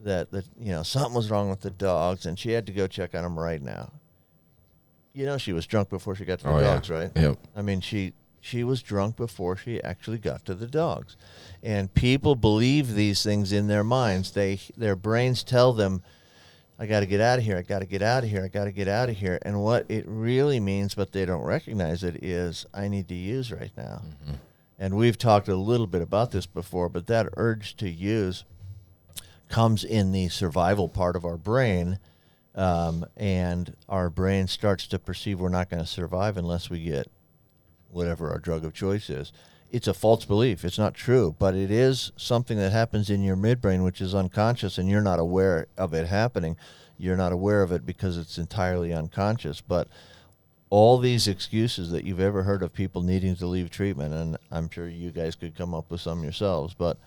that 0.03 0.31
that 0.31 0.47
you 0.59 0.73
know 0.73 0.83
something 0.83 1.13
was 1.15 1.31
wrong 1.31 1.51
with 1.51 1.61
the 1.61 1.71
dogs, 1.71 2.25
and 2.25 2.39
she 2.39 2.53
had 2.53 2.65
to 2.65 2.73
go 2.73 2.87
check 2.87 3.15
on 3.15 3.23
them 3.23 3.39
right 3.39 3.61
now. 3.61 3.93
You 5.13 5.27
know, 5.27 5.37
she 5.37 5.53
was 5.53 5.67
drunk 5.67 5.91
before 5.91 6.15
she 6.15 6.25
got 6.25 6.39
to 6.39 6.45
the 6.47 6.51
Oh, 6.51 6.59
yeah. 6.59 6.65
dogs, 6.75 6.89
right? 6.89 7.11
Yep. 7.15 7.37
I 7.55 7.61
mean, 7.61 7.83
she 7.83 8.15
she 8.45 8.63
was 8.63 8.83
drunk 8.83 9.17
before 9.17 9.57
she 9.57 9.83
actually 9.83 10.19
got 10.19 10.45
to 10.45 10.55
the 10.55 10.67
dogs, 10.67 11.17
and 11.63 11.95
people 11.95 12.37
believe 12.37 12.95
these 12.95 13.23
things 13.23 13.53
in 13.53 13.69
their 13.69 13.83
minds. 13.83 14.33
They 14.33 14.61
their 14.77 14.97
brains 14.97 15.43
tell 15.43 15.73
them, 15.73 16.03
"I 16.79 16.85
got 16.85 17.01
to 17.01 17.07
get 17.07 17.23
out 17.23 17.39
of 17.39 17.45
here. 17.47 17.57
I 17.57 17.63
got 17.63 17.79
to 17.79 17.87
get 17.87 18.03
out 18.03 18.23
of 18.23 18.29
here. 18.29 18.45
I 18.45 18.49
got 18.49 18.65
to 18.65 18.73
get 18.73 18.87
out 18.87 19.09
of 19.09 19.17
here." 19.17 19.39
And 19.43 19.63
what 19.63 19.87
it 19.89 20.05
really 20.07 20.61
means, 20.61 20.95
but 20.95 21.13
they 21.13 21.25
don't 21.25 21.43
recognize 21.43 22.05
it, 22.05 22.23
is 22.23 22.67
I 22.75 22.89
need 22.89 23.09
to 23.09 23.15
use 23.15 23.51
right 23.51 23.73
now. 23.79 24.03
And 24.79 24.95
we've 24.95 25.17
talked 25.17 25.49
a 25.49 25.57
little 25.57 25.87
bit 25.87 26.03
about 26.03 26.31
this 26.31 26.45
before, 26.45 26.91
but 26.91 27.07
that 27.07 27.29
urge 27.39 27.77
to 27.77 27.89
use 27.89 28.45
comes 29.49 29.85
in 29.85 30.13
the 30.13 30.29
survival 30.29 30.89
part 30.91 31.17
of 31.17 31.25
our 31.25 31.39
brain. 31.39 31.99
Um, 32.55 33.07
and 33.17 33.75
our 33.89 34.11
brain 34.11 34.49
starts 34.49 34.87
to 34.89 34.99
perceive 34.99 35.41
we're 35.41 35.49
not 35.49 35.71
going 35.71 35.83
to 35.83 35.89
survive 35.89 36.37
unless 36.37 36.71
we 36.71 36.85
get 36.85 37.11
whatever 37.95 38.31
our 38.31 38.39
drug 38.39 38.65
of 38.65 38.75
choice 38.75 39.09
is. 39.09 39.33
It's 39.71 39.89
a 39.89 39.95
false 39.95 40.25
belief. 40.25 40.65
It's 40.65 40.79
not 40.79 40.95
true, 40.95 41.35
but 41.39 41.55
it 41.55 41.71
is 41.71 42.13
something 42.17 42.59
that 42.59 42.71
happens 42.71 43.11
in 43.11 43.23
your 43.23 43.37
midbrain, 43.37 43.85
which 43.85 44.01
is 44.01 44.15
unconscious, 44.15 44.79
and 44.79 44.89
you're 44.89 45.01
not 45.01 45.19
aware 45.19 45.67
of 45.77 45.95
it 45.95 46.07
happening. 46.07 46.57
You're 46.97 47.17
not 47.17 47.33
aware 47.33 47.63
of 47.63 47.73
it 47.73 47.85
because 47.85 48.17
it's 48.17 48.39
entirely 48.39 48.93
unconscious. 48.93 49.61
But 49.61 49.89
all 50.71 50.99
these 50.99 51.27
excuses 51.27 51.91
that 51.91 52.05
you've 52.05 52.21
ever 52.21 52.45
heard 52.45 52.63
of 52.63 52.73
people 52.73 53.03
needing 53.03 53.37
to 53.37 53.47
leave 53.47 53.71
treatment, 53.71 54.15
and 54.15 54.37
I'm 54.51 54.71
sure 54.71 54.89
you 54.89 55.11
guys 55.11 55.35
could 55.35 55.57
come 55.57 55.75
up 55.75 55.91
with 55.91 56.01
some 56.01 56.23
yourselves, 56.23 56.75
but 56.75 56.99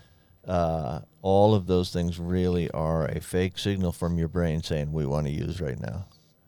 uh, 0.48 1.02
all 1.22 1.54
of 1.54 1.68
those 1.68 1.92
things 1.92 2.20
really 2.20 2.72
are 2.72 3.06
a 3.06 3.20
fake 3.20 3.58
signal 3.58 3.92
from 3.92 4.18
your 4.18 4.30
brain 4.30 4.64
saying 4.64 4.94
we 4.94 5.06
want 5.06 5.28
to 5.28 5.34
use 5.34 5.60
right 5.60 5.80
now. 5.80 6.06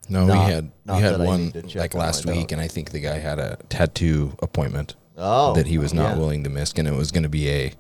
No, 0.09 0.25
Not- 0.25 0.47
we 0.47 0.51
had 0.53 0.71
not 0.85 0.95
we 0.97 1.01
had 1.03 1.13
that 1.13 1.21
I 1.21 1.25
one 1.25 1.45
need 1.45 1.53
to 1.53 1.61
check 1.63 1.75
like 1.81 1.95
on 1.95 1.99
my 1.99 2.05
last 2.05 2.25
week, 2.25 2.35
dog. 2.47 2.51
and 2.53 2.61
I 2.61 2.67
think 2.67 2.91
the 2.91 2.99
guy 2.99 3.19
had 3.19 3.39
a 3.39 3.57
tattoo 3.69 4.35
appointment 4.41 4.95
Oh, 5.17 5.53
that 5.53 5.67
he 5.67 5.77
was 5.77 5.93
not 5.93 6.11
yeah. 6.13 6.17
willing 6.17 6.43
to 6.45 6.49
miss, 6.49 6.73
and 6.73 6.87
it 6.87 6.93
was 6.95 7.11
going 7.11 7.23
to 7.23 7.29
be 7.29 7.49
a 7.49 7.73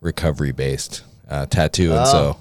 recovery 0.00 0.52
based 0.52 1.02
uh, 1.28 1.46
tattoo, 1.46 1.90
and 1.92 2.00
Oh. 2.00 2.04
so 2.04 2.36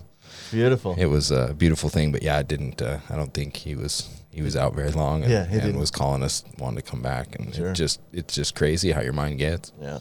Beautiful. 0.52 0.96
it 0.98 1.06
was 1.08 1.32
a 1.32 1.54
beautiful 1.54 1.90
thing. 1.90 2.12
But 2.12 2.24
yeah, 2.24 2.38
I 2.38 2.44
didn't. 2.44 2.82
Uh, 2.82 3.00
I 3.10 3.16
don't 3.16 3.34
think 3.34 3.58
he 3.58 3.76
was 3.76 4.10
he 4.32 4.42
was 4.42 4.56
out 4.56 4.76
very 4.76 4.92
long, 4.92 5.24
and, 5.24 5.32
Yeah, 5.32 5.46
he 5.46 5.54
and 5.54 5.62
didn't. 5.64 5.80
was 5.80 5.92
calling 5.92 6.22
us 6.24 6.44
wanting 6.60 6.78
to 6.78 6.82
come 6.90 7.02
back, 7.02 7.36
and 7.40 7.54
Sure. 7.56 7.70
it 7.72 7.74
just 7.76 8.00
it's 8.14 8.34
just 8.36 8.56
crazy 8.56 8.92
how 8.92 9.02
your 9.02 9.14
mind 9.14 9.38
gets. 9.40 9.72
Yeah. 9.82 10.00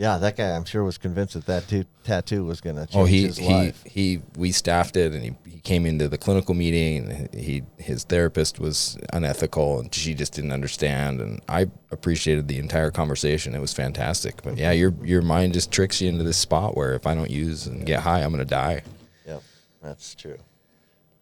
Yeah, 0.00 0.16
that 0.16 0.34
guy 0.34 0.56
I'm 0.56 0.64
sure 0.64 0.82
was 0.82 0.96
convinced 0.96 1.34
that 1.34 1.44
that 1.44 1.68
t- 1.68 1.84
tattoo 2.04 2.46
was 2.46 2.62
going 2.62 2.76
to 2.76 2.86
change 2.86 2.96
Oh, 2.96 3.04
he 3.04 3.24
his 3.24 3.36
he 3.36 3.52
life. 3.52 3.82
he 3.84 4.22
we 4.34 4.50
staffed 4.50 4.96
it, 4.96 5.12
and 5.12 5.22
he, 5.22 5.34
he 5.46 5.60
came 5.60 5.84
into 5.84 6.08
the 6.08 6.16
clinical 6.16 6.54
meeting, 6.54 7.10
and 7.12 7.34
he 7.34 7.64
his 7.76 8.04
therapist 8.04 8.58
was 8.58 8.96
unethical, 9.12 9.78
and 9.78 9.94
she 9.94 10.14
just 10.14 10.32
didn't 10.32 10.52
understand. 10.52 11.20
And 11.20 11.42
I 11.50 11.66
appreciated 11.90 12.48
the 12.48 12.56
entire 12.56 12.90
conversation; 12.90 13.54
it 13.54 13.60
was 13.60 13.74
fantastic. 13.74 14.42
But 14.42 14.56
yeah, 14.56 14.72
your 14.72 14.94
your 15.04 15.20
mind 15.20 15.52
just 15.52 15.70
tricks 15.70 16.00
you 16.00 16.08
into 16.08 16.24
this 16.24 16.38
spot 16.38 16.78
where 16.78 16.94
if 16.94 17.06
I 17.06 17.14
don't 17.14 17.30
use 17.30 17.66
and 17.66 17.84
get 17.84 18.00
high, 18.00 18.20
I'm 18.20 18.30
gonna 18.30 18.46
die. 18.46 18.82
Yep, 19.26 19.42
that's 19.82 20.14
true. 20.14 20.38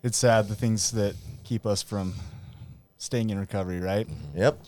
It's 0.04 0.18
sad 0.18 0.46
the 0.46 0.54
things 0.54 0.92
that 0.92 1.16
keep 1.42 1.66
us 1.66 1.82
from 1.82 2.14
staying 2.96 3.30
in 3.30 3.40
recovery, 3.40 3.80
right? 3.80 4.06
Mm-hmm. 4.06 4.38
Yep. 4.38 4.60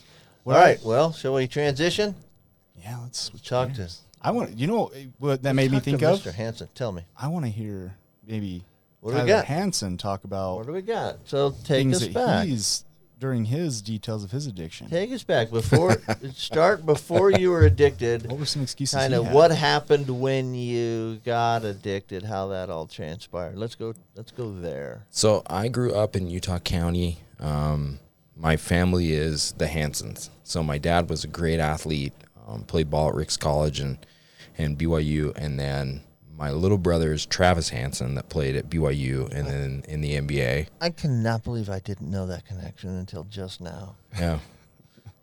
Well, 0.44 0.57
All 0.57 0.64
right. 0.64 0.81
Well, 0.83 1.12
shall 1.12 1.35
we 1.35 1.46
transition? 1.46 2.16
Yeah, 2.83 2.99
let's 3.03 3.21
switch 3.21 3.49
Talk 3.49 3.73
to- 3.75 3.88
I 4.23 4.33
want 4.33 4.59
you 4.59 4.66
know 4.66 4.90
what 5.19 5.43
that 5.45 5.55
made 5.55 5.71
me 5.71 5.79
Talk 5.79 5.85
to 5.85 5.90
think 5.90 6.03
of. 6.03 6.21
Mr. 6.21 6.35
Hansen. 6.35 6.69
Tell 6.75 6.93
me, 6.93 7.03
I 7.16 7.29
want 7.29 7.45
to 7.47 7.51
hear 7.51 7.97
maybe 8.27 8.64
What 9.01 9.11
do 9.12 9.14
we 9.16 9.21
Tyler 9.21 9.29
got? 9.29 9.45
Hansen 9.47 9.97
talk 9.97 10.25
about 10.25 10.57
what 10.57 10.66
do 10.66 10.73
we 10.73 10.83
got? 10.83 11.19
So 11.25 11.51
take 11.51 11.64
things 11.64 11.97
us 11.97 12.03
that 12.09 12.14
back. 12.14 12.47
he's 12.47 12.85
during 13.19 13.45
his 13.47 13.83
details 13.83 14.25
of 14.25 14.31
his 14.31 14.47
addiction. 14.47 14.88
Take 14.88 15.11
us 15.12 15.23
back 15.23 15.51
before 15.51 16.01
start 16.35 16.85
before 16.87 17.31
you 17.31 17.51
were 17.51 17.62
addicted. 17.64 18.27
What 18.27 18.38
were 18.38 18.47
some 18.47 18.62
excuses? 18.62 18.99
Kind 18.99 19.12
he 19.12 19.19
of 19.21 19.31
what 19.33 19.51
happened 19.51 20.09
when 20.21 20.55
you 20.55 21.21
got 21.25 21.64
addicted, 21.64 22.23
how 22.25 22.49
that 22.49 22.69
all 22.71 22.87
transpired. 22.87 23.57
Let's 23.57 23.75
go. 23.75 23.95
Let's 24.14 24.33
go 24.33 24.53
there. 24.53 25.07
So 25.11 25.43
I 25.47 25.69
grew 25.69 25.95
up 25.95 26.14
in 26.16 26.29
Utah 26.29 26.59
County. 26.59 27.19
Um, 27.38 28.01
my 28.37 28.57
family 28.57 29.12
is 29.12 29.53
the 29.59 29.66
Hansens. 29.66 30.31
So 30.45 30.62
my 30.62 30.79
dad 30.79 31.09
was 31.11 31.23
a 31.25 31.29
great 31.29 31.61
athlete, 31.61 32.12
um, 32.51 32.65
played 32.65 32.91
ball 32.91 33.09
at 33.09 33.15
Ricks 33.15 33.37
College 33.37 33.81
and 33.81 33.99
and 34.59 34.77
BYU, 34.77 35.33
and 35.37 35.59
then 35.59 36.03
my 36.37 36.51
little 36.51 36.79
brother 36.79 37.13
is 37.13 37.25
Travis 37.25 37.71
Hansen 37.71 38.15
that 38.17 38.29
played 38.29 38.57
at 38.57 38.69
BYU 38.69 39.31
and 39.33 39.47
then 39.47 39.85
in 39.89 40.01
the 40.01 40.15
NBA. 40.15 40.67
I 40.81 40.91
cannot 40.91 41.45
believe 41.45 41.71
I 41.71 41.79
didn't 41.79 42.11
know 42.11 42.27
that 42.27 42.47
connection 42.47 42.91
until 42.91 43.25
just 43.25 43.61
now. 43.61 43.95
Yeah, 44.19 44.41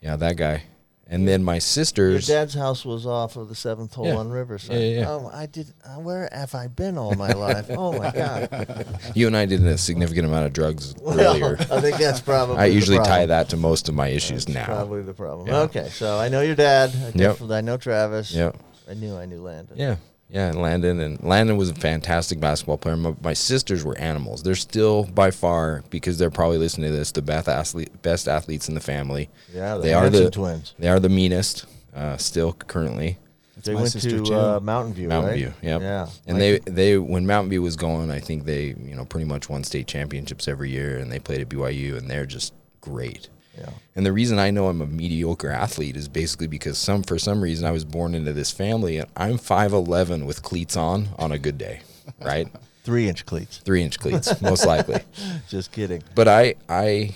yeah, 0.02 0.16
that 0.16 0.38
guy. 0.38 0.64
And 1.10 1.26
then 1.28 1.42
my 1.44 1.60
sister's 1.60 2.12
Your 2.14 2.20
sisters. 2.22 2.36
dad's 2.36 2.54
house 2.56 2.84
was 2.84 3.06
off 3.06 3.38
of 3.38 3.48
the 3.48 3.56
seventh 3.56 3.94
hole 3.94 4.08
Yeah. 4.08 4.18
on 4.18 4.30
Riverside. 4.30 4.76
Yeah, 4.78 4.84
yeah, 4.88 5.00
yeah. 5.00 5.10
Oh, 5.10 5.30
I 5.34 5.46
did. 5.46 5.74
Uh, 5.86 6.00
where 6.02 6.28
have 6.34 6.54
I 6.54 6.68
been 6.68 6.98
all 6.98 7.14
my 7.16 7.32
life? 7.32 7.68
Oh 7.70 7.94
my 7.98 8.12
god. 8.12 8.86
You 9.16 9.28
and 9.28 9.38
I 9.38 9.46
did 9.46 9.66
a 9.66 9.78
significant 9.78 10.26
amount 10.28 10.48
of 10.48 10.54
drugs 10.54 10.94
Well, 11.02 11.18
earlier. 11.20 11.56
I 11.72 11.80
think 11.82 11.98
that's 11.98 12.20
probably. 12.20 12.58
I 12.58 12.68
the 12.68 12.76
usually 12.76 12.98
tie 13.00 13.26
that 13.26 13.50
to 13.50 13.58
most 13.58 13.88
of 13.88 13.96
my 13.96 14.10
issues 14.10 14.46
That's 14.46 14.56
now. 14.56 14.66
Probably 14.66 15.02
the 15.02 15.14
problem. 15.14 15.48
Yeah. 15.48 15.60
Okay, 15.62 15.88
so 15.90 16.18
I 16.20 16.28
know 16.28 16.42
your 16.42 16.56
dad. 16.56 16.90
I, 16.90 17.12
definitely, 17.12 17.56
I 17.58 17.62
know 17.62 17.78
Travis. 17.78 18.34
Yep. 18.34 18.58
I 18.90 18.94
knew 18.94 19.16
I 19.16 19.26
knew 19.26 19.42
Landon. 19.42 19.78
Yeah. 19.78 19.96
Yeah, 20.30 20.50
and 20.50 20.62
Landon 20.62 21.00
and 21.00 21.24
Landon 21.24 21.56
was 21.56 21.70
a 21.70 21.76
fantastic 21.76 22.40
basketball 22.40 22.78
player. 22.78 22.98
My, 22.98 23.16
my 23.22 23.34
sisters 23.34 23.86
were 23.86 23.98
animals. 23.98 24.44
They're 24.44 24.56
still 24.56 25.06
by 25.06 25.32
far 25.32 25.84
because 25.90 26.18
they're 26.18 26.30
probably 26.30 26.58
listening 26.58 26.92
to 26.92 26.98
this 26.98 27.12
the 27.12 27.22
best 27.22 27.48
athlete, 27.48 28.02
best 28.02 28.28
athletes 28.28 28.68
in 28.68 28.76
the 28.76 28.82
family. 28.82 29.30
Yeah, 29.54 29.76
the 29.76 29.84
they 29.84 29.94
are 29.94 30.10
the 30.10 30.30
twins. 30.30 30.76
They 30.78 30.90
are 30.90 31.00
the 31.00 31.10
meanest 31.10 31.66
uh, 31.96 32.18
still 32.18 32.54
currently. 32.54 33.18
They 33.64 33.74
my 33.74 33.82
went 33.82 33.94
to 33.94 34.36
uh, 34.36 34.60
Mountain 34.60 34.94
View. 34.94 35.08
Mountain 35.08 35.32
right? 35.32 35.38
View, 35.38 35.54
yep. 35.62 35.82
Yeah. 35.82 36.08
And 36.28 36.40
they 36.40 36.60
they 36.60 36.98
when 36.98 37.26
Mountain 37.26 37.50
View 37.50 37.62
was 37.62 37.76
going, 37.76 38.12
I 38.12 38.20
think 38.20 38.46
they 38.46 38.76
you 38.78 38.96
know 38.96 39.06
pretty 39.06 39.26
much 39.26 39.50
won 39.50 39.64
state 39.64 39.88
championships 39.88 40.48
every 40.48 40.72
year, 40.72 40.98
and 40.98 41.12
they 41.12 41.20
played 41.20 41.42
at 41.42 41.50
BYU, 41.50 41.98
and 41.98 42.10
they're 42.10 42.26
just 42.26 42.54
great. 42.82 43.30
Yeah. 43.58 43.70
And 43.96 44.06
the 44.06 44.14
reason 44.14 44.40
I 44.40 44.52
know 44.52 44.68
I'm 44.68 44.82
a 44.82 44.86
mediocre 44.86 45.50
athlete 45.50 45.96
is 45.96 46.08
basically 46.08 46.48
because 46.48 46.78
some 46.78 47.04
for 47.04 47.18
some 47.18 47.42
reason 47.42 47.66
I 47.66 47.72
was 47.72 47.86
born 47.86 48.14
into 48.14 48.34
this 48.34 48.52
family 48.52 48.98
and 48.98 49.10
I'm 49.16 49.38
5'11 49.38 50.26
with 50.26 50.44
cleats 50.44 50.78
on 50.78 51.10
on 51.18 51.32
a 51.32 51.40
good 51.40 51.58
day, 51.58 51.82
right? 52.22 52.48
Three 52.84 53.10
inch 53.10 53.26
cleats. 53.26 53.58
3 53.60 53.84
inch 53.84 54.00
cleats 54.00 54.42
most 54.42 54.66
likely. 54.66 55.02
Just 55.50 55.72
kidding. 55.72 56.04
But 56.16 56.28
I 56.28 56.56
I 56.70 57.16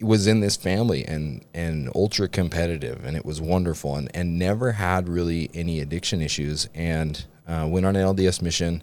was 0.00 0.26
in 0.26 0.40
this 0.40 0.56
family 0.56 1.04
and 1.04 1.44
and 1.54 1.90
ultra 1.94 2.28
competitive 2.28 3.04
and 3.04 3.16
it 3.16 3.24
was 3.24 3.40
wonderful 3.40 3.96
and 3.96 4.10
and 4.14 4.38
never 4.38 4.72
had 4.72 5.08
really 5.08 5.50
any 5.54 5.80
addiction 5.80 6.20
issues 6.20 6.68
and 6.74 7.24
uh, 7.48 7.66
went 7.68 7.86
on 7.86 7.96
an 7.96 8.04
LDS 8.04 8.42
mission 8.42 8.82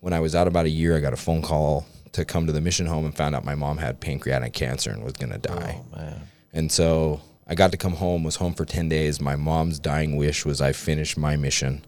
when 0.00 0.12
I 0.12 0.20
was 0.20 0.34
out 0.34 0.48
about 0.48 0.64
a 0.66 0.70
year 0.70 0.96
I 0.96 1.00
got 1.00 1.12
a 1.12 1.16
phone 1.16 1.42
call 1.42 1.86
to 2.12 2.24
come 2.24 2.46
to 2.46 2.52
the 2.52 2.60
mission 2.60 2.86
home 2.86 3.04
and 3.04 3.16
found 3.16 3.34
out 3.34 3.44
my 3.44 3.54
mom 3.54 3.78
had 3.78 4.00
pancreatic 4.00 4.52
cancer 4.52 4.90
and 4.90 5.04
was 5.04 5.12
going 5.12 5.32
to 5.32 5.38
die. 5.38 5.80
Oh 5.80 5.96
man. 5.96 6.22
And 6.58 6.72
so 6.72 7.20
I 7.46 7.54
got 7.54 7.70
to 7.70 7.76
come 7.76 7.94
home, 7.94 8.24
was 8.24 8.34
home 8.34 8.52
for 8.52 8.64
10 8.64 8.88
days. 8.88 9.20
My 9.20 9.36
mom's 9.36 9.78
dying 9.78 10.16
wish 10.16 10.44
was 10.44 10.60
I 10.60 10.72
finish 10.72 11.16
my 11.16 11.36
mission. 11.36 11.86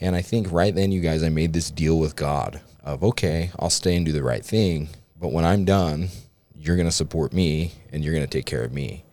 And 0.00 0.14
I 0.14 0.22
think 0.22 0.52
right 0.52 0.72
then, 0.72 0.92
you 0.92 1.00
guys, 1.00 1.24
I 1.24 1.30
made 1.30 1.52
this 1.52 1.68
deal 1.68 1.98
with 1.98 2.14
God 2.14 2.60
of, 2.84 3.02
okay, 3.02 3.50
I'll 3.58 3.70
stay 3.70 3.96
and 3.96 4.06
do 4.06 4.12
the 4.12 4.22
right 4.22 4.44
thing. 4.44 4.88
But 5.20 5.32
when 5.32 5.44
I'm 5.44 5.64
done, 5.64 6.10
you're 6.56 6.76
going 6.76 6.86
to 6.86 6.92
support 6.92 7.32
me 7.32 7.72
and 7.92 8.04
you're 8.04 8.14
going 8.14 8.24
to 8.24 8.30
take 8.30 8.46
care 8.46 8.62
of 8.62 8.72
me. 8.72 9.04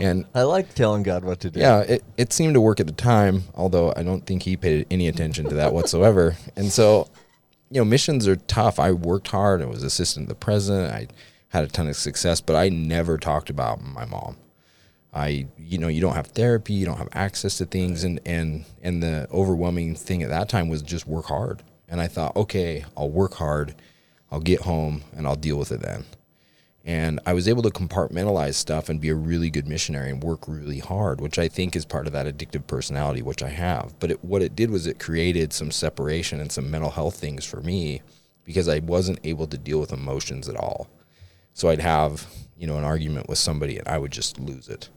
And 0.00 0.24
I 0.34 0.44
like 0.44 0.74
telling 0.74 1.02
God 1.02 1.22
what 1.22 1.40
to 1.40 1.50
do. 1.50 1.60
yeah, 1.60 1.80
it, 1.80 2.02
it 2.16 2.32
seemed 2.32 2.54
to 2.54 2.60
work 2.62 2.80
at 2.80 2.86
the 2.86 2.94
time, 2.94 3.44
although 3.54 3.92
I 3.94 4.02
don't 4.04 4.24
think 4.24 4.42
he 4.42 4.56
paid 4.56 4.86
any 4.90 5.06
attention 5.06 5.50
to 5.50 5.54
that 5.56 5.74
whatsoever. 5.74 6.34
And 6.56 6.72
so, 6.72 7.08
you 7.70 7.82
know, 7.82 7.84
missions 7.84 8.26
are 8.26 8.36
tough. 8.36 8.80
I 8.80 8.92
worked 8.92 9.28
hard. 9.28 9.60
I 9.60 9.66
was 9.66 9.82
assistant 9.82 10.28
to 10.28 10.28
the 10.30 10.34
president. 10.34 10.94
I 10.94 11.08
had 11.50 11.64
a 11.64 11.68
ton 11.68 11.88
of 11.88 11.96
success, 11.96 12.40
but 12.40 12.56
I 12.56 12.70
never 12.70 13.18
talked 13.18 13.50
about 13.50 13.82
my 13.82 14.06
mom. 14.06 14.38
I, 15.16 15.46
you 15.56 15.78
know, 15.78 15.88
you 15.88 16.02
don't 16.02 16.14
have 16.14 16.26
therapy, 16.26 16.74
you 16.74 16.84
don't 16.84 16.98
have 16.98 17.08
access 17.12 17.56
to 17.56 17.64
things, 17.64 18.04
and 18.04 18.20
and 18.26 18.66
and 18.82 19.02
the 19.02 19.26
overwhelming 19.32 19.94
thing 19.94 20.22
at 20.22 20.28
that 20.28 20.50
time 20.50 20.68
was 20.68 20.82
just 20.82 21.06
work 21.06 21.24
hard. 21.24 21.62
And 21.88 22.02
I 22.02 22.06
thought, 22.06 22.36
okay, 22.36 22.84
I'll 22.96 23.08
work 23.08 23.34
hard, 23.34 23.74
I'll 24.30 24.40
get 24.40 24.60
home, 24.60 25.04
and 25.16 25.26
I'll 25.26 25.36
deal 25.36 25.56
with 25.56 25.72
it 25.72 25.80
then. 25.80 26.04
And 26.84 27.18
I 27.24 27.32
was 27.32 27.48
able 27.48 27.62
to 27.62 27.70
compartmentalize 27.70 28.54
stuff 28.54 28.90
and 28.90 29.00
be 29.00 29.08
a 29.08 29.14
really 29.14 29.48
good 29.48 29.66
missionary 29.66 30.10
and 30.10 30.22
work 30.22 30.46
really 30.46 30.80
hard, 30.80 31.20
which 31.22 31.38
I 31.38 31.48
think 31.48 31.74
is 31.74 31.86
part 31.86 32.06
of 32.06 32.12
that 32.12 32.26
addictive 32.26 32.66
personality, 32.66 33.22
which 33.22 33.42
I 33.42 33.48
have. 33.48 33.98
But 33.98 34.10
it, 34.10 34.24
what 34.24 34.42
it 34.42 34.54
did 34.54 34.70
was 34.70 34.86
it 34.86 35.00
created 35.00 35.52
some 35.52 35.70
separation 35.70 36.40
and 36.40 36.52
some 36.52 36.70
mental 36.70 36.90
health 36.90 37.16
things 37.16 37.44
for 37.44 37.60
me 37.62 38.02
because 38.44 38.68
I 38.68 38.80
wasn't 38.80 39.20
able 39.24 39.46
to 39.46 39.58
deal 39.58 39.80
with 39.80 39.92
emotions 39.92 40.48
at 40.48 40.56
all. 40.56 40.88
So 41.54 41.70
I'd 41.70 41.80
have, 41.80 42.26
you 42.56 42.66
know, 42.66 42.76
an 42.76 42.84
argument 42.84 43.28
with 43.28 43.38
somebody 43.38 43.78
and 43.78 43.88
I 43.88 43.98
would 43.98 44.12
just 44.12 44.38
lose 44.38 44.68
it 44.68 44.90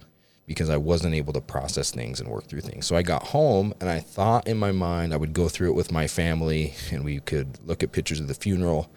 because 0.50 0.70
I 0.70 0.78
wasn't 0.78 1.14
able 1.14 1.32
to 1.34 1.42
process 1.42 1.92
things 1.92 2.20
and 2.20 2.28
work 2.28 2.48
through 2.48 2.62
things. 2.62 2.88
So 2.88 2.96
I 2.96 3.04
got 3.04 3.28
home 3.28 3.72
and 3.80 3.88
I 3.88 4.00
thought 4.00 4.48
in 4.48 4.58
my 4.58 4.72
mind 4.72 5.14
I 5.14 5.18
would 5.18 5.32
go 5.32 5.48
through 5.48 5.70
it 5.70 5.76
with 5.76 5.92
my 5.92 6.08
family 6.08 6.74
and 6.92 7.06
we 7.06 7.20
could 7.20 7.60
look 7.64 7.84
at 7.84 7.92
pictures 7.92 8.20
of 8.20 8.28
the 8.28 8.34
funeral 8.34 8.92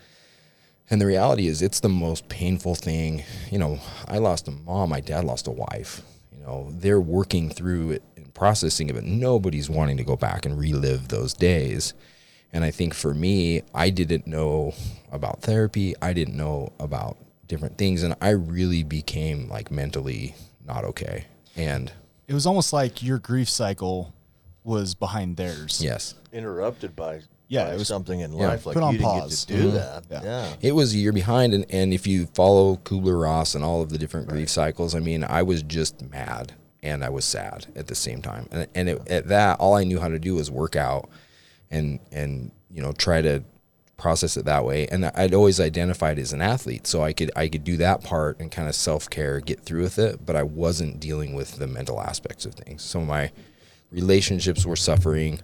and 0.93 1.01
the 1.01 1.07
reality 1.07 1.47
is, 1.47 1.63
it's 1.63 1.81
the 1.81 1.89
most 1.89 2.29
painful 2.29 2.75
thing. 2.75 3.25
You 3.51 3.59
know, 3.59 3.81
I 4.07 4.19
lost 4.19 4.47
a 4.49 4.51
mom, 4.51 4.91
my 4.91 5.01
dad 5.01 5.25
lost 5.25 5.47
a 5.47 5.51
wife. 5.51 6.03
You 6.31 6.43
know, 6.43 6.69
they're 6.71 7.01
working 7.01 7.49
through 7.49 7.93
it 7.93 8.03
and 8.17 8.35
processing 8.35 8.91
it, 8.91 8.95
but 8.95 9.05
nobody's 9.05 9.71
wanting 9.71 9.97
to 9.97 10.05
go 10.05 10.17
back 10.17 10.45
and 10.45 10.59
relive 10.59 11.09
those 11.09 11.33
days. 11.33 11.95
And 12.53 12.63
I 12.63 12.71
think 12.71 12.93
for 12.93 13.15
me, 13.15 13.63
I 13.75 13.89
didn't 13.89 14.27
know 14.27 14.75
about 15.11 15.41
therapy, 15.41 15.95
I 16.03 16.13
didn't 16.13 16.37
know 16.37 16.75
about 16.79 17.17
different 17.47 17.79
things, 17.79 18.03
and 18.03 18.15
I 18.21 18.31
really 18.31 18.83
became 18.83 19.49
like 19.49 19.71
mentally 19.71 20.35
not 20.67 20.85
okay. 20.85 21.25
And 21.57 21.93
It 22.29 22.35
was 22.35 22.47
almost 22.47 22.73
like 22.73 23.03
your 23.03 23.19
grief 23.19 23.49
cycle 23.49 24.15
was 24.65 24.95
behind 24.95 25.37
theirs. 25.37 25.81
yes, 25.83 26.15
Interrupted 26.33 26.95
by 26.97 27.21
Yeah, 27.49 27.65
by 27.65 27.75
it 27.75 27.79
was- 27.79 27.89
something 27.89 28.21
in 28.21 28.33
Yeah. 28.33 28.49
life 28.49 28.65
like 28.65 28.75
Put 28.75 28.83
on 28.83 28.93
you 28.95 28.99
didn't 29.01 29.11
pause. 29.11 29.45
get 29.45 29.57
to 29.57 29.63
do 29.63 29.69
Mhm. 29.71 29.75
that. 29.75 30.05
Yeah. 30.11 30.23
Yeah. 30.23 30.55
it 30.63 30.73
was 30.73 30.95
a 30.95 30.99
year 30.99 31.13
behind 31.13 31.53
and, 31.53 31.67
and 31.69 31.93
if 31.93 32.07
you 32.07 32.27
follow 32.35 32.77
Kübler-Ross 32.77 33.55
and 33.55 33.63
all 33.65 33.83
of 33.83 33.91
the 33.91 33.99
different 33.99 34.29
grief 34.29 34.49
cycles 34.49 34.95
i 34.95 35.01
mean 35.01 35.25
i 35.25 35.43
was 35.43 35.63
just 35.63 36.01
mad 36.11 36.53
and 36.83 37.05
i 37.05 37.09
was 37.11 37.25
sad 37.27 37.67
at 37.77 37.89
the 37.89 37.95
same 37.95 38.23
time 38.23 38.49
and, 38.51 38.67
and 38.75 38.89
it, 38.89 39.03
at 39.09 39.29
that 39.29 39.59
all 39.61 39.75
i 39.75 39.85
knew 39.85 39.99
how 40.01 40.09
to 40.09 40.19
do 40.19 40.35
was 40.37 40.51
work 40.51 40.77
out 40.77 41.11
and 41.71 41.99
and 42.13 42.51
you 42.71 42.81
know 42.81 42.93
try 42.93 43.21
to 43.21 43.43
process 44.03 44.37
it 44.37 44.45
that 44.45 44.65
way 44.65 44.89
and 44.89 45.07
i'd 45.15 45.33
always 45.33 45.61
identified 45.61 46.19
as 46.19 46.33
an 46.33 46.43
athlete 46.43 46.89
so 46.89 47.03
i 47.03 47.13
could 47.13 47.31
i 47.37 47.47
could 47.47 47.63
do 47.63 47.77
that 47.77 48.03
part 48.03 48.41
and 48.41 48.51
kind 48.51 48.69
of 48.69 48.75
self-care 48.75 49.39
get 49.39 49.61
through 49.61 49.83
with 49.83 49.97
it 49.97 50.27
but 50.27 50.35
i 50.35 50.43
wasn't 50.43 50.99
dealing 50.99 51.35
with 51.35 51.57
the 51.57 51.69
mental 51.69 52.01
aspects 52.01 52.45
of 52.45 52.53
things 52.53 52.83
so 52.83 53.01
my 53.01 53.31
relationships 53.93 54.67
were 54.67 54.75
suffering 54.75 55.39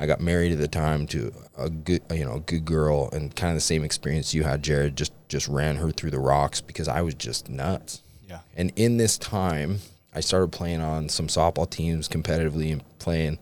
I 0.00 0.06
got 0.06 0.20
married 0.20 0.52
at 0.52 0.58
the 0.58 0.68
time 0.68 1.06
to 1.08 1.32
a 1.56 1.68
good, 1.68 2.02
you 2.12 2.24
know, 2.24 2.38
good 2.46 2.64
girl, 2.64 3.10
and 3.12 3.34
kind 3.34 3.50
of 3.50 3.56
the 3.56 3.60
same 3.60 3.82
experience 3.82 4.32
you 4.32 4.44
had, 4.44 4.62
Jared. 4.62 4.96
Just 4.96 5.12
just 5.28 5.48
ran 5.48 5.76
her 5.76 5.90
through 5.90 6.10
the 6.10 6.20
rocks 6.20 6.60
because 6.60 6.86
I 6.86 7.02
was 7.02 7.14
just 7.14 7.48
nuts. 7.48 8.02
Yeah. 8.28 8.40
And 8.56 8.72
in 8.76 8.96
this 8.96 9.18
time, 9.18 9.80
I 10.14 10.20
started 10.20 10.52
playing 10.52 10.80
on 10.80 11.08
some 11.08 11.26
softball 11.26 11.68
teams 11.68 12.08
competitively 12.08 12.72
and 12.72 12.98
playing 12.98 13.38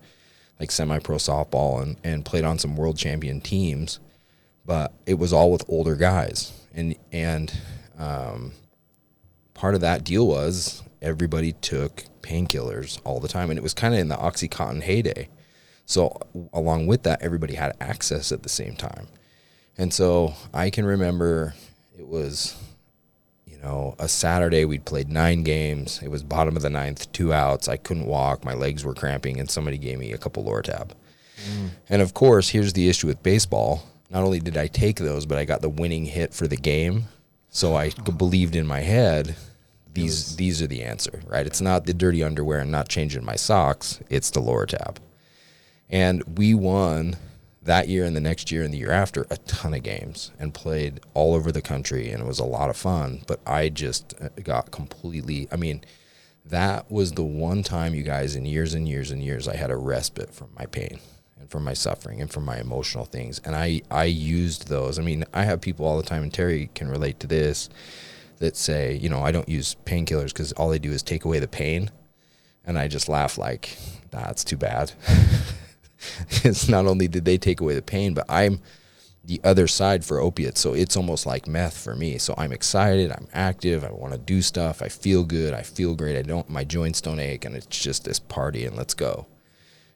like 0.59 0.71
semi-pro 0.71 1.17
softball 1.17 1.83
and 1.83 1.97
and 2.03 2.25
played 2.25 2.45
on 2.45 2.59
some 2.59 2.77
world 2.77 2.97
champion 2.97 3.43
teams, 3.43 4.01
but 4.67 4.93
it 5.07 5.15
was 5.15 5.33
all 5.33 5.51
with 5.51 5.65
older 5.69 5.95
guys, 5.95 6.53
and 6.75 6.97
and 7.13 7.57
um, 7.99 8.53
part 9.55 9.75
of 9.75 9.81
that 9.81 10.05
deal 10.05 10.27
was 10.27 10.83
everybody 11.01 11.53
took 11.53 12.05
painkillers 12.23 13.01
all 13.05 13.21
the 13.21 13.29
time, 13.29 13.51
and 13.51 13.59
it 13.59 13.63
was 13.63 13.75
kind 13.75 13.95
of 13.95 14.01
in 14.01 14.09
the 14.09 14.17
OxyContin 14.17 14.83
heyday. 14.83 15.29
So 15.87 16.19
along 16.53 16.89
with 16.89 17.05
that, 17.05 17.23
everybody 17.23 17.55
had 17.55 17.77
access 17.81 18.33
at 18.33 18.43
the 18.43 18.49
same 18.49 18.75
time. 18.75 19.07
And 19.79 19.95
so 19.95 20.35
I 20.53 20.71
can 20.71 20.85
remember 20.85 21.55
it 21.97 22.09
was, 22.09 22.57
you 23.47 23.59
know, 23.59 23.95
a 23.99 24.09
Saturday 24.09 24.65
we'd 24.65 24.85
played 24.85 25.09
nine 25.09 25.45
games. 25.45 26.01
It 26.03 26.09
was 26.09 26.23
bottom 26.23 26.57
of 26.57 26.63
the 26.63 26.71
ninth, 26.71 27.13
two 27.13 27.33
outs. 27.33 27.69
I 27.69 27.77
couldn't 27.77 28.07
walk. 28.07 28.45
My 28.45 28.55
legs 28.55 28.85
were 28.85 28.95
cramping, 28.95 29.39
and 29.39 29.49
somebody 29.49 29.79
gave 29.79 29.99
me 29.99 30.13
a 30.13 30.19
couple 30.19 30.45
Lortab. 30.45 30.91
And 31.89 32.03
of 32.03 32.15
course, 32.15 32.49
here's 32.49 32.73
the 32.73 32.89
issue 32.89 33.07
with 33.07 33.23
baseball. 33.23 33.85
Not 34.17 34.25
only 34.25 34.41
did 34.41 34.57
I 34.57 34.67
take 34.67 34.97
those, 34.97 35.27
but 35.27 35.37
I 35.37 35.45
got 35.45 35.61
the 35.61 35.69
winning 35.69 36.07
hit 36.07 36.33
for 36.33 36.49
the 36.49 36.57
game. 36.57 37.09
So 37.51 37.77
I 37.77 37.91
believed 37.91 38.57
in 38.57 38.67
my 38.67 38.81
head 38.81 39.37
these 39.93 40.37
these 40.37 40.63
are 40.63 40.67
the 40.67 40.85
answer, 40.85 41.21
right? 41.27 41.47
It's 41.47 41.61
not 41.61 41.85
the 41.85 41.93
dirty 41.93 42.25
underwear 42.25 42.61
and 42.61 42.73
not 42.73 42.89
changing 42.89 43.27
my 43.27 43.37
socks. 43.37 44.01
It's 44.09 44.31
the 44.31 44.41
Lortab. 44.41 44.97
And 45.91 46.39
we 46.39 46.55
won 46.55 47.17
that 47.61 47.91
year 47.91 48.07
and 48.07 48.17
the 48.17 48.23
next 48.23 48.51
year 48.51 48.63
and 48.63 48.73
the 48.73 48.79
year 48.79 48.91
after 48.91 49.27
a 49.29 49.37
ton 49.37 49.75
of 49.75 49.83
games 49.83 50.33
and 50.39 50.55
played 50.55 51.01
all 51.13 51.35
over 51.35 51.53
the 51.53 51.61
country 51.61 52.11
and 52.11 52.23
it 52.23 52.27
was 52.27 52.39
a 52.39 52.45
lot 52.45 52.71
of 52.71 52.77
fun. 52.79 53.23
But 53.27 53.41
I 53.47 53.69
just 53.69 54.15
uh, 54.19 54.31
got 54.43 54.71
completely, 54.71 55.47
I 55.53 55.57
mean, 55.57 55.85
that 56.43 56.91
was 56.91 57.13
the 57.13 57.23
one 57.23 57.63
time, 57.63 57.95
you 57.95 58.03
guys, 58.03 58.35
in 58.35 58.47
years 58.47 58.73
and 58.73 58.89
years 58.89 59.11
and 59.11 59.23
years, 59.23 59.47
I 59.47 59.57
had 59.57 59.71
a 59.71 59.77
respite 59.77 60.33
from 60.33 60.49
my 60.57 60.65
pain 60.65 61.01
and 61.47 61.51
from 61.53 61.65
my 61.65 61.75
suffering 61.75 62.21
and 62.21 62.31
from 62.31 62.45
my 62.45 62.59
emotional 62.59 63.05
things. 63.05 63.41
And 63.45 63.55
I, 63.55 63.83
I 63.91 64.05
used 64.05 64.69
those. 64.69 64.99
I 64.99 65.03
mean, 65.03 65.25
I 65.33 65.45
have 65.45 65.61
people 65.61 65.87
all 65.87 65.97
the 65.97 66.03
time, 66.03 66.25
and 66.25 66.33
Terry 66.35 66.71
can 66.75 66.89
relate 66.89 67.21
to 67.21 67.27
this, 67.27 67.69
that 68.39 68.57
say, 68.57 68.97
you 68.97 69.09
know, 69.09 69.23
I 69.23 69.31
don't 69.31 69.49
use 69.49 69.77
painkillers 69.85 70.29
because 70.29 70.53
all 70.53 70.69
they 70.69 70.79
do 70.79 70.91
is 70.91 71.03
take 71.03 71.25
away 71.25 71.39
the 71.39 71.49
pain. 71.49 71.91
And 72.65 72.79
I 72.79 72.89
just 72.89 73.09
laugh 73.09 73.39
like, 73.39 73.77
that's 74.11 74.43
too 74.43 74.57
bad. 74.57 74.93
it's 76.43 76.69
not 76.69 76.87
only 76.87 77.07
did 77.07 77.25
they 77.25 77.39
take 77.39 77.61
away 77.61 77.75
the 77.75 77.83
pain, 77.83 78.13
but 78.13 78.27
I'm 78.29 78.61
the 79.25 79.41
other 79.45 79.69
side 79.69 80.05
for 80.05 80.21
opiates. 80.21 80.61
So 80.61 80.75
it's 80.75 80.97
almost 80.97 81.27
like 81.27 81.47
meth 81.47 81.79
for 81.79 81.95
me. 81.95 82.19
So 82.19 82.35
I'm 82.37 82.53
excited, 82.53 83.13
I'm 83.13 83.29
active, 83.33 83.85
I 83.85 83.93
want 83.93 84.13
to 84.13 84.19
do 84.19 84.43
stuff, 84.43 84.83
I 84.83 84.89
feel 84.89 85.25
good, 85.25 85.55
I 85.55 85.63
feel 85.63 85.95
great. 85.95 86.17
I 86.17 86.23
don't 86.23 86.51
my 86.51 86.65
joints 86.65 87.01
don't 87.01 87.21
ache 87.21 87.45
and 87.45 87.55
it's 87.55 87.67
just 87.67 88.05
this 88.05 88.19
party 88.19 88.65
and 88.65 88.77
let's 88.77 88.95
go. 88.95 89.27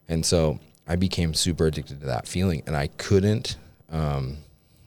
And 0.07 0.25
so 0.25 0.59
I 0.91 0.97
became 0.97 1.33
super 1.33 1.67
addicted 1.67 2.01
to 2.01 2.05
that 2.07 2.27
feeling 2.27 2.63
and 2.67 2.75
I 2.75 2.87
couldn't 2.87 3.55
um, 3.89 4.37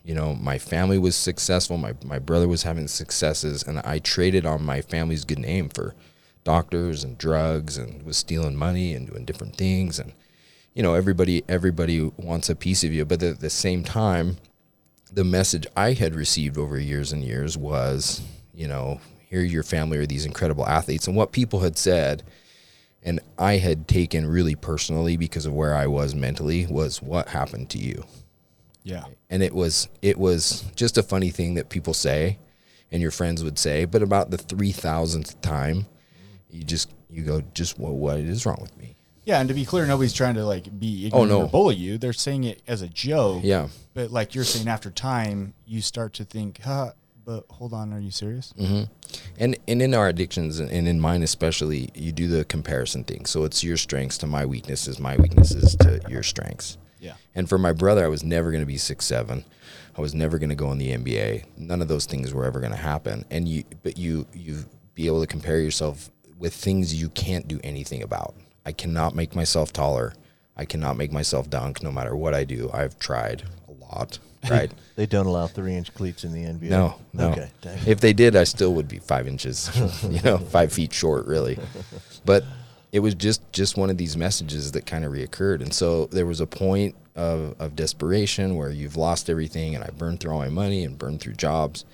you 0.03 0.13
know, 0.13 0.35
my 0.35 0.59
family 0.59 0.99
was 0.99 1.15
successful, 1.15 1.77
my 1.77 1.93
my 2.03 2.19
brother 2.19 2.47
was 2.47 2.61
having 2.61 2.87
successes 2.87 3.63
and 3.63 3.79
I 3.79 3.97
traded 3.97 4.45
on 4.45 4.63
my 4.63 4.81
family's 4.81 5.25
good 5.25 5.39
name 5.39 5.69
for 5.69 5.95
doctors 6.43 7.03
and 7.03 7.17
drugs 7.17 7.75
and 7.75 8.03
was 8.03 8.17
stealing 8.17 8.55
money 8.55 8.93
and 8.93 9.07
doing 9.09 9.25
different 9.25 9.55
things 9.55 9.97
and 9.97 10.13
you 10.75 10.83
know 10.83 10.93
everybody 10.93 11.43
everybody 11.49 12.11
wants 12.17 12.49
a 12.49 12.55
piece 12.55 12.83
of 12.83 12.93
you. 12.93 13.03
But 13.03 13.23
at 13.23 13.39
the 13.39 13.49
same 13.49 13.83
time 13.83 14.37
the 15.11 15.23
message 15.23 15.65
i 15.75 15.93
had 15.93 16.13
received 16.13 16.57
over 16.57 16.77
years 16.77 17.11
and 17.11 17.23
years 17.23 17.57
was 17.57 18.21
you 18.53 18.67
know 18.67 18.99
here 19.29 19.41
your 19.41 19.63
family 19.63 19.97
are 19.97 20.05
these 20.05 20.25
incredible 20.25 20.67
athletes. 20.67 21.07
And 21.07 21.15
what 21.15 21.31
people 21.31 21.61
had 21.61 21.77
said 21.77 22.21
and 23.05 23.19
i 23.37 23.53
had 23.57 23.87
taken 23.87 24.25
really 24.27 24.55
personally 24.55 25.15
because 25.15 25.45
of 25.45 25.53
where 25.53 25.73
i 25.75 25.87
was 25.87 26.13
mentally 26.13 26.65
was 26.67 27.01
what 27.01 27.29
happened 27.29 27.69
to 27.69 27.77
you 27.77 28.03
Yeah. 28.83 29.05
and 29.29 29.41
it 29.43 29.53
was 29.53 29.87
it 30.01 30.17
was 30.17 30.65
just 30.75 30.97
a 30.97 31.03
funny 31.03 31.29
thing 31.29 31.53
that 31.55 31.69
people 31.69 31.93
say 31.93 32.37
and 32.91 33.01
your 33.01 33.11
friends 33.11 33.43
would 33.43 33.57
say 33.57 33.85
but 33.85 34.01
about 34.01 34.31
the 34.31 34.37
3000th 34.37 35.39
time 35.41 35.85
you 36.49 36.63
just 36.63 36.89
you 37.09 37.23
go 37.23 37.41
just 37.53 37.79
what 37.79 37.93
what 37.93 38.17
is 38.17 38.45
wrong 38.45 38.59
with 38.61 38.75
me 38.77 38.95
Yeah, 39.25 39.39
and 39.39 39.47
to 39.49 39.55
be 39.55 39.65
clear, 39.65 39.85
nobody's 39.87 40.13
trying 40.13 40.35
to 40.35 40.45
like 40.45 40.67
be 40.79 41.09
Oh, 41.13 41.25
no. 41.25 41.41
or 41.43 41.47
bully 41.49 41.75
you. 41.75 41.97
They're 41.97 42.13
saying 42.13 42.43
it 42.43 42.61
as 42.67 42.81
a 42.83 42.87
joke. 42.87 43.41
yeah 43.43 43.69
But 43.95 44.11
like 44.11 44.35
you're 44.35 44.43
saying, 44.43 44.67
after 44.67 44.91
time, 44.91 45.53
you 45.65 45.81
start 45.81 46.13
to 46.19 46.25
think, 46.25 46.61
huh, 46.61 46.91
but 47.25 47.45
hold 47.49 47.73
on, 47.73 47.91
are 47.93 47.99
you 47.99 48.11
serious? 48.11 48.53
Mm. 48.59 48.89
and 49.37 49.57
and 49.67 49.81
in 49.81 49.93
our 49.93 50.07
addictions 50.07 50.59
and 50.59 50.87
in 50.87 50.99
mine 50.99 51.23
especially 51.23 51.89
you 51.93 52.11
do 52.11 52.27
the 52.27 52.45
comparison 52.45 53.03
thing. 53.03 53.25
So 53.25 53.43
it's 53.43 53.63
your 53.63 53.77
strengths 53.77 54.17
to 54.19 54.27
my 54.27 54.45
weaknesses 54.45 54.99
my 54.99 55.15
weaknesses 55.17 55.75
to 55.77 56.01
your 56.07 56.23
strengths. 56.23 56.77
Yeah. 56.99 57.15
and 57.35 57.47
for 57.47 57.57
my 57.57 57.71
brother 57.73 58.03
i 58.03 58.07
was 58.07 58.23
never 58.23 58.49
going 58.51 58.61
to 58.63 58.67
be 58.67 58.77
six 58.77 59.05
seven. 59.05 59.43
I 59.97 60.01
was 60.01 60.13
never 60.13 60.37
going 60.39 60.49
to 60.49 60.55
go 60.55 60.71
in 60.71 60.77
the 60.77 60.91
nba 60.91 61.45
none 61.57 61.81
of 61.81 61.87
those 61.87 62.05
things 62.05 62.33
were 62.33 62.45
ever 62.45 62.59
going 62.59 62.71
to 62.71 62.77
happen. 62.77 63.25
And 63.31 63.47
you 63.47 63.63
but 63.83 63.97
you 63.97 64.27
you 64.33 64.65
be 64.93 65.07
able 65.07 65.21
to 65.21 65.27
compare 65.27 65.59
yourself 65.59 66.09
with 66.39 66.53
things 66.53 66.93
you 67.01 67.09
can't 67.09 67.47
do 67.47 67.59
anything 67.63 68.01
about. 68.03 68.35
I 68.65 68.71
cannot 68.71 69.15
make 69.15 69.35
myself 69.35 69.71
taller. 69.73 70.13
I 70.57 70.65
cannot 70.65 70.95
make 70.97 71.11
myself 71.11 71.49
dunk 71.49 71.83
no 71.83 71.91
matter 71.91 72.15
what 72.15 72.33
i 72.33 72.43
do. 72.45 72.69
I've 72.73 72.97
tried. 72.97 73.43
a 73.64 73.64
lot 73.91 74.19
right 74.49 74.71
They 74.95 75.05
don't 75.05 75.25
allow 75.25 75.47
three 75.47 75.75
inch 75.75 75.93
cleats 75.93 76.23
in 76.23 76.31
the 76.33 76.43
NBA. 76.43 76.69
no, 76.69 76.95
no. 77.13 77.29
Okay. 77.31 77.49
Dang. 77.61 77.79
If 77.87 77.99
they 77.99 78.13
did, 78.13 78.35
I 78.35 78.43
still 78.45 78.73
would 78.75 78.87
be 78.87 78.99
five 78.99 79.27
inches, 79.27 79.69
you 80.09 80.21
know, 80.21 80.37
five 80.37 80.71
feet 80.71 80.93
short, 80.93 81.25
really. 81.25 81.57
But 82.25 82.43
it 82.91 82.99
was 82.99 83.13
just 83.13 83.41
just 83.51 83.77
one 83.77 83.89
of 83.91 83.97
these 83.97 84.15
messages 84.17 84.71
that 84.71 84.85
kind 84.85 85.03
of 85.05 85.11
reoccurred, 85.11 85.61
and 85.61 85.73
so 85.73 86.05
there 86.07 86.25
was 86.25 86.39
a 86.41 86.47
point 86.47 86.95
of 87.15 87.55
of 87.59 87.75
desperation 87.75 88.55
where 88.55 88.71
you've 88.71 88.95
lost 88.97 89.29
everything, 89.29 89.75
and 89.75 89.83
I 89.83 89.89
burned 89.89 90.19
through 90.21 90.31
all 90.31 90.39
my 90.39 90.49
money 90.49 90.83
and 90.83 90.97
burned 90.97 91.19
through 91.21 91.33
jobs, 91.33 91.85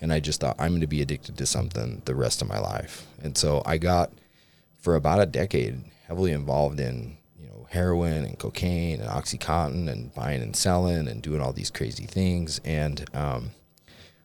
and 0.00 0.12
I 0.12 0.20
just 0.20 0.40
thought 0.40 0.56
I'm 0.58 0.72
going 0.72 0.80
to 0.82 0.86
be 0.86 1.02
addicted 1.02 1.36
to 1.38 1.46
something 1.46 2.02
the 2.04 2.14
rest 2.14 2.42
of 2.42 2.48
my 2.48 2.58
life, 2.60 3.06
and 3.22 3.36
so 3.36 3.62
I 3.66 3.78
got 3.78 4.12
for 4.78 4.94
about 4.94 5.20
a 5.20 5.26
decade, 5.26 5.80
heavily 6.06 6.32
involved 6.32 6.78
in 6.80 7.16
heroin 7.70 8.24
and 8.24 8.38
cocaine 8.38 9.00
and 9.00 9.10
oxycontin 9.10 9.88
and 9.88 10.14
buying 10.14 10.42
and 10.42 10.56
selling 10.56 11.08
and 11.08 11.22
doing 11.22 11.40
all 11.40 11.52
these 11.52 11.70
crazy 11.70 12.04
things. 12.04 12.60
And 12.64 13.08
um, 13.14 13.50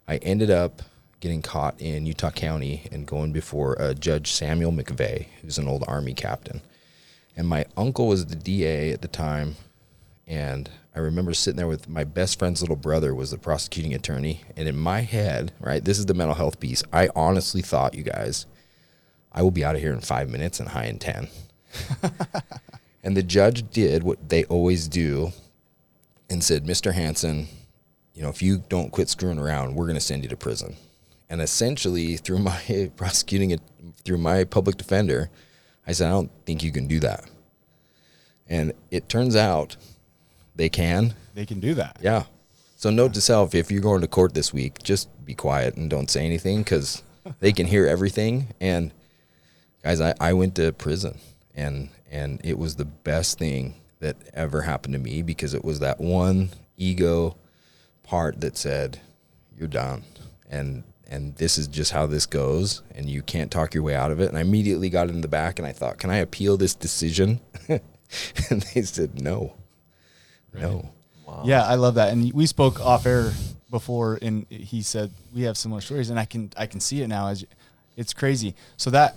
I 0.07 0.17
ended 0.17 0.49
up 0.49 0.81
getting 1.19 1.41
caught 1.41 1.79
in 1.81 2.05
Utah 2.05 2.31
County 2.31 2.87
and 2.91 3.07
going 3.07 3.31
before 3.31 3.79
uh, 3.81 3.93
Judge 3.93 4.31
Samuel 4.31 4.71
McVey, 4.71 5.27
who's 5.41 5.57
an 5.57 5.67
old 5.67 5.83
Army 5.87 6.13
captain. 6.13 6.61
And 7.35 7.47
my 7.47 7.65
uncle 7.75 8.07
was 8.07 8.25
the 8.25 8.35
DA 8.35 8.91
at 8.91 9.01
the 9.01 9.07
time, 9.07 9.55
and 10.25 10.69
I 10.95 10.99
remember 10.99 11.33
sitting 11.33 11.57
there 11.57 11.67
with 11.67 11.87
my 11.87 12.03
best 12.03 12.39
friend's 12.39 12.61
little 12.61 12.75
brother 12.75 13.13
was 13.13 13.29
the 13.29 13.37
prosecuting 13.37 13.93
attorney. 13.93 14.41
And 14.55 14.67
in 14.67 14.75
my 14.75 15.01
head, 15.01 15.51
right, 15.59 15.83
this 15.83 15.99
is 15.99 16.07
the 16.07 16.15
mental 16.15 16.35
health 16.35 16.59
piece. 16.59 16.83
I 16.91 17.09
honestly 17.15 17.61
thought, 17.61 17.93
you 17.93 18.01
guys, 18.01 18.47
I 19.31 19.43
will 19.43 19.51
be 19.51 19.63
out 19.63 19.75
of 19.75 19.81
here 19.81 19.93
in 19.93 20.01
five 20.01 20.27
minutes 20.27 20.59
and 20.59 20.69
high 20.69 20.85
in 20.85 20.97
10. 20.97 21.27
and 23.07 23.15
the 23.15 23.23
judge 23.23 23.71
did 23.71 24.03
what 24.03 24.27
they 24.27 24.43
always 24.43 24.89
do 24.89 25.31
and 26.29 26.43
said, 26.43 26.65
Mr. 26.65 26.93
Hansen, 26.93 27.47
you 28.13 28.21
know, 28.21 28.27
if 28.27 28.41
you 28.41 28.61
don't 28.67 28.91
quit 28.91 29.07
screwing 29.07 29.39
around, 29.39 29.75
we're 29.75 29.85
going 29.85 29.95
to 29.95 30.01
send 30.01 30.23
you 30.23 30.29
to 30.29 30.35
prison. 30.35 30.75
And 31.29 31.41
essentially, 31.41 32.17
through 32.17 32.39
my 32.49 32.91
prosecuting 32.97 33.51
it, 33.51 33.61
through 34.03 34.17
my 34.17 34.43
public 34.43 34.75
defender, 34.75 35.29
I 35.87 35.93
said, 35.93 36.07
I 36.07 36.09
don't 36.09 36.29
think 36.45 36.61
you 36.61 36.73
can 36.73 36.85
do 36.85 36.99
that. 36.99 37.23
And 38.45 38.73
it 38.91 39.07
turns 39.07 39.37
out 39.37 39.77
they 40.57 40.67
can. 40.67 41.13
They 41.33 41.45
can 41.45 41.61
do 41.61 41.75
that. 41.75 41.99
Yeah. 42.01 42.25
So 42.75 42.89
note 42.89 43.13
to 43.13 43.21
self: 43.21 43.55
if 43.55 43.71
you're 43.71 43.79
going 43.79 44.01
to 44.01 44.07
court 44.07 44.33
this 44.33 44.51
week, 44.51 44.83
just 44.83 45.07
be 45.23 45.33
quiet 45.33 45.77
and 45.77 45.89
don't 45.89 46.11
say 46.11 46.25
anything 46.25 46.57
because 46.57 47.03
they 47.39 47.53
can 47.53 47.67
hear 47.67 47.87
everything. 47.87 48.47
And 48.59 48.91
guys, 49.81 50.01
I, 50.01 50.13
I 50.19 50.33
went 50.33 50.55
to 50.55 50.73
prison, 50.73 51.19
and 51.55 51.87
and 52.11 52.39
it 52.43 52.57
was 52.57 52.75
the 52.75 52.85
best 52.85 53.37
thing 53.37 53.75
that 53.99 54.15
ever 54.33 54.61
happened 54.61 54.93
to 54.93 54.99
me 54.99 55.21
because 55.21 55.53
it 55.53 55.63
was 55.63 55.79
that 55.79 55.99
one 55.99 56.49
ego 56.77 57.35
part 58.03 58.41
that 58.41 58.57
said, 58.57 58.99
"You're 59.57 59.67
done," 59.67 60.03
and 60.49 60.83
and 61.09 61.35
this 61.35 61.57
is 61.57 61.67
just 61.67 61.91
how 61.91 62.05
this 62.05 62.25
goes, 62.25 62.81
and 62.93 63.09
you 63.09 63.21
can't 63.21 63.49
talk 63.49 63.73
your 63.73 63.83
way 63.83 63.95
out 63.95 64.11
of 64.11 64.19
it. 64.19 64.29
And 64.29 64.37
I 64.37 64.41
immediately 64.41 64.89
got 64.89 65.09
in 65.09 65.21
the 65.21 65.27
back, 65.27 65.59
and 65.59 65.67
I 65.67 65.71
thought, 65.71 65.97
"Can 65.97 66.09
I 66.09 66.17
appeal 66.17 66.57
this 66.57 66.75
decision?" 66.75 67.39
and 67.69 68.61
they 68.73 68.81
said, 68.83 69.21
"No, 69.21 69.53
no." 70.53 70.89
Wow. 71.25 71.43
Yeah, 71.45 71.65
I 71.65 71.75
love 71.75 71.95
that. 71.95 72.13
And 72.13 72.31
we 72.31 72.45
spoke 72.45 72.79
off 72.79 73.05
air 73.05 73.33
before, 73.69 74.17
and 74.21 74.45
he 74.49 74.81
said 74.81 75.11
we 75.33 75.41
have 75.43 75.57
similar 75.57 75.81
stories, 75.81 76.09
and 76.09 76.19
I 76.19 76.25
can 76.25 76.51
I 76.55 76.67
can 76.67 76.79
see 76.79 77.01
it 77.01 77.07
now. 77.07 77.27
As 77.27 77.45
it's 77.97 78.13
crazy. 78.13 78.55
So 78.77 78.91
that 78.91 79.15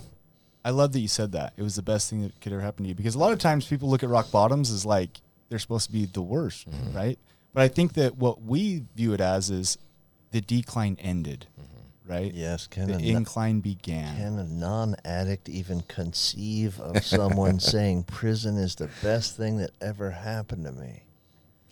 I 0.63 0.69
love 0.69 0.91
that 0.93 0.99
you 0.99 1.07
said 1.07 1.31
that. 1.31 1.53
It 1.57 1.63
was 1.63 1.75
the 1.75 1.81
best 1.81 2.09
thing 2.09 2.21
that 2.21 2.39
could 2.39 2.53
ever 2.53 2.61
happen 2.61 2.83
to 2.83 2.89
you 2.89 2.95
because 2.95 3.15
a 3.15 3.19
lot 3.19 3.33
of 3.33 3.39
times 3.39 3.65
people 3.65 3.89
look 3.89 4.03
at 4.03 4.09
rock 4.09 4.31
bottoms 4.31 4.71
as 4.71 4.85
like 4.85 5.21
they're 5.49 5.59
supposed 5.59 5.87
to 5.87 5.91
be 5.91 6.05
the 6.05 6.21
worst, 6.21 6.69
mm-hmm. 6.69 6.95
right? 6.95 7.19
But 7.53 7.63
I 7.63 7.67
think 7.67 7.93
that 7.93 8.17
what 8.17 8.41
we 8.41 8.83
view 8.95 9.13
it 9.13 9.21
as 9.21 9.49
is 9.49 9.77
the 10.31 10.41
decline 10.41 10.97
ended, 11.01 11.47
mm-hmm. 11.59 12.11
right? 12.11 12.33
Yes, 12.33 12.67
can 12.67 12.87
the 12.87 12.95
a, 12.95 13.15
incline 13.15 13.59
began. 13.59 14.15
can 14.15 14.39
a 14.39 14.45
non-addict 14.45 15.49
even 15.49 15.81
conceive 15.81 16.79
of 16.79 17.03
someone 17.03 17.59
saying 17.59 18.03
prison 18.03 18.57
is 18.57 18.75
the 18.75 18.89
best 19.01 19.35
thing 19.35 19.57
that 19.57 19.71
ever 19.81 20.11
happened 20.11 20.65
to 20.65 20.71
me? 20.71 21.03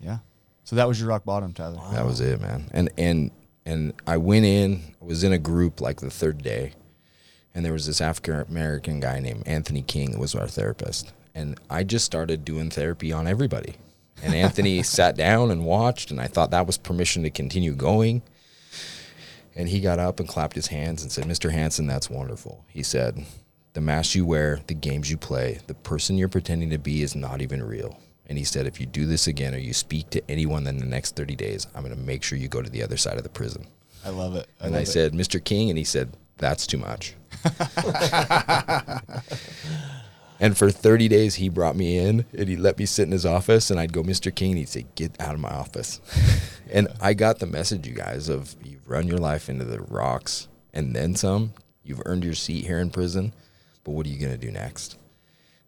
yeah. 0.00 0.18
So 0.64 0.76
that 0.76 0.86
was 0.86 1.00
your 1.00 1.08
rock 1.08 1.24
bottom, 1.24 1.52
Tyler. 1.52 1.80
That 1.92 2.04
was 2.04 2.20
it, 2.20 2.40
man. 2.40 2.68
And 2.70 2.90
and 2.96 3.30
and 3.66 3.92
I 4.06 4.18
went 4.18 4.44
in, 4.44 4.94
I 5.00 5.04
was 5.04 5.24
in 5.24 5.32
a 5.32 5.38
group 5.38 5.80
like 5.80 6.00
the 6.00 6.10
third 6.10 6.42
day, 6.42 6.74
and 7.54 7.64
there 7.64 7.72
was 7.72 7.86
this 7.86 8.00
African 8.00 8.40
American 8.48 9.00
guy 9.00 9.20
named 9.20 9.42
Anthony 9.46 9.82
King 9.82 10.18
was 10.18 10.34
our 10.34 10.46
therapist. 10.46 11.12
And 11.34 11.58
I 11.68 11.84
just 11.84 12.04
started 12.04 12.44
doing 12.44 12.70
therapy 12.70 13.12
on 13.12 13.26
everybody. 13.26 13.74
And 14.22 14.34
Anthony 14.34 14.82
sat 14.84 15.16
down 15.16 15.50
and 15.50 15.64
watched, 15.64 16.10
and 16.10 16.20
I 16.20 16.26
thought 16.26 16.50
that 16.50 16.66
was 16.66 16.78
permission 16.78 17.22
to 17.22 17.30
continue 17.30 17.74
going. 17.74 18.22
And 19.56 19.68
he 19.68 19.80
got 19.80 19.98
up 19.98 20.20
and 20.20 20.28
clapped 20.28 20.54
his 20.54 20.68
hands 20.68 21.02
and 21.02 21.10
said, 21.10 21.24
Mr. 21.24 21.50
Hansen, 21.50 21.86
that's 21.86 22.08
wonderful. 22.10 22.64
He 22.68 22.82
said, 22.82 23.24
The 23.72 23.80
mask 23.80 24.14
you 24.14 24.24
wear, 24.24 24.60
the 24.66 24.74
games 24.74 25.10
you 25.10 25.16
play, 25.16 25.58
the 25.66 25.74
person 25.74 26.16
you're 26.16 26.28
pretending 26.28 26.70
to 26.70 26.78
be 26.78 27.02
is 27.02 27.16
not 27.16 27.42
even 27.42 27.62
real. 27.62 27.98
And 28.26 28.38
he 28.38 28.44
said, 28.44 28.66
If 28.66 28.80
you 28.80 28.86
do 28.86 29.06
this 29.06 29.26
again 29.26 29.54
or 29.54 29.58
you 29.58 29.74
speak 29.74 30.10
to 30.10 30.22
anyone 30.30 30.66
in 30.66 30.78
the 30.78 30.86
next 30.86 31.16
30 31.16 31.34
days, 31.34 31.66
I'm 31.74 31.82
going 31.82 31.94
to 31.94 32.00
make 32.00 32.22
sure 32.22 32.38
you 32.38 32.48
go 32.48 32.62
to 32.62 32.70
the 32.70 32.82
other 32.82 32.96
side 32.96 33.16
of 33.16 33.24
the 33.24 33.28
prison. 33.28 33.66
I 34.04 34.10
love 34.10 34.36
it. 34.36 34.48
And 34.60 34.72
love 34.72 34.78
I 34.78 34.82
it. 34.82 34.86
said, 34.86 35.12
Mr. 35.12 35.42
King, 35.42 35.68
and 35.68 35.76
he 35.78 35.84
said, 35.84 36.16
That's 36.38 36.66
too 36.66 36.78
much. 36.78 37.14
And 40.40 40.56
for 40.56 40.70
30 40.70 41.08
days, 41.08 41.36
he 41.36 41.48
brought 41.48 41.76
me 41.76 41.98
in 41.98 42.24
and 42.36 42.48
he 42.48 42.56
let 42.56 42.78
me 42.78 42.86
sit 42.86 43.04
in 43.04 43.12
his 43.12 43.26
office. 43.26 43.70
And 43.70 43.78
I'd 43.80 43.92
go, 43.92 44.02
Mr. 44.02 44.34
King, 44.34 44.52
and 44.52 44.58
he'd 44.58 44.68
say, 44.68 44.86
Get 44.94 45.20
out 45.20 45.34
of 45.34 45.40
my 45.40 45.50
office. 45.50 46.00
and 46.72 46.88
I 47.00 47.14
got 47.14 47.38
the 47.38 47.46
message, 47.46 47.86
you 47.86 47.94
guys, 47.94 48.28
of 48.28 48.56
you've 48.64 48.88
run 48.88 49.06
your 49.06 49.18
life 49.18 49.48
into 49.48 49.64
the 49.64 49.80
rocks 49.80 50.48
and 50.72 50.94
then 50.94 51.14
some. 51.14 51.52
You've 51.82 52.02
earned 52.04 52.24
your 52.24 52.34
seat 52.34 52.66
here 52.66 52.78
in 52.78 52.90
prison, 52.90 53.32
but 53.84 53.92
what 53.92 54.06
are 54.06 54.10
you 54.10 54.18
going 54.18 54.38
to 54.38 54.46
do 54.46 54.52
next? 54.52 54.96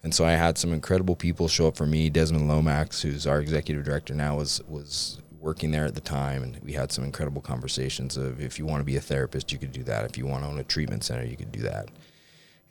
And 0.03 0.15
so 0.15 0.25
I 0.25 0.33
had 0.33 0.59
some 0.59 0.73
incredible 0.73 1.17
people 1.17 1.49
show 1.49 1.69
up 1.69 1.77
for 1.77 1.87
me. 1.87 2.11
Desmond 2.11 2.49
Lomax, 2.49 3.03
who's 3.03 3.27
our 3.27 3.41
executive 3.41 3.85
director 3.85 4.15
now, 4.15 4.37
was 4.37 4.61
was 4.69 5.22
working 5.43 5.73
there 5.73 5.85
at 5.85 5.95
the 5.95 6.01
time, 6.01 6.43
and 6.43 6.59
we 6.63 6.73
had 6.73 6.93
some 6.93 7.05
incredible 7.05 7.43
conversations 7.43 8.17
of 8.17 8.41
if 8.41 8.59
you 8.59 8.65
want 8.65 8.81
to 8.81 8.85
be 8.85 8.97
a 8.97 9.01
therapist, 9.01 9.53
you 9.53 9.59
could 9.59 9.73
do 9.73 9.83
that. 9.83 10.05
If 10.05 10.17
you 10.17 10.25
want 10.25 10.45
to 10.45 10.49
own 10.49 10.59
a 10.59 10.65
treatment 10.65 11.05
center, 11.05 11.25
you 11.25 11.37
could 11.37 11.53
do 11.53 11.61
that. 11.63 11.89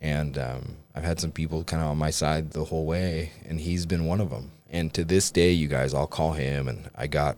And 0.00 0.38
um, 0.38 0.76
I've 0.94 1.04
had 1.04 1.20
some 1.20 1.30
people 1.30 1.62
kind 1.62 1.82
of 1.82 1.90
on 1.90 1.98
my 1.98 2.10
side 2.10 2.50
the 2.50 2.64
whole 2.64 2.86
way, 2.86 3.30
and 3.46 3.60
he's 3.60 3.86
been 3.86 4.06
one 4.06 4.20
of 4.20 4.30
them. 4.30 4.50
And 4.70 4.92
to 4.94 5.04
this 5.04 5.30
day, 5.30 5.52
you 5.52 5.68
guys, 5.68 5.92
I'll 5.92 6.06
call 6.06 6.32
him, 6.32 6.66
and 6.66 6.90
I 6.96 7.06
got, 7.06 7.36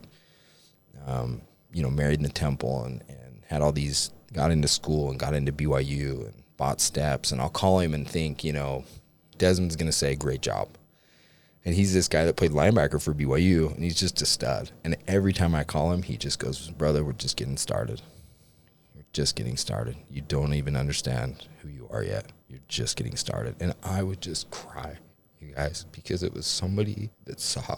um, 1.05 1.41
you 1.73 1.83
know, 1.83 1.91
married 1.91 2.19
in 2.19 2.23
the 2.23 2.29
temple, 2.29 2.85
and, 2.85 3.03
and 3.09 3.43
had 3.47 3.61
all 3.61 3.73
these, 3.73 4.11
got 4.33 4.51
into 4.51 4.69
school, 4.69 5.11
and 5.11 5.19
got 5.19 5.35
into 5.35 5.51
BYU, 5.51 6.25
and 6.25 6.43
bought 6.55 6.79
steps, 6.79 7.31
and 7.31 7.41
I'll 7.41 7.49
call 7.49 7.79
him 7.79 7.93
and 7.93 8.07
think, 8.07 8.43
you 8.43 8.53
know, 8.53 8.85
Desmond's 9.37 9.75
going 9.75 9.91
to 9.91 9.91
say, 9.91 10.15
great 10.15 10.41
job. 10.41 10.69
And 11.65 11.73
he's 11.73 11.93
this 11.93 12.07
guy 12.07 12.25
that 12.25 12.35
played 12.35 12.51
linebacker 12.51 13.01
for 13.01 13.13
BYU, 13.13 13.73
and 13.73 13.83
he's 13.83 13.99
just 13.99 14.21
a 14.21 14.25
stud. 14.25 14.69
And 14.83 14.95
every 15.07 15.33
time 15.33 15.55
I 15.55 15.63
call 15.63 15.91
him, 15.91 16.03
he 16.03 16.15
just 16.15 16.37
goes, 16.37 16.69
brother, 16.69 17.03
we're 17.03 17.13
just 17.13 17.37
getting 17.37 17.57
started. 17.57 18.03
We're 18.95 19.03
just 19.13 19.35
getting 19.35 19.57
started. 19.57 19.95
You 20.09 20.21
don't 20.21 20.53
even 20.53 20.75
understand 20.75 21.47
who 21.61 21.69
you 21.69 21.89
are 21.91 22.03
yet. 22.03 22.31
You're 22.47 22.59
just 22.67 22.97
getting 22.97 23.15
started. 23.15 23.55
And 23.59 23.73
I 23.83 24.03
would 24.03 24.21
just 24.21 24.51
cry, 24.51 24.99
you 25.39 25.55
guys, 25.55 25.87
because 25.91 26.21
it 26.21 26.33
was 26.33 26.45
somebody 26.45 27.09
that 27.25 27.39
saw 27.39 27.77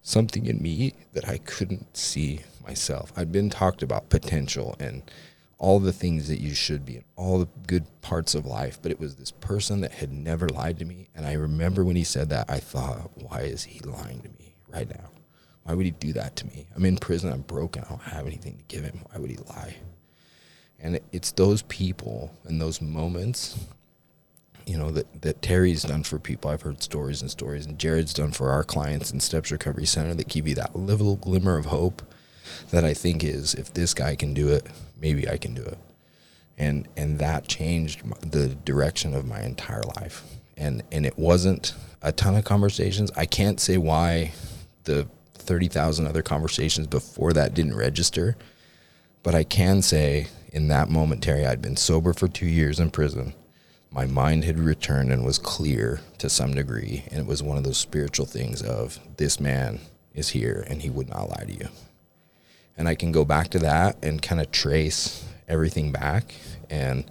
something 0.00 0.46
in 0.46 0.62
me 0.62 0.94
that 1.12 1.28
I 1.28 1.36
couldn't 1.36 1.94
see 1.94 2.40
myself. 2.66 3.12
I'd 3.14 3.30
been 3.30 3.50
talked 3.50 3.82
about 3.82 4.08
potential 4.08 4.74
and 4.80 5.02
all 5.62 5.78
the 5.78 5.92
things 5.92 6.26
that 6.26 6.40
you 6.40 6.52
should 6.52 6.84
be 6.84 7.04
all 7.14 7.38
the 7.38 7.48
good 7.68 7.86
parts 8.00 8.34
of 8.34 8.44
life, 8.44 8.80
but 8.82 8.90
it 8.90 8.98
was 8.98 9.14
this 9.14 9.30
person 9.30 9.80
that 9.80 9.92
had 9.92 10.12
never 10.12 10.48
lied 10.48 10.76
to 10.76 10.84
me. 10.84 11.08
And 11.14 11.24
I 11.24 11.34
remember 11.34 11.84
when 11.84 11.94
he 11.94 12.02
said 12.02 12.30
that, 12.30 12.50
I 12.50 12.58
thought, 12.58 13.12
why 13.14 13.42
is 13.42 13.62
he 13.62 13.78
lying 13.78 14.20
to 14.22 14.28
me 14.40 14.56
right 14.68 14.88
now? 14.90 15.10
Why 15.62 15.74
would 15.74 15.86
he 15.86 15.92
do 15.92 16.12
that 16.14 16.34
to 16.34 16.48
me? 16.48 16.66
I'm 16.74 16.84
in 16.84 16.96
prison. 16.96 17.32
I'm 17.32 17.42
broken. 17.42 17.84
I 17.84 17.90
don't 17.90 18.02
have 18.02 18.26
anything 18.26 18.56
to 18.56 18.64
give 18.64 18.82
him. 18.84 19.02
Why 19.08 19.20
would 19.20 19.30
he 19.30 19.36
lie? 19.36 19.76
And 20.80 20.98
it's 21.12 21.30
those 21.30 21.62
people 21.62 22.34
and 22.44 22.60
those 22.60 22.82
moments, 22.82 23.64
you 24.66 24.76
know, 24.76 24.90
that, 24.90 25.22
that 25.22 25.42
Terry's 25.42 25.84
done 25.84 26.02
for 26.02 26.18
people. 26.18 26.50
I've 26.50 26.62
heard 26.62 26.82
stories 26.82 27.22
and 27.22 27.30
stories, 27.30 27.66
and 27.66 27.78
Jared's 27.78 28.12
done 28.12 28.32
for 28.32 28.50
our 28.50 28.64
clients 28.64 29.12
in 29.12 29.20
Steps 29.20 29.52
Recovery 29.52 29.86
Center 29.86 30.14
that 30.14 30.26
give 30.26 30.48
you 30.48 30.56
that 30.56 30.74
little 30.74 31.14
glimmer 31.14 31.56
of 31.56 31.66
hope 31.66 32.02
that 32.72 32.84
I 32.84 32.94
think 32.94 33.22
is 33.22 33.54
if 33.54 33.72
this 33.72 33.94
guy 33.94 34.16
can 34.16 34.34
do 34.34 34.48
it, 34.48 34.66
maybe 35.02 35.28
I 35.28 35.36
can 35.36 35.52
do 35.52 35.62
it. 35.62 35.78
And 36.56 36.88
and 36.96 37.18
that 37.18 37.48
changed 37.48 38.02
the 38.22 38.48
direction 38.48 39.12
of 39.14 39.26
my 39.26 39.42
entire 39.42 39.82
life. 39.96 40.22
And 40.56 40.82
and 40.92 41.04
it 41.04 41.18
wasn't 41.18 41.74
a 42.00 42.12
ton 42.12 42.36
of 42.36 42.44
conversations. 42.44 43.10
I 43.16 43.26
can't 43.26 43.60
say 43.60 43.76
why 43.76 44.32
the 44.84 45.08
30,000 45.34 46.06
other 46.06 46.22
conversations 46.22 46.86
before 46.86 47.32
that 47.32 47.52
didn't 47.52 47.76
register, 47.76 48.36
but 49.24 49.34
I 49.34 49.42
can 49.42 49.82
say 49.82 50.28
in 50.52 50.68
that 50.68 50.88
moment 50.88 51.22
Terry 51.22 51.44
I'd 51.44 51.60
been 51.60 51.76
sober 51.76 52.12
for 52.12 52.28
2 52.28 52.46
years 52.46 52.78
in 52.78 52.90
prison. 52.90 53.34
My 53.90 54.06
mind 54.06 54.44
had 54.44 54.58
returned 54.58 55.12
and 55.12 55.24
was 55.24 55.38
clear 55.38 56.00
to 56.18 56.30
some 56.30 56.54
degree, 56.54 57.04
and 57.10 57.20
it 57.20 57.26
was 57.26 57.42
one 57.42 57.58
of 57.58 57.64
those 57.64 57.76
spiritual 57.76 58.26
things 58.26 58.62
of 58.62 58.98
this 59.16 59.38
man 59.38 59.80
is 60.14 60.28
here 60.30 60.64
and 60.68 60.82
he 60.82 60.90
would 60.90 61.08
not 61.08 61.28
lie 61.28 61.44
to 61.44 61.52
you 61.52 61.68
and 62.76 62.88
I 62.88 62.94
can 62.94 63.12
go 63.12 63.24
back 63.24 63.48
to 63.48 63.58
that 63.60 63.96
and 64.02 64.22
kind 64.22 64.40
of 64.40 64.50
trace 64.50 65.24
everything 65.48 65.92
back 65.92 66.34
and 66.70 67.04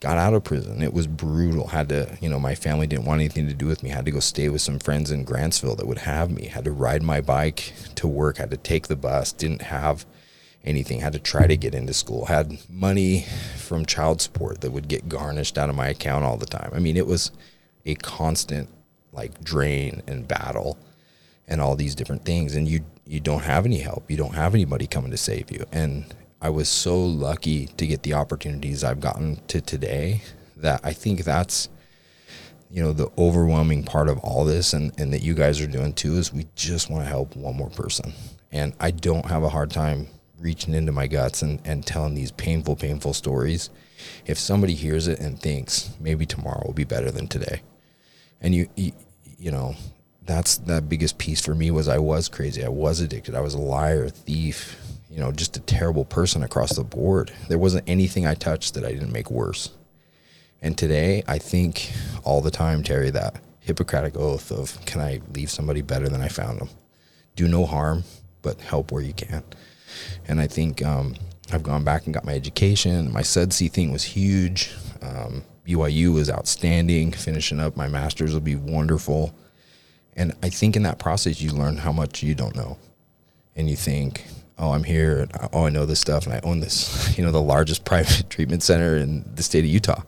got 0.00 0.18
out 0.18 0.34
of 0.34 0.42
prison. 0.42 0.82
It 0.82 0.92
was 0.92 1.06
brutal. 1.06 1.68
Had 1.68 1.88
to, 1.90 2.18
you 2.20 2.28
know, 2.28 2.40
my 2.40 2.56
family 2.56 2.88
didn't 2.88 3.04
want 3.04 3.20
anything 3.20 3.46
to 3.46 3.54
do 3.54 3.66
with 3.66 3.82
me. 3.82 3.90
Had 3.90 4.04
to 4.06 4.10
go 4.10 4.18
stay 4.18 4.48
with 4.48 4.60
some 4.60 4.80
friends 4.80 5.12
in 5.12 5.24
Grantsville 5.24 5.76
that 5.76 5.86
would 5.86 5.98
have 5.98 6.30
me. 6.30 6.46
Had 6.46 6.64
to 6.64 6.72
ride 6.72 7.02
my 7.02 7.20
bike 7.20 7.72
to 7.94 8.08
work. 8.08 8.38
Had 8.38 8.50
to 8.50 8.56
take 8.56 8.88
the 8.88 8.96
bus. 8.96 9.30
Didn't 9.30 9.62
have 9.62 10.04
anything. 10.64 11.00
Had 11.00 11.12
to 11.12 11.20
try 11.20 11.46
to 11.46 11.56
get 11.56 11.74
into 11.74 11.94
school. 11.94 12.26
Had 12.26 12.58
money 12.68 13.26
from 13.56 13.86
child 13.86 14.20
support 14.20 14.60
that 14.62 14.72
would 14.72 14.88
get 14.88 15.08
garnished 15.08 15.56
out 15.56 15.70
of 15.70 15.76
my 15.76 15.88
account 15.88 16.24
all 16.24 16.36
the 16.36 16.46
time. 16.46 16.72
I 16.74 16.80
mean, 16.80 16.96
it 16.96 17.06
was 17.06 17.30
a 17.86 17.94
constant 17.94 18.68
like 19.12 19.44
drain 19.44 20.02
and 20.08 20.26
battle 20.26 20.78
and 21.46 21.60
all 21.60 21.76
these 21.76 21.94
different 21.94 22.24
things 22.24 22.54
and 22.54 22.66
you 22.66 22.80
you 23.06 23.20
don't 23.20 23.42
have 23.42 23.66
any 23.66 23.78
help. 23.78 24.10
You 24.10 24.16
don't 24.16 24.34
have 24.34 24.54
anybody 24.54 24.86
coming 24.86 25.10
to 25.10 25.16
save 25.16 25.50
you. 25.50 25.64
And 25.72 26.14
i 26.42 26.50
was 26.50 26.68
so 26.68 27.00
lucky 27.00 27.66
to 27.66 27.86
get 27.86 28.02
the 28.02 28.12
opportunities 28.12 28.82
i've 28.82 29.00
gotten 29.00 29.40
to 29.46 29.60
today 29.60 30.20
that 30.56 30.80
i 30.82 30.92
think 30.92 31.22
that's 31.22 31.68
you 32.68 32.82
know 32.82 32.92
the 32.92 33.08
overwhelming 33.16 33.84
part 33.84 34.08
of 34.08 34.18
all 34.18 34.44
this 34.44 34.72
and, 34.72 34.92
and 34.98 35.12
that 35.12 35.22
you 35.22 35.34
guys 35.34 35.60
are 35.60 35.66
doing 35.66 35.92
too 35.92 36.14
is 36.14 36.32
we 36.32 36.46
just 36.56 36.90
want 36.90 37.04
to 37.04 37.08
help 37.08 37.36
one 37.36 37.56
more 37.56 37.70
person. 37.70 38.12
And 38.50 38.74
i 38.80 38.90
don't 38.90 39.26
have 39.26 39.42
a 39.42 39.50
hard 39.50 39.70
time 39.70 40.08
reaching 40.38 40.74
into 40.74 40.90
my 40.90 41.06
guts 41.06 41.42
and, 41.42 41.60
and 41.64 41.86
telling 41.86 42.14
these 42.14 42.32
painful 42.32 42.74
painful 42.74 43.14
stories. 43.14 43.70
If 44.26 44.36
somebody 44.38 44.74
hears 44.74 45.06
it 45.06 45.20
and 45.20 45.38
thinks 45.38 45.90
maybe 46.00 46.26
tomorrow 46.26 46.64
will 46.66 46.74
be 46.74 46.84
better 46.84 47.12
than 47.12 47.28
today 47.28 47.62
and 48.40 48.54
you, 48.54 48.68
you 48.74 48.92
you 49.38 49.50
know 49.50 49.76
that's 50.24 50.58
the 50.58 50.80
biggest 50.80 51.18
piece 51.18 51.40
for 51.40 51.54
me 51.54 51.70
was 51.70 51.88
I 51.88 51.98
was 51.98 52.28
crazy. 52.28 52.64
I 52.64 52.68
was 52.68 53.00
addicted. 53.00 53.34
I 53.34 53.40
was 53.40 53.54
a 53.54 53.58
liar, 53.58 54.08
thief, 54.08 54.78
you 55.10 55.18
know, 55.20 55.32
just 55.32 55.56
a 55.56 55.60
terrible 55.60 56.04
person 56.04 56.42
across 56.42 56.74
the 56.74 56.84
board. 56.84 57.32
There 57.48 57.58
wasn't 57.58 57.88
anything 57.88 58.26
I 58.26 58.34
touched 58.34 58.74
that 58.74 58.84
I 58.84 58.92
didn't 58.92 59.12
make 59.12 59.30
worse. 59.30 59.70
And 60.62 60.78
today, 60.78 61.24
I 61.26 61.38
think 61.38 61.90
all 62.22 62.40
the 62.40 62.50
time, 62.50 62.82
Terry, 62.82 63.10
that 63.10 63.36
Hippocratic 63.60 64.16
oath 64.16 64.50
of 64.50 64.84
can 64.86 65.00
I 65.00 65.20
leave 65.34 65.50
somebody 65.50 65.82
better 65.82 66.08
than 66.08 66.20
I 66.20 66.28
found 66.28 66.60
them? 66.60 66.68
Do 67.36 67.48
no 67.48 67.66
harm, 67.66 68.04
but 68.42 68.60
help 68.60 68.92
where 68.92 69.02
you 69.02 69.12
can. 69.12 69.42
And 70.26 70.40
I 70.40 70.46
think 70.46 70.84
um, 70.84 71.16
I've 71.52 71.62
gone 71.62 71.84
back 71.84 72.06
and 72.06 72.14
got 72.14 72.24
my 72.24 72.34
education. 72.34 73.12
My 73.12 73.22
SUDC 73.22 73.70
thing 73.70 73.92
was 73.92 74.02
huge. 74.02 74.72
Um, 75.00 75.44
BYU 75.66 76.14
was 76.14 76.30
outstanding. 76.30 77.12
Finishing 77.12 77.60
up 77.60 77.76
my 77.76 77.88
master's 77.88 78.32
will 78.32 78.40
be 78.40 78.56
wonderful. 78.56 79.34
And 80.16 80.34
I 80.42 80.48
think 80.50 80.76
in 80.76 80.82
that 80.82 80.98
process, 80.98 81.40
you 81.40 81.50
learn 81.52 81.78
how 81.78 81.92
much 81.92 82.22
you 82.22 82.34
don't 82.34 82.54
know. 82.54 82.78
And 83.56 83.68
you 83.68 83.76
think, 83.76 84.24
oh, 84.58 84.72
I'm 84.72 84.84
here. 84.84 85.28
Oh, 85.52 85.66
I 85.66 85.70
know 85.70 85.86
this 85.86 86.00
stuff 86.00 86.26
and 86.26 86.34
I 86.34 86.40
own 86.42 86.60
this, 86.60 87.16
you 87.18 87.24
know, 87.24 87.32
the 87.32 87.42
largest 87.42 87.84
private 87.86 88.28
treatment 88.30 88.62
center 88.62 88.96
in 88.96 89.24
the 89.34 89.42
state 89.42 89.64
of 89.64 89.70
Utah. 89.70 90.02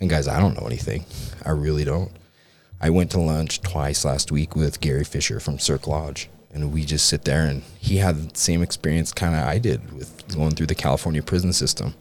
And 0.00 0.10
guys, 0.10 0.26
I 0.26 0.40
don't 0.40 0.58
know 0.58 0.66
anything. 0.66 1.04
I 1.44 1.50
really 1.50 1.84
don't. 1.84 2.10
I 2.80 2.90
went 2.90 3.12
to 3.12 3.20
lunch 3.20 3.62
twice 3.62 4.04
last 4.04 4.32
week 4.32 4.56
with 4.56 4.80
Gary 4.80 5.04
Fisher 5.04 5.38
from 5.38 5.60
Cirque 5.60 5.86
Lodge. 5.86 6.28
And 6.52 6.72
we 6.72 6.84
just 6.84 7.06
sit 7.06 7.24
there 7.24 7.46
and 7.46 7.62
he 7.78 7.96
had 7.96 8.16
the 8.16 8.38
same 8.38 8.62
experience 8.62 9.12
kind 9.12 9.34
of 9.34 9.44
I 9.44 9.58
did 9.58 9.92
with 9.92 10.34
going 10.34 10.50
through 10.54 10.66
the 10.66 10.74
California 10.74 11.22
prison 11.22 11.52
system. 11.52 11.94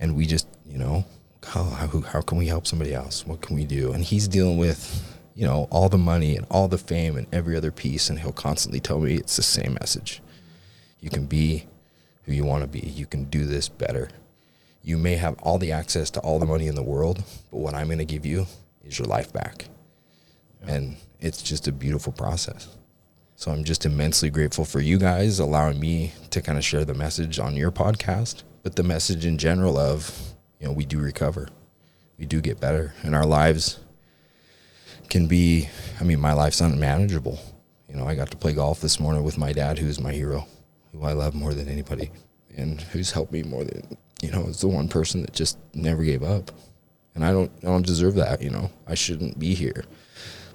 And 0.00 0.16
we 0.16 0.26
just, 0.26 0.48
you 0.66 0.76
know, 0.76 1.06
how, 1.44 1.62
how, 1.64 2.00
how 2.00 2.20
can 2.20 2.38
we 2.38 2.46
help 2.46 2.66
somebody 2.66 2.92
else? 2.92 3.26
What 3.26 3.40
can 3.40 3.56
we 3.56 3.64
do? 3.64 3.92
And 3.92 4.02
he's 4.04 4.28
dealing 4.28 4.58
with 4.58 5.11
you 5.34 5.46
know, 5.46 5.68
all 5.70 5.88
the 5.88 5.98
money 5.98 6.36
and 6.36 6.46
all 6.50 6.68
the 6.68 6.78
fame 6.78 7.16
and 7.16 7.26
every 7.32 7.56
other 7.56 7.70
piece. 7.70 8.10
And 8.10 8.18
he'll 8.18 8.32
constantly 8.32 8.80
tell 8.80 9.00
me 9.00 9.14
it's 9.14 9.36
the 9.36 9.42
same 9.42 9.74
message. 9.80 10.22
You 11.00 11.10
can 11.10 11.26
be 11.26 11.66
who 12.24 12.32
you 12.32 12.44
want 12.44 12.62
to 12.62 12.68
be. 12.68 12.80
You 12.80 13.06
can 13.06 13.24
do 13.24 13.44
this 13.44 13.68
better. 13.68 14.08
You 14.82 14.98
may 14.98 15.16
have 15.16 15.38
all 15.42 15.58
the 15.58 15.72
access 15.72 16.10
to 16.10 16.20
all 16.20 16.38
the 16.38 16.46
money 16.46 16.66
in 16.66 16.74
the 16.74 16.82
world, 16.82 17.22
but 17.50 17.58
what 17.58 17.74
I'm 17.74 17.86
going 17.86 17.98
to 17.98 18.04
give 18.04 18.26
you 18.26 18.46
is 18.84 18.98
your 18.98 19.06
life 19.06 19.32
back. 19.32 19.66
Yeah. 20.60 20.74
And 20.74 20.96
it's 21.20 21.42
just 21.42 21.68
a 21.68 21.72
beautiful 21.72 22.12
process. 22.12 22.76
So 23.36 23.50
I'm 23.50 23.64
just 23.64 23.86
immensely 23.86 24.30
grateful 24.30 24.64
for 24.64 24.80
you 24.80 24.98
guys 24.98 25.38
allowing 25.38 25.80
me 25.80 26.12
to 26.30 26.42
kind 26.42 26.58
of 26.58 26.64
share 26.64 26.84
the 26.84 26.94
message 26.94 27.38
on 27.38 27.56
your 27.56 27.72
podcast, 27.72 28.42
but 28.62 28.76
the 28.76 28.82
message 28.82 29.24
in 29.24 29.38
general 29.38 29.78
of, 29.78 30.34
you 30.60 30.66
know, 30.66 30.72
we 30.72 30.84
do 30.84 31.00
recover. 31.00 31.48
We 32.18 32.26
do 32.26 32.40
get 32.40 32.60
better 32.60 32.94
and 33.02 33.16
our 33.16 33.26
lives 33.26 33.80
can 35.12 35.26
be, 35.26 35.68
I 36.00 36.04
mean, 36.04 36.18
my 36.20 36.32
life's 36.32 36.62
unmanageable. 36.62 37.38
You 37.86 37.96
know, 37.96 38.06
I 38.06 38.14
got 38.14 38.30
to 38.30 38.36
play 38.38 38.54
golf 38.54 38.80
this 38.80 38.98
morning 38.98 39.22
with 39.22 39.36
my 39.36 39.52
dad, 39.52 39.78
who's 39.78 40.00
my 40.00 40.10
hero, 40.10 40.46
who 40.90 41.04
I 41.04 41.12
love 41.12 41.34
more 41.34 41.52
than 41.52 41.68
anybody, 41.68 42.10
and 42.56 42.80
who's 42.80 43.10
helped 43.10 43.30
me 43.30 43.42
more 43.42 43.62
than, 43.62 43.98
you 44.22 44.30
know, 44.30 44.44
is 44.44 44.62
the 44.62 44.68
one 44.68 44.88
person 44.88 45.20
that 45.20 45.34
just 45.34 45.58
never 45.74 46.02
gave 46.02 46.22
up. 46.22 46.50
And 47.14 47.26
I 47.26 47.30
don't, 47.30 47.52
I 47.62 47.66
don't 47.66 47.84
deserve 47.84 48.14
that. 48.14 48.40
You 48.40 48.48
know, 48.48 48.70
I 48.86 48.94
shouldn't 48.94 49.38
be 49.38 49.52
here. 49.52 49.84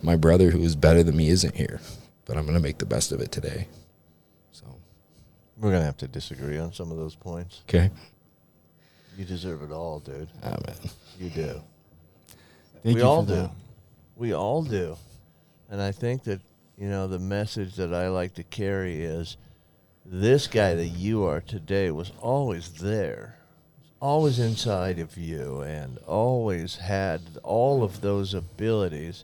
My 0.02 0.16
brother, 0.16 0.50
who 0.50 0.64
is 0.64 0.76
better 0.76 1.04
than 1.04 1.16
me, 1.16 1.30
isn't 1.30 1.56
here, 1.56 1.80
but 2.26 2.36
I'm 2.36 2.46
going 2.46 2.58
to 2.58 2.60
make 2.60 2.80
the 2.80 2.86
best 2.88 3.12
of 3.12 3.22
it 3.22 3.32
today. 3.32 3.68
So 4.52 4.66
we're 5.58 5.70
going 5.70 5.82
to 5.82 5.86
have 5.86 5.98
to 5.98 6.08
disagree 6.08 6.58
on 6.58 6.74
some 6.74 6.90
of 6.90 6.98
those 6.98 7.14
points. 7.14 7.62
Okay. 7.70 7.92
You 9.20 9.24
deserve 9.24 9.62
it 9.62 9.72
all, 9.72 10.00
dude. 10.00 10.30
Ah, 10.42 10.58
man. 10.66 10.78
You 11.20 11.30
do. 11.30 11.62
Thank 12.82 12.96
we 12.96 13.02
you 13.02 13.08
all 13.08 13.24
do. 13.24 13.36
that. 13.36 13.52
We 14.18 14.34
all 14.34 14.64
do. 14.64 14.98
And 15.70 15.80
I 15.80 15.92
think 15.92 16.24
that, 16.24 16.42
you 16.78 16.90
know, 16.90 17.08
the 17.08 17.20
message 17.20 17.76
that 17.76 17.94
I 17.94 18.08
like 18.10 18.34
to 18.36 18.44
carry 18.44 19.04
is 19.04 19.38
this 20.04 20.48
guy 20.48 20.74
that 20.74 20.88
you 20.88 21.24
are 21.24 21.42
today 21.42 21.92
was 21.92 22.12
always 22.20 22.70
there, 22.74 23.38
always 24.02 24.40
inside 24.40 24.98
of 24.98 25.18
you, 25.18 25.62
and 25.62 26.00
always 26.08 26.78
had 26.78 27.22
all 27.44 27.84
of 27.84 28.02
those 28.02 28.34
abilities. 28.34 29.24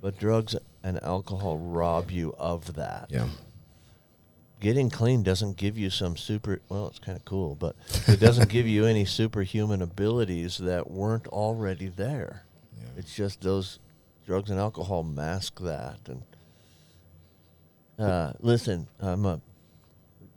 But 0.00 0.18
drugs 0.18 0.54
and 0.84 1.02
alcohol 1.02 1.58
rob 1.58 2.10
you 2.10 2.34
of 2.38 2.74
that. 2.74 3.06
Yeah. 3.08 3.28
Getting 4.60 4.90
clean 4.90 5.22
doesn't 5.22 5.56
give 5.56 5.76
you 5.76 5.90
some 5.90 6.16
super, 6.16 6.60
well, 6.68 6.86
it's 6.86 6.98
kind 6.98 7.18
of 7.18 7.24
cool, 7.24 7.54
but 7.56 7.74
it 8.06 8.20
doesn't 8.20 8.48
give 8.48 8.68
you 8.68 8.84
any 8.86 9.04
superhuman 9.04 9.82
abilities 9.82 10.58
that 10.58 10.90
weren't 10.90 11.26
already 11.26 11.88
there. 11.88 12.44
Yeah. 12.76 12.88
It's 12.96 13.14
just 13.14 13.40
those 13.40 13.78
drugs 14.26 14.50
and 14.50 14.58
alcohol 14.58 15.02
mask 15.02 15.60
that. 15.60 15.98
And 16.06 16.22
uh, 17.98 18.32
listen, 18.40 18.88
I'm 19.00 19.24
a 19.26 19.40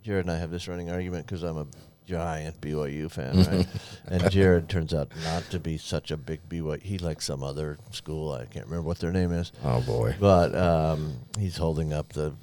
Jared 0.02 0.26
and 0.26 0.32
I 0.32 0.38
have 0.38 0.50
this 0.50 0.68
running 0.68 0.90
argument 0.90 1.26
because 1.26 1.42
I'm 1.42 1.58
a 1.58 1.66
giant 2.06 2.60
BYU 2.60 3.10
fan, 3.10 3.44
right? 3.44 3.66
and 4.06 4.30
Jared 4.30 4.68
turns 4.68 4.94
out 4.94 5.12
not 5.24 5.44
to 5.50 5.58
be 5.58 5.76
such 5.76 6.10
a 6.10 6.16
big 6.16 6.40
BYU. 6.48 6.80
He 6.82 6.98
likes 6.98 7.26
some 7.26 7.42
other 7.42 7.78
school. 7.90 8.32
I 8.32 8.46
can't 8.46 8.66
remember 8.66 8.86
what 8.86 8.98
their 8.98 9.12
name 9.12 9.32
is. 9.32 9.52
Oh 9.64 9.80
boy. 9.82 10.16
But 10.18 10.54
um, 10.54 11.14
he's 11.38 11.56
holding 11.56 11.92
up 11.92 12.12
the. 12.12 12.34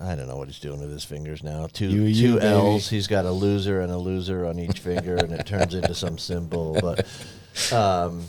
I 0.00 0.16
don't 0.16 0.26
know 0.26 0.36
what 0.36 0.48
he's 0.48 0.58
doing 0.58 0.80
with 0.80 0.90
his 0.90 1.04
fingers 1.04 1.44
now. 1.44 1.68
Two 1.72 1.88
UU, 1.88 2.14
two 2.14 2.34
baby. 2.34 2.46
L's. 2.46 2.90
He's 2.90 3.06
got 3.06 3.24
a 3.24 3.30
loser 3.30 3.80
and 3.80 3.92
a 3.92 3.96
loser 3.96 4.44
on 4.44 4.58
each 4.58 4.80
finger, 4.80 5.14
and 5.14 5.32
it 5.32 5.46
turns 5.46 5.72
into 5.72 5.94
some 5.94 6.18
symbol. 6.18 6.76
But 6.80 7.06
um, 7.72 8.24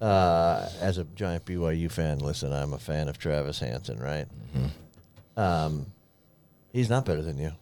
uh, 0.00 0.68
as 0.80 0.98
a 0.98 1.04
giant 1.04 1.44
BYU 1.44 1.90
fan, 1.90 2.18
listen, 2.18 2.52
I'm 2.52 2.72
a 2.72 2.78
fan 2.78 3.08
of 3.08 3.18
Travis 3.18 3.58
Hansen, 3.58 3.98
right? 3.98 4.26
Um, 5.36 5.86
he's 6.72 6.90
not 6.90 7.04
better 7.04 7.22
than 7.22 7.38
you. 7.38 7.52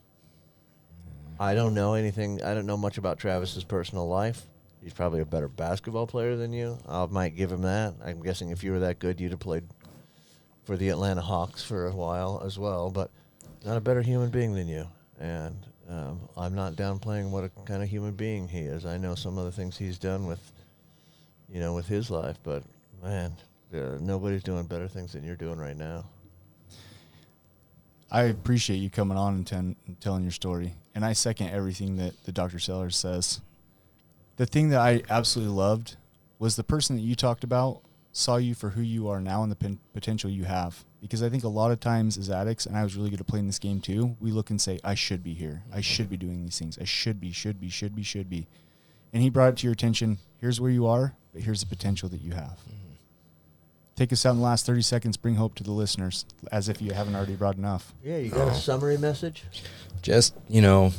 I 1.39 1.55
don't 1.55 1.75
know 1.75 1.95
anything. 1.95 2.43
I 2.43 2.55
don't 2.55 2.67
know 2.67 2.77
much 2.77 2.99
about 2.99 3.19
Travis's 3.19 3.65
personal 3.65 4.09
life. 4.09 4.43
He's 4.83 4.93
probably 4.93 5.21
a 5.21 5.27
better 5.27 5.49
basketball 5.49 6.07
player 6.07 6.37
than 6.37 6.53
you. 6.53 6.79
I 6.89 7.07
might 7.07 7.37
give 7.37 7.51
him 7.51 7.63
that. 7.63 7.95
I'm 8.05 8.23
guessing 8.23 8.51
if 8.51 8.63
you 8.63 8.73
were 8.73 8.81
that 8.81 8.99
good, 8.99 9.21
you'd 9.21 9.33
have 9.33 9.41
played 9.41 9.65
for 10.65 10.77
the 10.77 10.91
Atlanta 10.91 11.23
Hawks 11.23 11.65
for 11.65 11.87
a 11.87 11.93
while 11.93 12.43
as 12.45 12.59
well. 12.59 12.91
But 12.91 13.11
not 13.65 13.77
a 13.77 13.81
better 13.81 14.03
human 14.03 14.31
being 14.31 14.55
than 14.55 14.69
you. 14.69 14.87
And 15.19 15.57
um, 15.89 16.21
I'm 16.37 16.55
not 16.55 16.75
downplaying 16.75 17.31
what 17.31 17.45
a 17.45 17.49
kind 17.65 17.83
of 17.83 17.89
human 17.89 18.13
being 18.13 18.49
he 18.49 18.61
is. 18.61 18.85
I 18.87 18.99
know 18.99 19.15
some 19.15 19.39
of 19.39 19.45
the 19.45 19.53
things 19.53 19.77
he's 19.77 19.99
done 19.99 20.27
with 20.27 20.53
you 21.55 21.61
know, 21.61 21.73
with 21.73 21.87
his 21.87 22.11
life. 22.11 22.37
But 22.43 22.65
man, 23.03 23.35
uh, 23.73 23.97
nobody's 24.01 24.43
doing 24.43 24.65
better 24.65 24.89
things 24.89 25.13
than 25.13 25.25
you're 25.25 25.37
doing 25.37 25.59
right 25.59 25.77
now. 25.77 26.05
I 28.11 28.25
appreciate 28.25 28.77
you 28.77 28.91
coming 28.91 29.17
on 29.17 29.35
and, 29.35 29.47
ten, 29.47 29.77
telling 30.01 30.23
your 30.23 30.33
story. 30.33 30.75
And 30.95 31.05
I 31.05 31.15
second 31.15 31.51
everything 31.51 31.97
that 31.97 32.25
the 32.25 32.33
Dr. 32.33 32.59
Sellers 32.59 32.97
says. 32.97 33.41
The 34.37 34.47
thing 34.47 34.69
that 34.71 34.81
I 34.81 35.03
absolutely 35.09 35.55
loved 35.55 35.97
was 36.39 36.57
the 36.57 36.65
person 36.65 36.97
that 36.97 37.03
you 37.03 37.15
talked 37.15 37.45
about 37.45 37.81
saw 38.13 38.37
you 38.37 38.55
for 38.55 38.71
who 38.71 38.83
you 38.83 39.09
are 39.09 39.21
now 39.21 39.43
and 39.43 39.51
the 39.51 39.79
potential 39.93 40.31
you 40.31 40.45
have. 40.45 40.85
Because 41.01 41.23
I 41.23 41.29
think 41.29 41.45
a 41.45 41.49
lot 41.49 41.71
of 41.71 41.81
times 41.81 42.19
as 42.19 42.31
addicts, 42.31 42.67
and 42.67 42.77
I 42.77 42.83
was 42.83 42.97
really 42.97 43.11
good 43.11 43.21
at 43.21 43.27
playing 43.27 43.47
this 43.47 43.59
game 43.59 43.81
too, 43.81 44.17
we 44.21 44.31
look 44.31 44.51
and 44.51 44.61
say, 44.61 44.79
I 44.83 44.95
should 44.95 45.23
be 45.23 45.35
here. 45.35 45.63
I 45.73 45.81
should 45.81 46.09
be 46.09 46.17
doing 46.17 46.45
these 46.45 46.59
things. 46.59 46.79
I 46.81 46.85
should 46.85 47.21
be, 47.21 47.31
should 47.31 47.61
be, 47.61 47.69
should 47.69 47.95
be, 47.95 48.03
should 48.03 48.31
be. 48.31 48.47
And 49.15 49.23
he 49.23 49.31
brought 49.31 49.49
it 49.51 49.57
to 49.59 49.67
your 49.67 49.73
attention. 49.73 50.19
Here's 50.39 50.61
where 50.61 50.71
you 50.71 50.87
are, 50.87 51.15
but 51.33 51.41
here's 51.41 51.61
the 51.61 51.67
potential 51.67 52.11
that 52.11 52.21
you 52.21 52.33
have. 52.33 52.59
Mm-hmm. 52.59 52.95
Take 53.97 54.13
us 54.13 54.27
out 54.27 54.33
in 54.33 54.39
the 54.39 54.43
last 54.43 54.67
30 54.67 54.83
seconds. 54.83 55.17
Bring 55.17 55.37
hope 55.37 55.55
to 55.55 55.63
the 55.63 55.71
listeners, 55.71 56.27
as 56.53 56.69
if 56.69 56.83
you 56.83 56.93
haven't 56.93 57.15
already 57.15 57.37
brought 57.37 57.57
enough. 57.57 57.95
Yeah, 58.03 58.19
you 58.19 58.29
got 58.29 58.49
a 58.49 58.55
summary 58.55 58.99
message? 58.99 59.45
just 60.05 60.35
you 60.49 60.61
know 60.61 60.93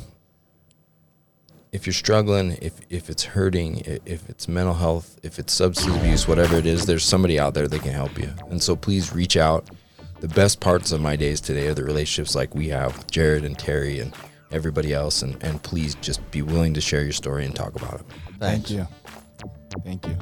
if 1.70 1.86
you're 1.86 1.94
struggling 1.94 2.58
if 2.60 2.80
if 2.90 3.08
it's 3.08 3.22
hurting 3.22 3.80
if 4.04 4.28
it's 4.28 4.48
mental 4.48 4.74
health 4.74 5.16
if 5.22 5.38
it's 5.38 5.52
substance 5.52 5.94
abuse 5.96 6.26
whatever 6.26 6.56
it 6.56 6.66
is 6.66 6.86
there's 6.86 7.04
somebody 7.04 7.38
out 7.38 7.54
there 7.54 7.68
that 7.68 7.80
can 7.82 7.92
help 7.92 8.18
you 8.18 8.28
and 8.50 8.60
so 8.60 8.74
please 8.74 9.14
reach 9.14 9.36
out 9.36 9.70
the 10.18 10.26
best 10.28 10.58
parts 10.58 10.90
of 10.90 11.00
my 11.00 11.14
days 11.14 11.40
today 11.40 11.68
are 11.68 11.74
the 11.74 11.84
relationships 11.84 12.34
like 12.34 12.52
we 12.52 12.68
have 12.68 12.96
with 12.98 13.08
jared 13.08 13.44
and 13.44 13.56
terry 13.56 14.00
and 14.00 14.12
everybody 14.52 14.92
else. 14.92 15.22
And, 15.22 15.42
and 15.42 15.62
please 15.62 15.94
just 15.96 16.28
be 16.30 16.42
willing 16.42 16.74
to 16.74 16.80
share 16.80 17.02
your 17.02 17.12
story 17.12 17.44
and 17.44 17.54
talk 17.54 17.74
about 17.76 18.00
it. 18.00 18.06
Thank 18.38 18.70
you. 18.70 18.86
Thank 19.84 20.06
you. 20.06 20.16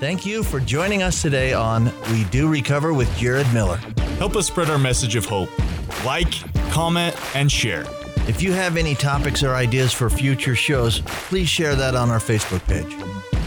Thank 0.00 0.24
you 0.24 0.42
for 0.44 0.60
joining 0.60 1.02
us 1.02 1.22
today 1.22 1.52
on 1.52 1.92
We 2.12 2.24
Do 2.24 2.48
Recover 2.48 2.92
with 2.92 3.14
Jared 3.16 3.52
Miller. 3.52 3.78
Help 4.18 4.36
us 4.36 4.46
spread 4.46 4.70
our 4.70 4.78
message 4.78 5.16
of 5.16 5.24
hope. 5.24 5.50
Like, 6.04 6.30
comment, 6.70 7.16
and 7.34 7.50
share. 7.50 7.84
If 8.28 8.42
you 8.42 8.52
have 8.52 8.76
any 8.76 8.94
topics 8.94 9.42
or 9.42 9.54
ideas 9.54 9.92
for 9.92 10.10
future 10.10 10.54
shows, 10.54 11.00
please 11.00 11.48
share 11.48 11.74
that 11.74 11.94
on 11.94 12.10
our 12.10 12.18
Facebook 12.18 12.64
page. 12.66 12.96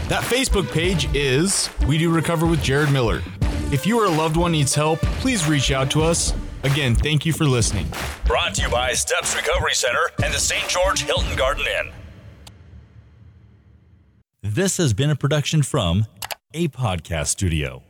That 0.08 0.22
Facebook 0.24 0.70
page 0.72 1.08
is 1.14 1.70
We 1.86 1.96
Do 1.98 2.10
Recover 2.10 2.46
with 2.46 2.62
Jared 2.62 2.90
Miller. 2.92 3.22
If 3.72 3.86
you 3.86 4.00
or 4.00 4.06
a 4.06 4.10
loved 4.10 4.36
one 4.36 4.52
needs 4.52 4.74
help, 4.74 4.98
please 5.20 5.48
reach 5.48 5.70
out 5.70 5.90
to 5.92 6.02
us. 6.02 6.34
Again, 6.64 6.94
thank 6.94 7.26
you 7.26 7.32
for 7.32 7.44
listening. 7.44 7.88
Brought 8.24 8.54
to 8.54 8.62
you 8.62 8.68
by 8.70 8.92
Steps 8.92 9.34
Recovery 9.36 9.74
Center 9.74 10.10
and 10.22 10.32
the 10.32 10.38
St. 10.38 10.68
George 10.68 11.02
Hilton 11.02 11.36
Garden 11.36 11.64
Inn. 11.80 11.92
This 14.42 14.76
has 14.76 14.92
been 14.92 15.10
a 15.10 15.16
production 15.16 15.62
from 15.62 16.06
a 16.54 16.68
podcast 16.68 17.28
studio. 17.28 17.82